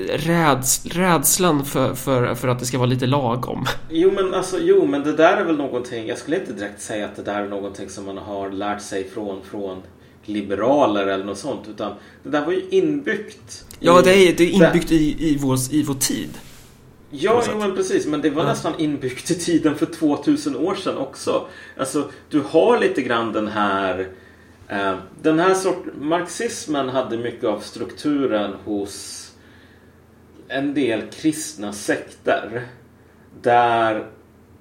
räds, 0.09 0.85
rädslan 0.85 1.65
för, 1.65 1.93
för, 1.93 2.35
för 2.35 2.47
att 2.47 2.59
det 2.59 2.65
ska 2.65 2.77
vara 2.77 2.89
lite 2.89 3.05
lagom. 3.05 3.65
Jo 3.89 4.11
men 4.11 4.33
alltså, 4.33 4.57
jo 4.61 4.85
men 4.85 5.03
det 5.03 5.13
där 5.13 5.37
är 5.37 5.43
väl 5.43 5.57
någonting, 5.57 6.07
jag 6.07 6.17
skulle 6.17 6.39
inte 6.39 6.53
direkt 6.53 6.81
säga 6.81 7.05
att 7.05 7.15
det 7.15 7.23
där 7.23 7.41
är 7.41 7.47
någonting 7.47 7.89
som 7.89 8.05
man 8.05 8.17
har 8.17 8.51
lärt 8.51 8.81
sig 8.81 9.09
från, 9.09 9.41
från 9.43 9.81
liberaler 10.25 11.07
eller 11.07 11.25
något 11.25 11.37
sånt. 11.37 11.67
Utan 11.69 11.91
det 12.23 12.29
där 12.29 12.45
var 12.45 12.51
ju 12.51 12.63
inbyggt. 12.69 13.65
Ja, 13.79 14.01
det 14.01 14.13
är, 14.13 14.33
det 14.33 14.43
är 14.43 14.65
inbyggt 14.65 14.91
i, 14.91 15.29
i, 15.29 15.37
vår, 15.37 15.57
i 15.71 15.83
vår 15.83 15.93
tid. 15.93 16.29
Ja, 17.09 17.43
jo, 17.51 17.57
men 17.57 17.75
precis. 17.75 18.05
Men 18.05 18.21
det 18.21 18.29
var 18.29 18.43
ja. 18.43 18.49
nästan 18.49 18.73
inbyggt 18.77 19.31
i 19.31 19.35
tiden 19.35 19.75
för 19.75 19.85
2000 19.85 20.55
år 20.55 20.75
sedan 20.75 20.97
också. 20.97 21.47
Alltså, 21.77 22.09
du 22.29 22.41
har 22.49 22.79
lite 22.79 23.01
grann 23.01 23.33
den 23.33 23.47
här... 23.47 24.07
Eh, 24.67 24.95
den 25.21 25.39
här 25.39 25.53
sorten... 25.53 25.91
Marxismen 26.01 26.89
hade 26.89 27.17
mycket 27.17 27.43
av 27.43 27.59
strukturen 27.59 28.53
hos 28.65 29.22
en 30.53 30.73
del 30.73 31.01
kristna 31.01 31.73
sekter. 31.73 32.67
Där 33.41 34.05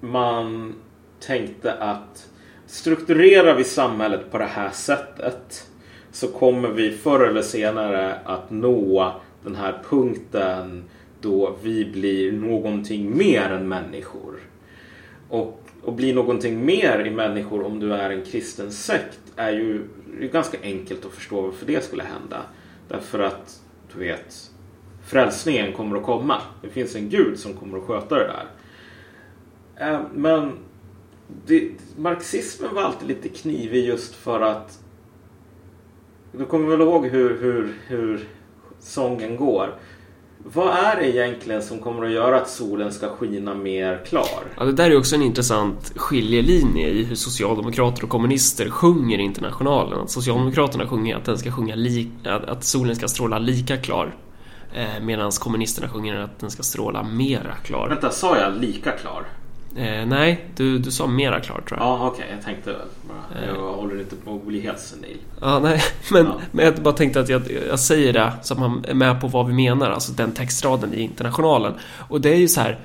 man 0.01 0.75
tänkte 1.21 1.73
att 1.73 2.29
strukturerar 2.67 3.55
vi 3.55 3.65
samhället 3.65 4.31
på 4.31 4.39
det 4.39 4.45
här 4.45 4.71
sättet 4.71 5.69
så 6.13 6.29
kommer 6.29 6.69
vi 6.69 6.91
förr 6.91 7.27
eller 7.29 7.43
senare 7.43 8.15
att 8.25 8.51
nå 8.51 9.15
den 9.45 9.57
här 9.57 9.83
punkten 9.89 10.85
då 11.21 11.57
vi 11.63 11.85
blir 11.85 12.33
någonting 12.33 13.17
mer 13.17 13.51
än 13.51 13.69
människor. 13.69 14.41
Och 15.29 15.63
att 15.87 15.95
bli 15.95 16.13
någonting 16.13 16.65
mer 16.65 17.05
i 17.07 17.11
människor 17.11 17.67
om 17.67 17.81
du 17.81 17.95
är 17.95 18.11
en 18.11 18.25
kristen 18.25 18.73
sekt 18.73 19.21
är 19.37 19.53
ju 19.53 19.89
är 20.21 20.27
ganska 20.27 20.59
enkelt 20.63 21.05
att 21.05 21.13
förstå 21.13 21.41
varför 21.41 21.67
det 21.67 21.85
skulle 21.85 22.03
hända. 22.03 22.43
Därför 22.89 23.19
att, 23.19 23.61
du 23.93 23.99
vet, 23.99 24.52
frälsningen 25.13 25.73
kommer 25.73 25.97
att 25.97 26.03
komma. 26.03 26.43
Det 26.63 26.69
finns 26.69 26.95
en 26.95 27.09
gud 27.09 27.39
som 27.39 27.55
kommer 27.55 27.79
att 27.79 27.85
sköta 27.85 28.15
det 28.15 28.25
där. 28.25 28.47
Eh, 29.77 30.01
men 30.15 30.53
det, 31.47 31.71
marxismen 31.97 32.75
var 32.75 32.83
alltid 32.83 33.09
lite 33.09 33.29
knivig 33.29 33.85
just 33.87 34.15
för 34.15 34.41
att 34.41 34.79
du 36.33 36.45
kommer 36.45 36.69
väl 36.69 36.81
ihåg 36.81 37.07
hur, 37.07 37.41
hur, 37.41 37.75
hur 37.87 38.29
sången 38.81 39.37
går. 39.37 39.75
Vad 40.45 40.69
är 40.69 40.97
det 40.97 41.09
egentligen 41.09 41.63
som 41.63 41.79
kommer 41.79 42.07
att 42.07 42.13
göra 42.13 42.41
att 42.41 42.49
solen 42.49 42.93
ska 42.93 43.09
skina 43.09 43.55
mer 43.55 44.05
klar? 44.07 44.43
Ja, 44.57 44.65
det 44.65 44.73
där 44.73 44.91
är 44.91 44.99
också 44.99 45.15
en 45.15 45.23
intressant 45.23 45.93
skiljelinje 45.97 46.89
i 46.89 47.05
hur 47.05 47.15
socialdemokrater 47.15 48.05
och 48.05 48.11
kommunister 48.11 48.71
sjunger 48.71 49.19
i 49.19 49.23
Internationalen. 49.23 50.01
Att 50.01 50.11
Socialdemokraterna 50.11 50.87
sjunger 50.87 51.17
att, 51.17 51.25
den 51.25 51.39
ska 51.39 51.53
sjunga 51.53 51.75
li, 51.75 52.11
att 52.25 52.65
solen 52.65 52.97
ska 52.97 53.09
stråla 53.09 53.39
lika 53.39 53.77
klar. 53.77 54.15
Eh, 54.75 55.03
Medan 55.03 55.31
kommunisterna 55.31 55.89
sjunger 55.89 56.17
att 56.17 56.39
den 56.39 56.51
ska 56.51 56.63
stråla 56.63 57.03
mera 57.03 57.55
klar. 57.55 57.89
Vänta, 57.89 58.11
sa 58.11 58.39
jag 58.39 58.61
lika 58.61 58.91
klar? 58.91 59.25
Eh, 59.77 60.07
nej, 60.07 60.47
du, 60.57 60.79
du 60.79 60.91
sa 60.91 61.07
mera 61.07 61.41
klart 61.41 61.69
tror 61.69 61.81
jag. 61.81 61.89
Ja, 61.89 62.07
okej. 62.07 62.25
Okay, 62.25 62.37
jag 62.37 62.45
tänkte 62.45 62.77
bara. 63.03 63.43
Jag 63.47 63.57
eh. 63.57 63.75
håller 63.75 64.01
inte 64.01 64.17
på 64.17 64.35
att 64.35 64.47
bli 64.47 64.61
helt 64.61 64.79
senil. 64.79 65.19
Ja, 65.41 65.59
nej. 65.59 65.83
Men, 66.13 66.27
ja. 66.27 66.41
men 66.51 66.65
jag 66.65 66.75
bara 66.75 66.95
tänkte 66.95 67.21
att 67.21 67.29
jag, 67.29 67.43
jag 67.69 67.81
säger 67.81 68.13
det 68.13 68.33
så 68.43 68.55
att 68.55 68.61
man 68.61 68.85
är 68.89 68.95
med 68.95 69.21
på 69.21 69.29
vad 69.29 69.47
vi 69.47 69.53
menar. 69.53 69.91
Alltså 69.91 70.13
den 70.13 70.33
textraden 70.33 70.95
i 70.95 71.01
Internationalen. 71.01 71.73
Och 72.09 72.21
det 72.21 72.31
är 72.31 72.37
ju 72.37 72.49
så 72.49 72.61
här. 72.61 72.79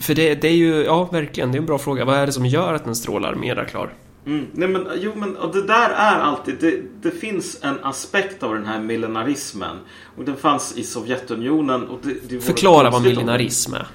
För 0.00 0.14
det, 0.14 0.34
det 0.34 0.48
är 0.48 0.56
ju, 0.56 0.84
ja 0.84 1.04
verkligen, 1.04 1.52
det 1.52 1.58
är 1.58 1.60
en 1.60 1.66
bra 1.66 1.78
fråga. 1.78 2.04
Vad 2.04 2.16
är 2.16 2.26
det 2.26 2.32
som 2.32 2.46
gör 2.46 2.74
att 2.74 2.84
den 2.84 2.96
strålar 2.96 3.34
mera 3.34 3.64
klar? 3.64 3.90
Mm. 4.28 4.46
Nej 4.52 4.68
men 4.68 4.86
jo 4.96 5.12
men 5.14 5.36
och 5.36 5.52
det 5.52 5.66
där 5.66 5.90
är 5.90 6.20
alltid, 6.20 6.56
det, 6.60 6.82
det 7.02 7.10
finns 7.10 7.58
en 7.62 7.78
aspekt 7.82 8.42
av 8.42 8.54
den 8.54 8.66
här 8.66 8.80
millenarismen. 8.80 9.76
Och 10.16 10.24
den 10.24 10.36
fanns 10.36 10.76
i 10.76 10.82
Sovjetunionen. 10.82 11.88
Och 11.88 12.00
det, 12.02 12.28
det 12.28 12.40
Förklara 12.40 12.90
vad 12.90 13.02
millenarism 13.02 13.74
är. 13.74 13.86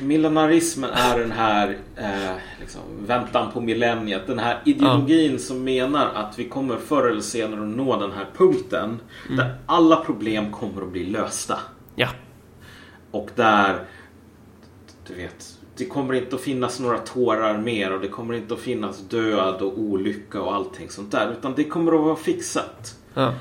Millenarismen 0.00 0.90
är 0.90 1.18
den 1.18 1.32
här 1.32 1.78
eh, 1.96 2.36
liksom, 2.60 2.80
väntan 3.06 3.52
på 3.52 3.60
millenniet. 3.60 4.26
Den 4.26 4.38
här 4.38 4.62
ideologin 4.64 5.32
ja. 5.32 5.38
som 5.38 5.64
menar 5.64 6.06
att 6.14 6.38
vi 6.38 6.48
kommer 6.48 6.76
förr 6.76 7.10
eller 7.10 7.20
senare 7.20 7.60
att 7.60 7.76
nå 7.76 8.00
den 8.00 8.12
här 8.12 8.26
punkten 8.36 9.00
mm. 9.26 9.36
där 9.36 9.56
alla 9.66 9.96
problem 9.96 10.52
kommer 10.52 10.82
att 10.82 10.92
bli 10.92 11.06
lösta. 11.06 11.58
Ja. 11.94 12.08
Och 13.10 13.30
där, 13.34 13.84
du 15.08 15.14
vet, 15.14 15.51
det 15.76 15.84
kommer 15.84 16.14
inte 16.14 16.36
att 16.36 16.42
finnas 16.42 16.80
några 16.80 16.98
tårar 16.98 17.58
mer 17.58 17.92
och 17.92 18.00
det 18.00 18.08
kommer 18.08 18.34
inte 18.34 18.54
att 18.54 18.60
finnas 18.60 19.00
död 19.00 19.62
och 19.62 19.78
olycka 19.78 20.40
och 20.40 20.54
allting 20.54 20.90
sånt 20.90 21.12
där. 21.12 21.32
Utan 21.38 21.54
det 21.54 21.64
kommer 21.64 21.92
att 21.92 22.04
vara 22.04 22.16
fixat. 22.16 22.96
Ja. 23.14 23.34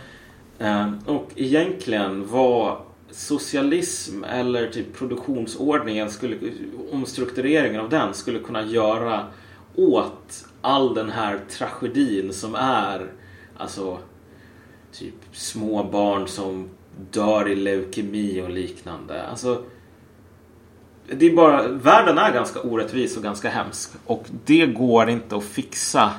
Eh, 0.59 0.89
och 1.05 1.31
egentligen 1.35 2.27
vad 2.27 2.77
socialism 3.11 4.23
eller 4.23 4.69
typ 4.69 4.97
produktionsordningen 4.97 6.09
skulle, 6.09 6.37
omstruktureringen 6.91 7.81
av 7.81 7.89
den 7.89 8.13
skulle 8.13 8.39
kunna 8.39 8.63
göra 8.63 9.25
åt 9.75 10.45
all 10.61 10.93
den 10.93 11.09
här 11.09 11.39
tragedin 11.49 12.33
som 12.33 12.55
är 12.55 13.11
alltså 13.57 13.97
typ 14.91 15.15
små 15.31 15.83
barn 15.83 16.27
som 16.27 16.69
dör 17.11 17.49
i 17.49 17.55
leukemi 17.55 18.41
och 18.41 18.49
liknande. 18.49 19.23
Alltså 19.23 19.63
det 21.07 21.25
är 21.25 21.35
bara, 21.35 21.67
världen 21.67 22.17
är 22.17 22.33
ganska 22.33 22.59
orättvis 22.59 23.17
och 23.17 23.23
ganska 23.23 23.49
hemsk 23.49 23.91
och 24.05 24.25
det 24.45 24.65
går 24.65 25.09
inte 25.09 25.35
att 25.35 25.43
fixa 25.43 26.11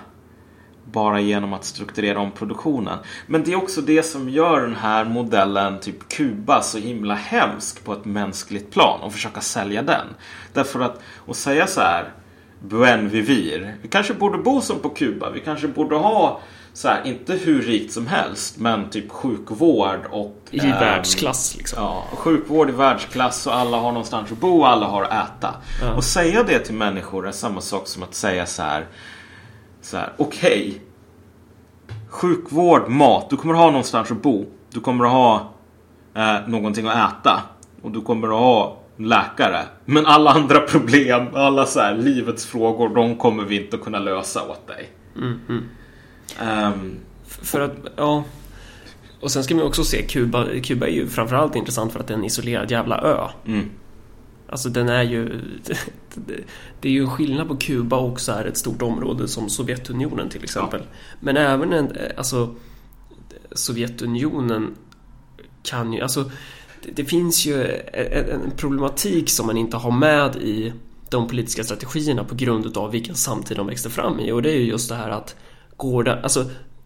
bara 0.84 1.20
genom 1.20 1.52
att 1.52 1.64
strukturera 1.64 2.20
om 2.20 2.30
produktionen. 2.30 2.98
Men 3.26 3.44
det 3.44 3.52
är 3.52 3.56
också 3.56 3.80
det 3.80 4.02
som 4.02 4.28
gör 4.28 4.60
den 4.60 4.76
här 4.76 5.04
modellen, 5.04 5.80
typ 5.80 6.08
Kuba, 6.08 6.62
så 6.62 6.78
himla 6.78 7.14
hemsk 7.14 7.84
på 7.84 7.92
ett 7.92 8.04
mänskligt 8.04 8.70
plan 8.70 9.00
och 9.00 9.12
försöka 9.12 9.40
sälja 9.40 9.82
den. 9.82 10.06
Därför 10.52 10.80
att, 10.80 11.00
att 11.28 11.36
säga 11.36 11.66
så 11.66 11.80
här, 11.80 12.12
Buen 12.60 13.08
vivir. 13.08 13.74
Vi 13.82 13.88
kanske 13.88 14.14
borde 14.14 14.38
bo 14.38 14.60
som 14.60 14.78
på 14.78 14.88
Kuba. 14.88 15.30
Vi 15.30 15.40
kanske 15.40 15.68
borde 15.68 15.96
ha 15.96 16.40
så 16.74 16.88
här, 16.88 17.06
inte 17.06 17.32
hur 17.32 17.62
rikt 17.62 17.92
som 17.92 18.06
helst, 18.06 18.58
men 18.58 18.90
typ 18.90 19.10
sjukvård 19.10 20.00
och... 20.10 20.36
I 20.50 20.58
ähm, 20.58 20.70
världsklass 20.70 21.56
liksom. 21.56 21.82
Ja, 21.82 22.04
sjukvård 22.12 22.68
i 22.68 22.72
världsklass 22.72 23.46
och 23.46 23.54
alla 23.54 23.76
har 23.76 23.92
någonstans 23.92 24.32
att 24.32 24.38
bo 24.38 24.58
och 24.58 24.68
alla 24.68 24.86
har 24.86 25.02
att 25.02 25.12
äta. 25.12 25.54
Ja. 25.82 25.92
Och 25.92 26.04
säga 26.04 26.42
det 26.42 26.58
till 26.58 26.74
människor 26.74 27.28
är 27.28 27.32
samma 27.32 27.60
sak 27.60 27.86
som 27.86 28.02
att 28.02 28.14
säga 28.14 28.46
så 28.46 28.62
här 28.62 28.86
så 29.82 29.96
här, 29.96 30.12
okej. 30.16 30.68
Okay. 30.68 30.80
Sjukvård, 32.08 32.88
mat. 32.88 33.30
Du 33.30 33.36
kommer 33.36 33.54
ha 33.54 33.66
någonstans 33.66 34.10
att 34.10 34.22
bo. 34.22 34.46
Du 34.70 34.80
kommer 34.80 35.04
att 35.04 35.10
ha 35.10 35.52
eh, 36.14 36.48
någonting 36.48 36.86
att 36.86 37.12
äta. 37.12 37.42
Och 37.82 37.90
du 37.90 38.00
kommer 38.00 38.28
att 38.28 38.40
ha 38.40 38.78
läkare. 38.96 39.64
Men 39.84 40.06
alla 40.06 40.30
andra 40.30 40.60
problem, 40.60 41.26
alla 41.34 41.66
så 41.66 41.80
här, 41.80 41.94
livets 41.94 42.46
frågor, 42.46 42.88
de 42.88 43.16
kommer 43.16 43.44
vi 43.44 43.64
inte 43.64 43.76
att 43.76 43.82
kunna 43.82 43.98
lösa 43.98 44.42
åt 44.48 44.66
dig. 44.66 44.90
Mm, 45.16 45.40
mm. 45.48 45.68
Um, 46.40 46.96
för 47.24 47.60
att, 47.60 47.76
ja. 47.96 48.24
Och 49.20 49.30
sen 49.30 49.44
ska 49.44 49.54
man 49.54 49.64
också 49.64 49.84
se 49.84 50.02
Kuba. 50.02 50.46
Kuba 50.62 50.86
är 50.86 50.90
ju 50.90 51.08
framförallt 51.08 51.56
intressant 51.56 51.92
för 51.92 52.00
att 52.00 52.06
det 52.06 52.14
är 52.14 52.18
en 52.18 52.24
isolerad 52.24 52.70
jävla 52.70 53.00
ö. 53.00 53.28
Mm. 53.46 53.70
Alltså 54.48 54.68
den 54.68 54.88
är 54.88 55.02
ju... 55.02 55.40
Det 56.80 56.88
är 56.88 56.92
ju 56.92 57.00
en 57.00 57.10
skillnad 57.10 57.48
på 57.48 57.56
Kuba 57.56 57.96
och 57.96 58.20
så 58.20 58.32
här 58.32 58.44
ett 58.44 58.56
stort 58.56 58.82
område 58.82 59.28
som 59.28 59.48
Sovjetunionen 59.48 60.28
till 60.28 60.44
exempel. 60.44 60.80
Ja. 60.80 60.96
Men 61.20 61.36
även 61.36 61.72
en, 61.72 61.96
alltså 62.16 62.54
Sovjetunionen 63.52 64.74
kan 65.62 65.92
ju, 65.92 66.00
alltså 66.00 66.30
det 66.94 67.04
finns 67.04 67.46
ju 67.46 67.64
en 68.32 68.50
problematik 68.56 69.30
som 69.30 69.46
man 69.46 69.56
inte 69.56 69.76
har 69.76 69.90
med 69.90 70.36
i 70.36 70.72
de 71.08 71.28
politiska 71.28 71.64
strategierna 71.64 72.24
på 72.24 72.34
grund 72.34 72.76
av 72.76 72.90
vilken 72.90 73.14
samtid 73.14 73.56
de 73.56 73.66
växte 73.66 73.90
fram 73.90 74.20
i 74.20 74.32
och 74.32 74.42
det 74.42 74.50
är 74.50 74.56
ju 74.56 74.64
just 74.64 74.88
det 74.88 74.94
här 74.94 75.10
att 75.10 75.36
går 75.82 76.04
det, 76.04 76.22
alltså 76.22 76.44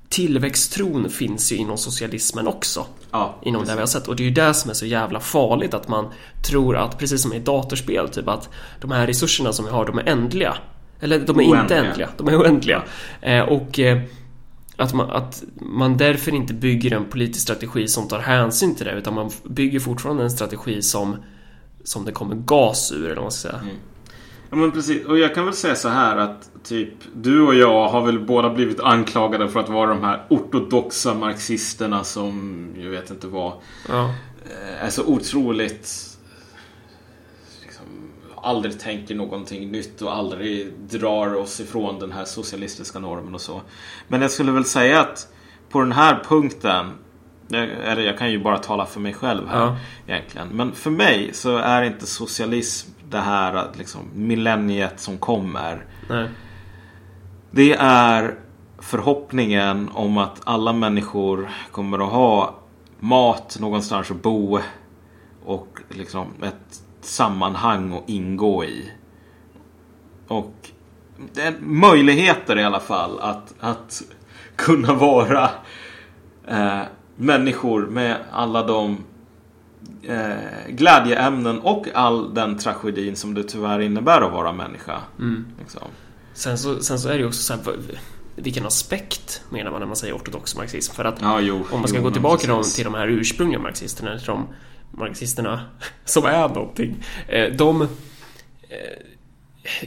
tillväxttron 0.09 1.11
finns 1.11 1.53
ju 1.53 1.57
inom 1.57 1.79
socialismen 1.79 2.49
också. 2.49 2.87
Ja, 3.11 3.41
inom 3.43 3.61
precis. 3.61 3.71
det 3.71 3.77
vi 3.77 3.81
har 3.81 3.87
sett. 3.87 4.09
Och 4.09 4.17
det 4.17 4.23
är 4.23 4.25
ju 4.25 4.31
det 4.31 4.55
som 4.55 4.71
är 4.71 4.75
så 4.75 4.87
jävla 4.87 5.21
farligt 5.21 5.75
att 5.75 5.89
man 5.89 6.09
tror 6.43 6.77
att, 6.77 6.99
precis 6.99 7.23
som 7.23 7.33
i 7.33 7.39
datorspel, 7.39 8.09
typ 8.09 8.29
att 8.29 8.49
de 8.81 8.91
här 8.91 9.07
resurserna 9.07 9.53
som 9.53 9.65
vi 9.65 9.71
har, 9.71 9.87
de 9.87 9.99
är 9.99 10.09
ändliga. 10.09 10.57
Eller 11.01 11.19
de 11.19 11.41
är 11.41 11.43
oändliga. 11.43 11.63
inte 11.63 11.77
ändliga, 11.77 12.09
de 12.17 12.29
är 12.29 12.41
oändliga. 12.41 12.83
Eh, 13.21 13.41
och 13.41 13.79
eh, 13.79 14.03
att, 14.77 14.95
man, 14.95 15.11
att 15.11 15.43
man 15.57 15.97
därför 15.97 16.35
inte 16.35 16.55
bygger 16.55 16.97
en 16.97 17.05
politisk 17.05 17.43
strategi 17.43 17.89
som 17.89 18.09
tar 18.09 18.19
hänsyn 18.19 18.75
till 18.75 18.87
det, 18.87 18.93
utan 18.93 19.15
man 19.15 19.31
bygger 19.45 19.81
fortfarande 19.81 20.23
en 20.23 20.31
strategi 20.31 20.83
som, 20.83 21.17
som 21.85 22.05
det 22.05 22.13
kommer 22.13 22.35
gas 22.35 22.93
ur, 22.93 23.05
eller 23.05 23.15
vad 23.15 23.25
man 23.25 23.33
ska 23.33 23.49
säga. 23.49 23.61
Mm. 23.63 23.77
Ja 24.51 24.57
men 24.57 24.73
precis. 24.73 25.07
Och 25.07 25.19
jag 25.19 25.35
kan 25.35 25.45
väl 25.45 25.55
säga 25.55 25.75
så 25.75 25.89
här 25.89 26.17
att 26.17 26.51
typ 26.63 26.95
du 27.15 27.43
och 27.43 27.55
jag 27.55 27.89
har 27.89 28.07
väl 28.07 28.19
båda 28.19 28.51
blivit 28.51 28.81
anklagade 28.81 29.49
för 29.49 29.61
att 29.61 29.69
vara 29.69 29.91
de 29.91 30.05
här 30.05 30.27
ortodoxa 30.29 31.15
marxisterna 31.15 32.05
som 32.05 32.67
jag 32.79 32.91
vet 32.91 33.11
inte 33.11 33.27
vad. 33.27 33.53
Ja. 33.89 34.15
Är 34.81 34.91
så 34.91 35.05
otroligt 35.05 36.17
liksom, 37.63 37.85
aldrig 38.37 38.81
tänker 38.81 39.15
någonting 39.15 39.71
nytt 39.71 40.03
och 40.03 40.15
aldrig 40.15 40.73
drar 40.91 41.35
oss 41.35 41.61
ifrån 41.61 41.99
den 41.99 42.13
här 42.13 42.25
socialistiska 42.25 42.99
normen 42.99 43.35
och 43.35 43.41
så. 43.41 43.63
Men 44.09 44.23
jag 44.23 44.31
skulle 44.31 44.53
väl 44.53 44.65
säga 44.65 45.01
att 45.01 45.29
på 45.71 45.81
den 45.81 45.93
här 45.93 46.25
punkten 46.29 46.91
eller 47.55 48.03
jag 48.03 48.19
kan 48.19 48.31
ju 48.31 48.39
bara 48.43 48.59
tala 48.59 48.87
för 48.87 49.01
mig 49.01 49.15
själv 49.15 49.49
här 49.49 49.61
Ja. 49.61 49.77
egentligen. 50.07 50.49
Men 50.49 50.73
för 50.73 50.91
mig 50.91 51.31
så 51.35 51.57
är 51.57 51.83
inte 51.83 52.07
socialism 52.07 52.91
det 53.11 53.19
här 53.21 53.71
liksom, 53.79 54.01
millenniet 54.15 55.01
som 55.01 55.19
kommer. 55.19 55.85
Nej. 56.09 56.29
Det 57.51 57.73
är 57.81 58.35
förhoppningen 58.79 59.91
om 59.95 60.19
att 60.19 60.41
alla 60.45 60.73
människor 60.73 61.49
kommer 61.71 61.99
att 62.07 62.13
ha 62.13 62.55
mat 63.01 63.57
någonstans 63.61 64.11
att 64.11 64.23
bo 64.23 64.59
och 65.45 65.79
liksom 65.89 66.27
ett 66.43 66.83
sammanhang 67.01 67.93
att 67.93 68.09
ingå 68.09 68.65
i. 68.65 68.93
Och 70.29 70.55
möjligheter 71.61 72.59
i 72.59 72.65
alla 72.65 72.81
fall 72.81 73.21
att, 73.21 73.55
att 73.61 74.03
kunna 74.57 74.95
vara 74.95 75.51
eh, 76.49 76.81
människor 77.17 77.87
med 77.87 78.17
alla 78.33 78.63
de 78.67 78.99
eh, 80.03 80.69
glädjeämnen 80.69 81.59
och 81.61 81.87
all 81.95 82.35
den 82.35 82.59
tragedin 82.59 83.17
som 83.17 83.35
det 83.35 83.43
tyvärr 83.43 83.81
innebär 83.81 84.21
att 84.21 84.33
vara 84.33 84.53
människa. 84.53 85.01
Liksom. 85.59 85.83
Sen 86.35 86.59
så, 86.59 86.83
sen 86.83 86.99
så 86.99 87.09
är 87.09 87.13
det 87.13 87.19
ju 87.19 87.27
också 87.27 87.43
så 87.43 87.53
här, 87.53 87.77
vilken 88.37 88.67
aspekt 88.67 89.43
menar 89.51 89.71
man 89.71 89.81
när 89.81 89.87
man 89.87 89.97
säger 89.97 90.15
ortodox 90.17 90.57
marxism? 90.57 90.95
För 90.95 91.05
att 91.05 91.23
Ja, 91.23 91.41
jo, 91.41 91.65
om 91.71 91.79
man 91.81 91.89
ska 91.89 91.99
jo, 91.99 92.05
gå 92.05 92.11
tillbaka 92.11 92.47
precis. 92.47 92.75
till 92.75 92.85
de 92.85 92.95
här 92.95 93.07
ursprungliga 93.09 93.61
marxisterna, 93.61 94.19
till 94.19 94.27
de 94.27 94.47
marxisterna 94.91 95.61
som 96.05 96.25
är 96.25 96.49
någonting. 96.49 97.05
eh, 97.29 97.53
De, 97.53 97.83
eh, 97.83 97.89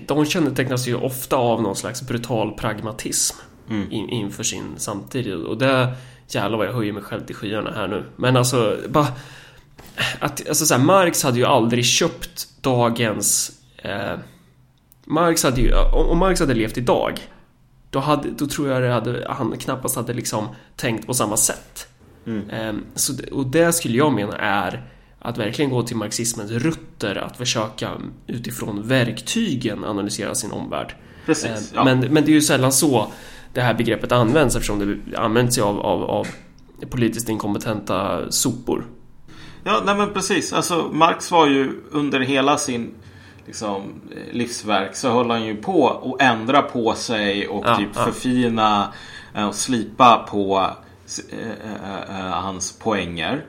de 0.08 0.26
kännetecknas 0.26 0.88
ju 0.88 0.96
ofta 0.96 1.36
av 1.36 1.62
någon 1.62 1.76
slags 1.76 2.02
brutal 2.08 2.52
pragmatism 2.54 3.38
Mm. 3.70 3.92
in, 3.92 4.10
inför 4.10 4.44
sin 4.44 4.64
samtid. 4.78 5.34
Och 5.34 5.58
det, 5.58 5.94
jävlar 6.36 6.58
vad 6.58 6.68
jag 6.68 6.74
höjer 6.74 6.94
mig 6.94 7.04
själv 7.04 7.26
till 7.26 7.36
skyarna 7.36 7.72
här 7.72 7.88
nu. 7.88 8.04
Men 8.16 8.38
alltså, 8.38 8.78
bara... 8.90 9.08
Att, 10.20 10.48
alltså 10.48 10.66
så 10.66 10.74
här, 10.74 10.82
Marx 10.84 11.24
hade 11.24 11.38
ju 11.38 11.46
aldrig 11.46 11.86
köpt 11.86 12.48
dagens... 12.62 13.52
Eh, 13.78 14.18
Marx 15.06 15.44
hade 15.44 15.62
ju, 15.62 15.74
om 15.94 16.18
Marx 16.18 16.40
hade 16.40 16.54
levt 16.54 16.78
idag 16.78 17.20
då, 17.90 18.00
hade, 18.00 18.30
då 18.30 18.48
tror 18.48 18.70
jag 18.70 18.92
hade, 18.92 19.26
han 19.30 19.58
knappast 19.58 19.96
hade 19.96 20.14
liksom 20.14 20.48
tänkt 20.76 21.08
på 21.08 21.14
samma 21.14 21.38
sätt. 21.38 21.88
Mm. 22.26 22.50
Ehm, 22.50 22.86
så, 22.96 23.14
och 23.32 23.48
det 23.48 23.74
skulle 23.74 23.98
jag 23.98 24.14
mena 24.14 24.38
är 24.38 24.84
att 25.20 25.38
verkligen 25.38 25.72
gå 25.72 25.84
till 25.84 25.96
marxismens 25.96 26.52
rötter, 26.52 27.16
att 27.16 27.38
försöka 27.38 27.92
utifrån 28.28 28.88
verktygen 28.88 29.84
analysera 29.84 30.36
sin 30.36 30.52
omvärld. 30.52 30.96
Precis, 31.26 31.46
Ehm, 31.46 31.64
ja. 31.74 31.84
men, 31.84 32.00
men 32.00 32.26
det 32.26 32.32
är 32.32 32.34
ju 32.34 32.42
sällan 32.42 32.72
så 32.72 33.12
det 33.54 33.62
här 33.62 33.74
begreppet 33.74 34.12
används 34.12 34.56
eftersom 34.56 35.02
det 35.06 35.18
används 35.18 35.58
av, 35.58 35.80
av, 35.80 36.04
av 36.04 36.28
politiskt 36.90 37.30
inkompetenta 37.30 38.32
sopor. 38.32 38.86
Ja, 39.64 39.82
nej 39.86 39.96
men 39.96 40.14
precis. 40.14 40.54
Alltså 40.54 40.90
Marx 40.92 41.32
var 41.32 41.48
ju 41.48 41.82
under 41.92 42.20
hela 42.20 42.58
sin 42.58 42.92
liksom, 43.46 43.84
livsverk 44.32 44.96
så 44.96 45.10
höll 45.10 45.30
han 45.30 45.46
ju 45.46 45.56
på 45.56 45.90
att 45.90 46.22
ändra 46.22 46.62
på 46.62 46.94
sig 46.94 47.48
och 47.48 47.64
Ja, 47.68 47.76
typ 47.78 47.90
ja. 47.96 48.06
förfina 48.06 48.94
eh, 49.36 49.48
och 49.48 49.56
slipa 49.56 50.26
på 50.30 50.70
eh, 51.32 51.40
eh, 51.40 52.20
eh, 52.20 52.32
hans 52.32 52.72
poänger. 52.80 53.46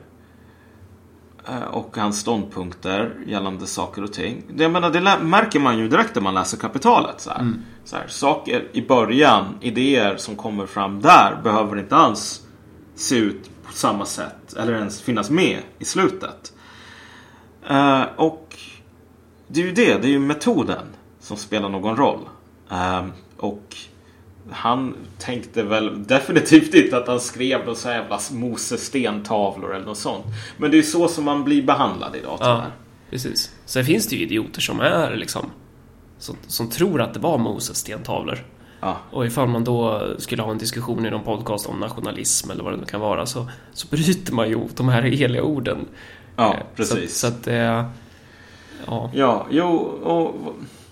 Eh, 1.47 1.61
Och 1.63 1.97
hans 1.97 2.19
ståndpunkter 2.19 3.15
gällande 3.27 3.67
saker 3.67 4.03
och 4.03 4.13
ting. 4.13 4.43
Det, 4.53 4.63
jag 4.63 4.71
menar, 4.71 4.89
det 4.89 5.17
märker 5.23 5.59
man 5.59 5.77
ju 5.77 5.87
direkt 5.87 6.15
när 6.15 6.21
man 6.21 6.33
läser 6.33 6.57
Kapitalet. 6.57 7.21
Så. 7.21 7.31
Mm. 7.31 7.61
Så 7.83 7.95
här, 7.95 8.07
saker 8.07 8.67
i 8.73 8.81
början, 8.81 9.57
idéer 9.61 10.17
som 10.17 10.35
kommer 10.35 10.65
fram 10.65 11.01
där 11.01 11.39
behöver 11.43 11.79
inte 11.79 11.95
alls 11.95 12.41
se 12.95 13.15
ut 13.15 13.49
på 13.63 13.73
samma 13.73 14.05
sätt 14.05 14.53
eller 14.57 14.73
ens 14.73 15.01
finnas 15.01 15.29
med 15.29 15.59
i 15.79 15.85
slutet. 15.85 16.53
Uh, 17.71 18.03
och 18.15 18.57
det 19.47 19.61
är 19.61 19.65
ju 19.65 19.71
det, 19.71 19.97
det 20.01 20.07
är 20.07 20.11
ju 20.11 20.19
metoden 20.19 20.85
som 21.19 21.37
spelar 21.37 21.69
någon 21.69 21.95
roll. 21.95 22.29
Uh, 22.71 23.07
och 23.37 23.75
han 24.51 24.95
tänkte 25.19 25.63
väl 25.63 26.03
definitivt 26.03 26.73
inte 26.73 26.97
att 26.97 27.07
han 27.07 27.19
skrev 27.19 27.59
några 27.59 27.75
så 27.75 27.89
jävla 27.89 28.19
Moses 28.31 28.85
stentavlor 28.85 29.75
eller 29.75 29.85
något 29.85 29.97
sånt. 29.97 30.25
Men 30.57 30.71
det 30.71 30.75
är 30.75 30.77
ju 30.77 30.83
så 30.83 31.07
som 31.07 31.23
man 31.23 31.43
blir 31.43 31.63
behandlad 31.63 32.15
idag 32.15 32.37
tyvärr. 32.37 32.53
Ja, 32.53 32.65
precis. 33.09 33.51
Sen 33.65 33.85
finns 33.85 34.07
det 34.07 34.15
ju 34.15 34.21
idioter 34.21 34.61
som 34.61 34.79
är 34.79 35.15
liksom 35.15 35.49
som, 36.21 36.35
som 36.47 36.69
tror 36.69 37.01
att 37.01 37.13
det 37.13 37.19
var 37.19 37.37
Moses 37.37 37.77
stentavlor. 37.77 38.39
Ja. 38.79 38.97
Och 39.11 39.25
ifall 39.25 39.47
man 39.47 39.63
då 39.63 40.01
skulle 40.17 40.41
ha 40.41 40.51
en 40.51 40.57
diskussion 40.57 41.05
i 41.05 41.09
någon 41.09 41.23
podcast 41.23 41.69
om 41.69 41.79
nationalism 41.79 42.51
eller 42.51 42.63
vad 42.63 42.73
det 42.73 42.77
nu 42.77 42.85
kan 42.85 43.01
vara 43.01 43.25
så, 43.25 43.47
så 43.73 43.87
bryter 43.87 44.33
man 44.33 44.49
ju 44.49 44.59
de 44.75 44.89
här 44.89 45.01
heliga 45.01 45.43
orden. 45.43 45.77
Ja, 46.35 46.53
Eh, 46.53 46.59
precis. 46.75 47.17
Så, 47.19 47.27
att- 47.27 47.33
så 47.33 47.39
att 47.39 47.43
det... 47.43 47.85
Ja. 48.87 49.09
Ja, 49.13 49.47
jo, 49.51 49.67
och 50.03 50.35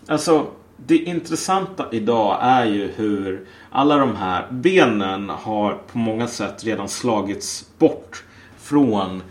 alltså 0.07 0.45
det 0.77 0.97
intressanta 0.97 1.86
idag 1.91 2.38
är 2.41 2.65
ju 2.65 2.91
hur 2.95 3.45
alla 3.69 3.97
de 3.97 4.15
här 4.15 4.47
benen 4.51 5.30
har 5.30 5.73
på 5.91 5.97
många 5.97 6.27
sätt 6.27 6.63
redan 6.63 6.89
slagits 6.89 7.65
bort 7.77 8.23
från 8.57 9.23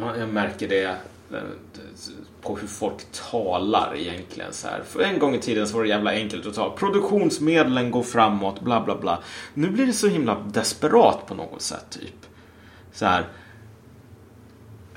Ja, 0.00 0.16
Jag 0.18 0.28
märker 0.28 0.68
det 0.68 0.84
eh, 0.84 1.38
på 2.42 2.56
hur 2.56 2.68
folk 2.68 3.12
talar 3.30 3.96
egentligen. 3.96 4.52
Så 4.52 4.68
här. 4.68 4.82
För 4.88 5.00
en 5.00 5.18
gång 5.18 5.34
i 5.34 5.38
tiden 5.38 5.68
så 5.68 5.76
var 5.76 5.82
det 5.82 5.88
jävla 5.88 6.12
enkelt 6.12 6.46
att 6.46 6.54
ta. 6.54 6.76
Produktionsmedlen 6.76 7.90
går 7.90 8.02
framåt, 8.02 8.60
bla 8.60 8.84
bla 8.84 8.98
bla. 8.98 9.22
Nu 9.54 9.70
blir 9.70 9.86
det 9.86 9.92
så 9.92 10.08
himla 10.08 10.38
desperat 10.52 11.26
på 11.26 11.34
något 11.34 11.62
sätt, 11.62 11.86
typ. 11.90 12.26
Så 12.92 13.06
här. 13.06 13.28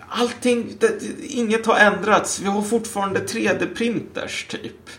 Allting, 0.10 0.78
det, 0.80 1.04
inget 1.28 1.66
har 1.66 1.76
ändrats. 1.76 2.40
Vi 2.40 2.48
har 2.48 2.62
fortfarande 2.62 3.20
3D-printers, 3.20 4.48
typ. 4.48 4.90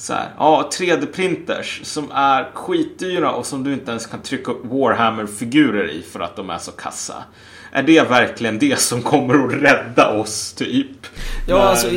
Så 0.00 0.12
här, 0.12 0.28
ja, 0.38 0.70
3D-printers 0.78 1.80
som 1.84 2.10
är 2.14 2.50
skitdyra 2.54 3.32
och 3.32 3.46
som 3.46 3.64
du 3.64 3.72
inte 3.72 3.90
ens 3.90 4.06
kan 4.06 4.22
trycka 4.22 4.50
upp 4.52 4.64
Warhammer-figurer 4.64 5.88
i 5.90 6.02
för 6.02 6.20
att 6.20 6.36
de 6.36 6.50
är 6.50 6.58
så 6.58 6.72
kassa. 6.72 7.14
Är 7.72 7.82
det 7.82 8.10
verkligen 8.10 8.58
det 8.58 8.78
som 8.78 9.02
kommer 9.02 9.34
att 9.46 9.52
rädda 9.62 10.08
oss, 10.20 10.52
typ? 10.52 11.06
Ja, 11.48 11.56
När- 11.58 11.64
alltså, 11.64 11.88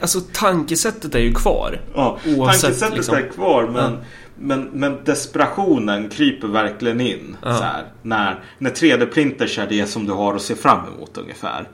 alltså 0.00 0.20
tankesättet 0.32 1.14
är 1.14 1.18
ju 1.18 1.32
kvar. 1.34 1.80
Ja, 1.94 2.18
Oavsett, 2.26 2.60
tankesättet 2.62 2.96
liksom. 2.96 3.14
är 3.16 3.28
kvar 3.28 3.62
men, 3.66 3.92
Ja. 3.92 3.98
men, 4.38 4.62
men 4.72 4.98
desperationen 5.04 6.08
kryper 6.08 6.48
verkligen 6.48 7.00
in. 7.00 7.36
Ja. 7.42 7.54
Så 7.56 7.62
här, 7.62 7.84
när, 8.02 8.40
när 8.58 8.70
3D-printers 8.70 9.58
är 9.62 9.66
det 9.68 9.86
som 9.86 10.06
du 10.06 10.12
har 10.12 10.34
att 10.34 10.42
se 10.42 10.54
fram 10.54 10.80
emot 10.94 11.18
ungefär. 11.18 11.68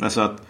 Alltså 0.00 0.20
att 0.20 0.42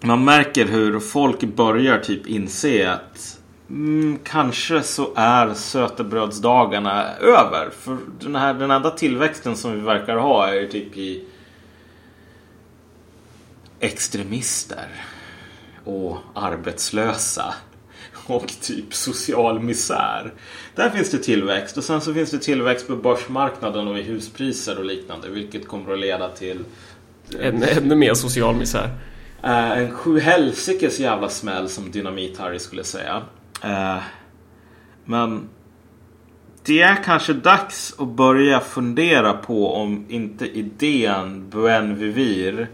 man 0.00 0.24
märker 0.24 0.64
hur 0.66 1.00
folk 1.00 1.40
börjar 1.40 1.98
typ 1.98 2.26
inse 2.26 2.90
att 2.92 3.38
mm, 3.74 4.18
kanske 4.24 4.82
så 4.82 5.12
är 5.16 5.54
sötebrödsdagarna 5.54 7.16
över. 7.16 7.70
För 7.70 7.98
den 8.20 8.36
här 8.36 8.54
den 8.54 8.70
enda 8.70 8.90
tillväxten 8.90 9.56
som 9.56 9.72
vi 9.72 9.80
verkar 9.80 10.16
ha 10.16 10.48
är 10.48 10.66
typ 10.66 10.96
i 10.96 11.24
extremister 13.80 14.86
och 15.84 16.16
arbetslösa 16.34 17.54
och 18.26 18.52
typ 18.60 18.94
social 18.94 19.60
misär. 19.60 20.32
Där 20.74 20.90
finns 20.90 21.10
det 21.10 21.18
tillväxt 21.18 21.76
och 21.76 21.84
sen 21.84 22.00
så 22.00 22.14
finns 22.14 22.30
det 22.30 22.38
tillväxt 22.38 22.86
på 22.86 22.96
börsmarknaden 22.96 23.88
och 23.88 23.98
i 23.98 24.02
huspriser 24.02 24.78
och 24.78 24.84
liknande 24.84 25.30
vilket 25.30 25.68
kommer 25.68 25.92
att 25.92 25.98
leda 25.98 26.28
till 26.28 26.64
En, 27.40 27.62
ännu 27.62 27.94
mer 27.94 28.14
social 28.14 28.56
misär. 28.56 28.90
Eh, 29.42 29.70
en 29.70 29.90
sjuhelsikes 29.90 31.00
jävla 31.00 31.28
smäll 31.28 31.68
som 31.68 31.92
Dynamit-Harry 31.92 32.58
skulle 32.58 32.84
säga. 32.84 33.22
Eh, 33.64 34.02
men 35.04 35.48
det 36.64 36.82
är 36.82 37.02
kanske 37.04 37.32
dags 37.32 37.94
att 37.98 38.08
börja 38.08 38.60
fundera 38.60 39.32
på 39.32 39.74
om 39.74 40.06
inte 40.08 40.46
idén 40.46 41.50
Buen 41.50 41.98
Vivir 41.98 42.68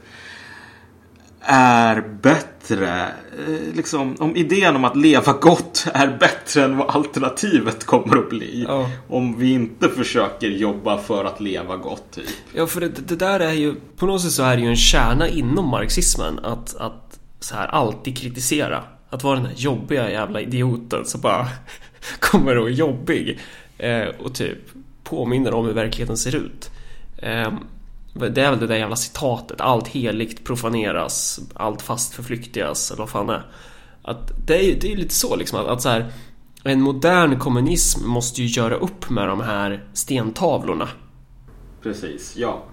är 1.41 2.01
bättre. 2.23 3.03
Eh, 3.47 3.75
liksom, 3.75 4.17
om 4.19 4.37
idén 4.37 4.77
om 4.77 4.85
att 4.85 4.97
leva 4.97 5.33
gott 5.33 5.87
är 5.95 6.19
bättre 6.19 6.65
än 6.65 6.77
vad 6.77 6.91
alternativet 6.91 7.85
kommer 7.85 8.17
att 8.17 8.29
bli. 8.29 8.65
Ja. 8.69 8.91
Om 9.09 9.39
vi 9.39 9.53
inte 9.53 9.89
försöker 9.89 10.49
jobba 10.49 10.99
för 10.99 11.25
att 11.25 11.41
leva 11.41 11.77
gott. 11.77 12.11
Typ. 12.11 12.27
Ja, 12.53 12.67
för 12.67 12.81
det, 12.81 12.89
det 12.89 13.17
där 13.17 13.41
är 13.41 13.53
ju... 13.53 13.75
På 13.97 14.07
något 14.07 14.23
sätt 14.23 14.33
så 14.33 14.43
är 14.43 14.57
det 14.57 14.63
ju 14.63 14.69
en 14.69 14.77
kärna 14.77 15.29
inom 15.29 15.69
marxismen 15.69 16.39
att, 16.39 16.77
att 16.77 17.19
så 17.41 17.55
här 17.55 17.67
alltid 17.67 18.19
kritisera. 18.19 18.85
Att 19.11 19.25
vara 19.25 19.37
den 19.37 19.47
här 19.47 19.55
jobbiga 19.57 20.11
jävla 20.11 20.41
idioten 20.41 21.05
som 21.05 21.21
bara 21.21 21.49
kommer 22.19 22.59
och 22.59 22.69
är 22.69 22.73
jobbig. 22.73 23.39
Eh, 23.79 24.09
och 24.19 24.35
typ 24.35 24.59
påminner 25.05 25.55
om 25.55 25.67
hur 25.67 25.73
verkligheten 25.73 26.17
ser 26.17 26.37
ut. 26.37 26.71
Eh, 27.17 27.53
det 28.15 28.43
är 28.43 28.51
väl 28.51 28.61
det 28.61 28.67
där 28.67 28.77
jävla 28.77 28.97
citatet. 28.97 29.61
Allt 29.61 29.89
heligt 29.89 30.45
profaneras, 30.45 31.41
allt 31.55 31.83
fast 31.83 32.15
förflyktigas, 32.15 32.91
eller 32.91 32.99
vad 32.99 33.11
fan 33.11 33.27
det 33.27 33.35
är. 33.35 33.47
Att 34.03 34.47
det 34.47 34.57
är 34.59 34.63
ju 34.63 34.75
det 34.75 34.93
är 34.93 34.97
lite 34.97 35.15
så 35.15 35.37
liksom 35.37 35.61
att, 35.61 35.67
att 35.67 35.83
så 35.83 35.89
här, 35.89 36.13
en 36.65 36.81
modern 36.81 37.39
kommunism 37.39 38.09
måste 38.09 38.43
ju 38.43 38.49
göra 38.49 38.75
upp 38.75 39.11
med 39.11 39.29
de 39.29 39.41
här 39.41 39.85
stentavlorna. 39.93 40.89
Precis, 41.83 42.37
ja. 42.37 42.65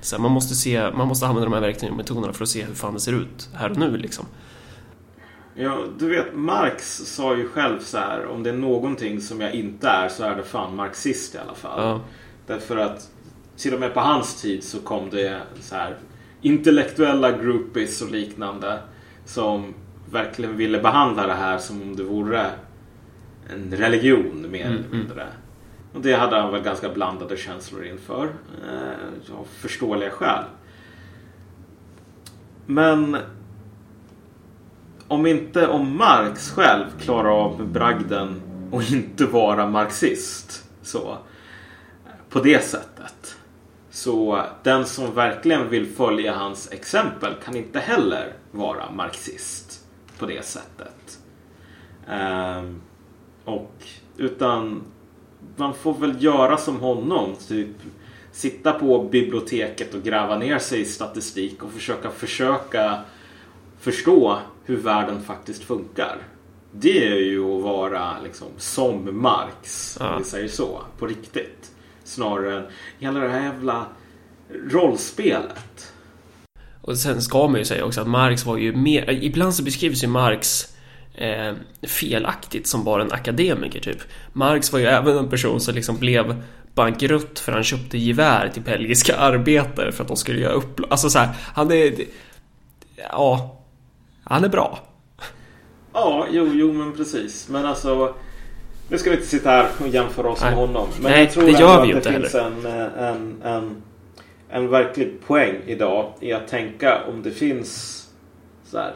Så 0.00 0.18
man, 0.18 0.32
måste 0.32 0.54
se, 0.54 0.90
man 0.90 1.08
måste 1.08 1.26
använda 1.26 1.44
de 1.44 1.54
här 1.54 1.60
verktygen 1.60 1.90
och 1.90 1.96
metoderna 1.96 2.32
för 2.32 2.42
att 2.42 2.48
se 2.48 2.64
hur 2.64 2.74
fan 2.74 2.94
det 2.94 3.00
ser 3.00 3.12
ut 3.12 3.48
här 3.54 3.70
och 3.70 3.76
nu 3.76 3.96
liksom. 3.96 4.26
Ja, 5.58 5.84
du 5.98 6.08
vet 6.08 6.34
Marx 6.34 6.96
sa 6.96 7.36
ju 7.36 7.48
själv 7.48 7.80
så 7.80 7.98
här 7.98 8.26
om 8.26 8.42
det 8.42 8.50
är 8.50 8.54
någonting 8.54 9.20
som 9.20 9.40
jag 9.40 9.54
inte 9.54 9.88
är 9.88 10.08
så 10.08 10.24
är 10.24 10.36
det 10.36 10.42
fan 10.42 10.76
marxist 10.76 11.34
i 11.34 11.38
alla 11.38 11.54
fall. 11.54 11.82
Ja. 11.82 12.00
Därför 12.46 12.76
att 12.76 13.10
till 13.56 13.74
och 13.74 13.80
med 13.80 13.94
på 13.94 14.00
hans 14.00 14.42
tid 14.42 14.64
så 14.64 14.78
kom 14.78 15.10
det 15.10 15.40
så 15.60 15.74
här 15.74 15.96
intellektuella 16.40 17.32
groupies 17.32 18.02
och 18.02 18.10
liknande 18.10 18.78
som 19.24 19.74
verkligen 20.10 20.56
ville 20.56 20.78
behandla 20.78 21.26
det 21.26 21.34
här 21.34 21.58
som 21.58 21.82
om 21.82 21.96
det 21.96 22.02
vore 22.02 22.50
en 23.54 23.76
religion 23.76 24.46
mer 24.50 24.66
eller 24.66 24.88
mindre. 24.90 25.26
Och 25.94 26.00
det 26.00 26.14
hade 26.14 26.40
han 26.40 26.52
väl 26.52 26.62
ganska 26.62 26.88
blandade 26.88 27.36
känslor 27.36 27.84
inför. 27.84 28.24
Eh, 28.24 29.36
av 29.38 29.44
förståeliga 29.44 30.10
skäl. 30.10 30.44
Men 32.66 33.16
om 35.08 35.26
inte 35.26 35.68
om 35.68 35.96
Marx 35.96 36.50
själv 36.50 36.84
klarar 37.00 37.44
av 37.44 37.68
bragden 37.68 38.42
och 38.70 38.82
inte 38.82 39.26
vara 39.26 39.66
marxist 39.66 40.64
så 40.82 41.18
på 42.30 42.40
det 42.40 42.64
sättet. 42.64 43.36
Så 43.90 44.42
den 44.62 44.86
som 44.86 45.14
verkligen 45.14 45.70
vill 45.70 45.86
följa 45.86 46.34
hans 46.34 46.72
exempel 46.72 47.34
kan 47.44 47.56
inte 47.56 47.78
heller 47.78 48.32
vara 48.50 48.90
marxist 48.90 49.84
på 50.18 50.26
det 50.26 50.44
sättet. 50.44 51.18
Ehm, 52.08 52.80
och 53.44 53.72
utan 54.16 54.82
man 55.56 55.74
får 55.74 55.94
väl 55.94 56.24
göra 56.24 56.56
som 56.56 56.80
honom. 56.80 57.34
Typ 57.48 57.76
sitta 58.32 58.72
på 58.72 59.02
biblioteket 59.02 59.94
och 59.94 60.02
gräva 60.02 60.38
ner 60.38 60.58
sig 60.58 60.80
i 60.80 60.84
statistik 60.84 61.62
och 61.62 61.72
försöka 61.72 62.10
försöka 62.10 62.98
förstå 63.80 64.38
hur 64.66 64.76
världen 64.76 65.22
faktiskt 65.22 65.64
funkar. 65.64 66.18
Det 66.72 67.06
är 67.06 67.20
ju 67.20 67.56
att 67.56 67.62
vara 67.62 68.20
liksom 68.20 68.48
som 68.56 69.22
Marx, 69.22 69.96
om 70.00 70.18
vi 70.18 70.24
säger 70.24 70.48
så, 70.48 70.82
på 70.98 71.06
riktigt. 71.06 71.70
Snarare 72.04 72.58
än 72.58 72.66
hela 72.98 73.20
det 73.20 73.28
här 73.28 73.42
jävla 73.42 73.86
rollspelet. 74.70 75.92
Och 76.80 76.98
sen 76.98 77.22
ska 77.22 77.48
man 77.48 77.58
ju 77.58 77.64
säga 77.64 77.84
också 77.84 78.00
att 78.00 78.08
Marx 78.08 78.46
var 78.46 78.56
ju 78.56 78.76
mer... 78.76 79.10
Ibland 79.10 79.54
så 79.54 79.62
beskrivs 79.62 80.04
ju 80.04 80.06
Marx 80.06 80.74
eh, 81.14 81.54
felaktigt 81.82 82.66
som 82.66 82.84
bara 82.84 83.02
en 83.02 83.12
akademiker 83.12 83.80
typ. 83.80 83.98
Marx 84.32 84.72
var 84.72 84.78
ju 84.78 84.86
även 84.86 85.18
en 85.18 85.30
person 85.30 85.60
som 85.60 85.74
liksom 85.74 85.96
blev 85.96 86.42
bankrutt 86.74 87.38
för 87.38 87.52
han 87.52 87.64
köpte 87.64 87.98
gevär 87.98 88.48
till 88.48 88.62
belgiska 88.62 89.16
arbetare 89.16 89.92
för 89.92 90.02
att 90.02 90.08
de 90.08 90.16
skulle 90.16 90.40
göra 90.40 90.52
upp... 90.52 90.80
Alltså 90.90 91.10
så 91.10 91.18
här, 91.18 91.28
han 91.54 91.72
är... 91.72 91.94
Ja, 92.96 93.62
han 94.26 94.44
är 94.44 94.48
bra. 94.48 94.78
Ja, 95.92 96.26
jo, 96.30 96.50
jo, 96.52 96.72
men 96.72 96.92
precis. 96.92 97.48
Men 97.48 97.66
alltså, 97.66 98.14
nu 98.88 98.98
ska 98.98 99.10
vi 99.10 99.16
inte 99.16 99.28
sitta 99.28 99.50
här 99.50 99.68
och 99.80 99.88
jämföra 99.88 100.28
oss 100.28 100.40
Nej. 100.40 100.50
med 100.50 100.58
honom. 100.58 100.88
Men 101.02 101.12
Nej, 101.12 101.20
jag 101.24 101.32
tror 101.32 101.44
det 101.44 101.50
gör 101.50 101.78
att 101.78 101.84
vi 101.84 101.88
ju 101.88 101.92
det 101.92 101.98
inte 101.98 102.12
finns 102.12 102.34
en, 102.34 102.66
eh, 102.66 103.08
en, 103.08 103.42
en, 103.42 103.82
en 104.48 104.68
verklig 104.70 105.20
poäng 105.26 105.56
idag 105.66 106.12
i 106.20 106.32
att 106.32 106.48
tänka 106.48 107.04
om 107.04 107.22
det 107.22 107.30
finns 107.30 108.02
så 108.64 108.78
här. 108.78 108.94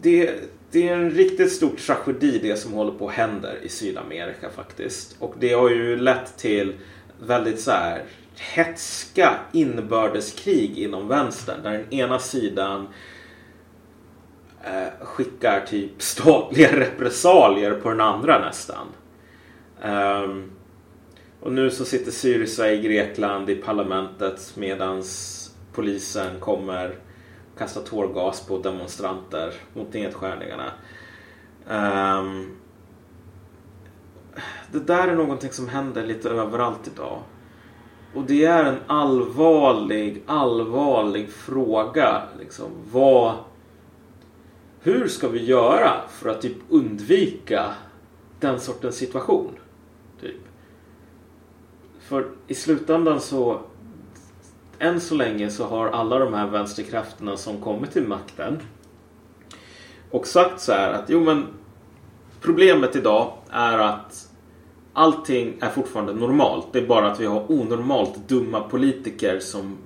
Det, 0.00 0.30
det 0.70 0.88
är 0.88 0.94
en 0.94 1.10
riktigt 1.10 1.52
stor 1.52 1.70
tragedi 1.86 2.38
det 2.42 2.56
som 2.56 2.72
håller 2.72 2.92
på 2.92 3.08
att 3.08 3.14
hända 3.14 3.48
i 3.62 3.68
Sydamerika 3.68 4.50
faktiskt. 4.50 5.16
Och 5.18 5.34
det 5.38 5.52
har 5.52 5.70
ju 5.70 5.96
lett 5.96 6.38
till 6.38 6.74
väldigt 7.20 7.60
så 7.60 7.70
här 7.70 8.02
hetska 8.38 9.38
inbördeskrig 9.52 10.78
inom 10.78 11.08
vänstern. 11.08 11.62
Där 11.62 11.70
den 11.70 11.94
ena 11.94 12.18
sidan 12.18 12.88
eh, 14.64 15.06
skickar 15.06 15.60
typ 15.60 15.90
statliga 16.02 16.80
repressalier 16.80 17.74
på 17.74 17.88
den 17.90 18.00
andra 18.00 18.38
nästan. 18.38 18.86
Um, 19.82 20.50
och 21.40 21.52
nu 21.52 21.70
så 21.70 21.84
sitter 21.84 22.10
Syriza 22.10 22.72
i 22.72 22.82
Grekland 22.82 23.50
i 23.50 23.54
parlamentet 23.54 24.56
medans 24.56 25.42
polisen 25.72 26.40
kommer 26.40 26.98
kasta 27.58 27.80
tårgas 27.80 28.46
på 28.46 28.58
demonstranter 28.58 29.52
mot 29.74 29.92
nedskärningarna. 29.92 30.72
Um, 31.68 32.56
det 34.72 34.80
där 34.80 35.08
är 35.08 35.14
någonting 35.14 35.50
som 35.50 35.68
händer 35.68 36.06
lite 36.06 36.30
överallt 36.30 36.90
idag. 36.94 37.22
Och 38.16 38.22
det 38.22 38.44
är 38.44 38.64
en 38.64 38.78
allvarlig, 38.86 40.22
allvarlig 40.26 41.30
fråga. 41.30 42.22
Liksom, 42.38 42.70
vad, 42.92 43.34
hur 44.80 45.08
ska 45.08 45.28
vi 45.28 45.44
göra 45.44 45.92
för 46.08 46.28
att 46.28 46.40
typ 46.40 46.56
undvika 46.68 47.74
den 48.40 48.60
sortens 48.60 48.96
situation? 48.96 49.52
Typ. 50.20 50.40
För 52.00 52.28
i 52.46 52.54
slutändan 52.54 53.20
så 53.20 53.60
än 54.78 55.00
så 55.00 55.14
länge 55.14 55.50
så 55.50 55.64
har 55.64 55.88
alla 55.88 56.18
de 56.18 56.34
här 56.34 56.46
vänsterkrafterna 56.46 57.36
som 57.36 57.60
kommit 57.60 57.92
till 57.92 58.08
makten 58.08 58.60
och 60.10 60.26
sagt 60.26 60.60
så 60.60 60.72
här 60.72 60.92
att 60.92 61.10
jo 61.10 61.20
men 61.20 61.46
problemet 62.40 62.96
idag 62.96 63.32
är 63.50 63.78
att 63.78 64.28
allting 64.96 65.56
är 65.60 65.70
fortfarande 65.70 66.14
normalt. 66.14 66.66
Det 66.72 66.78
är 66.78 66.86
bara 66.86 67.12
att 67.12 67.20
vi 67.20 67.26
har 67.26 67.52
onormalt 67.52 68.28
dumma 68.28 68.60
politiker 68.60 69.40
som 69.40 69.78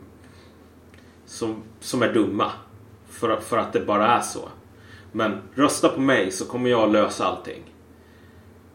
som, 1.26 1.62
som 1.80 2.02
är 2.02 2.12
dumma. 2.12 2.52
För, 3.08 3.36
för 3.36 3.58
att 3.58 3.72
det 3.72 3.80
bara 3.80 4.08
är 4.08 4.20
så. 4.20 4.48
Men 5.12 5.38
rösta 5.54 5.88
på 5.88 6.00
mig 6.00 6.30
så 6.30 6.44
kommer 6.44 6.70
jag 6.70 6.92
lösa 6.92 7.24
allting. 7.24 7.62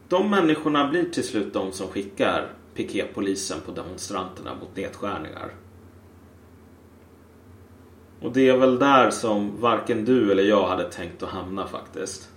De 0.08 0.30
människorna 0.30 0.88
blir 0.88 1.04
till 1.04 1.24
slut 1.24 1.52
de 1.52 1.72
som 1.72 1.88
skickar 1.88 2.52
piketpolisen 2.74 3.58
på 3.66 3.72
demonstranterna 3.72 4.54
mot 4.54 4.76
nedskärningar. 4.76 5.50
Och 8.20 8.32
det 8.32 8.48
är 8.48 8.56
väl 8.56 8.78
där 8.78 9.10
som 9.10 9.60
varken 9.60 10.04
du 10.04 10.32
eller 10.32 10.42
jag 10.42 10.68
hade 10.68 10.90
tänkt 10.90 11.22
att 11.22 11.28
hamna 11.28 11.66
faktiskt. 11.66 12.28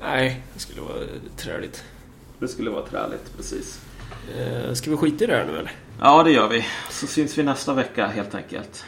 Nej, 0.00 0.42
det 0.54 0.60
skulle 0.60 0.80
vara 0.80 1.04
träligt. 1.36 1.84
Det 2.38 2.48
skulle 2.48 2.70
vara 2.70 2.86
träligt, 2.86 3.36
precis. 3.36 3.80
Eh, 4.38 4.72
ska 4.72 4.90
vi 4.90 4.96
skita 4.96 5.24
i 5.24 5.26
det 5.26 5.36
här 5.36 5.46
nu 5.46 5.58
eller? 5.58 5.72
Ja, 6.00 6.22
det 6.22 6.30
gör 6.30 6.48
vi. 6.48 6.64
Så 6.90 7.06
syns 7.06 7.38
vi 7.38 7.42
nästa 7.42 7.74
vecka 7.74 8.06
helt 8.06 8.34
enkelt. 8.34 8.84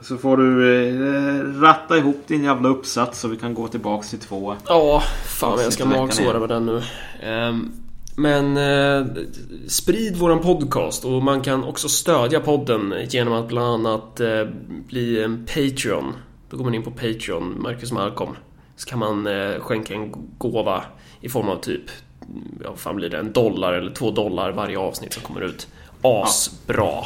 Så 0.00 0.16
får 0.16 0.36
du 0.36 0.76
eh, 0.86 1.60
ratta 1.60 1.96
ihop 1.98 2.22
din 2.26 2.44
jävla 2.44 2.68
uppsats 2.68 3.20
så 3.20 3.28
vi 3.28 3.36
kan 3.36 3.54
gå 3.54 3.68
tillbaks 3.68 4.10
till 4.10 4.18
två. 4.18 4.56
Ja, 4.68 5.02
fan 5.24 5.60
jag 5.62 5.72
ska 5.72 5.84
magsåra 5.84 6.38
med 6.40 6.48
den 6.48 6.66
nu. 6.66 6.82
Ehm, 7.22 7.72
Men 8.16 8.56
eh, 8.56 9.06
sprid 9.68 10.16
våran 10.16 10.40
podcast 10.40 11.04
och 11.04 11.22
man 11.22 11.40
kan 11.40 11.64
också 11.64 11.88
stödja 11.88 12.40
podden 12.40 12.94
genom 13.08 13.34
att 13.34 13.48
bland 13.48 13.66
annat 13.86 14.20
eh, 14.20 14.44
bli 14.88 15.22
en 15.22 15.46
Patreon. 15.46 16.12
Då 16.50 16.56
går 16.56 16.64
man 16.64 16.74
in 16.74 16.82
på 16.82 16.90
Patreon, 16.90 17.62
Marcus 17.62 17.92
Malcolm. 17.92 18.36
Så 18.76 18.88
kan 18.88 18.98
man 18.98 19.26
eh, 19.26 19.60
skänka 19.60 19.94
en 19.94 20.12
gåva 20.38 20.84
i 21.20 21.28
form 21.28 21.48
av 21.48 21.60
typ, 21.60 21.90
ja 22.62 22.70
vad 22.70 22.78
fan 22.78 22.96
blir 22.96 23.10
det, 23.10 23.18
en 23.18 23.32
dollar 23.32 23.72
eller 23.72 23.94
två 23.94 24.10
dollar 24.10 24.52
varje 24.52 24.78
avsnitt 24.78 25.12
som 25.12 25.22
kommer 25.22 25.40
ut. 25.40 25.68
Asbra! 26.02 27.04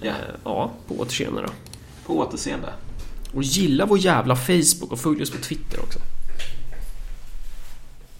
Ja. 0.00 0.08
Eh, 0.08 0.14
ja, 0.44 0.70
på 0.88 0.94
återseende 0.94 1.42
då. 1.42 1.48
På 2.06 2.18
återseende. 2.18 2.68
Och 3.34 3.42
gilla 3.42 3.86
vår 3.86 3.98
jävla 3.98 4.36
Facebook 4.36 4.92
och 4.92 4.98
följ 4.98 5.22
oss 5.22 5.30
på 5.30 5.38
Twitter 5.38 5.80
också. 5.80 5.98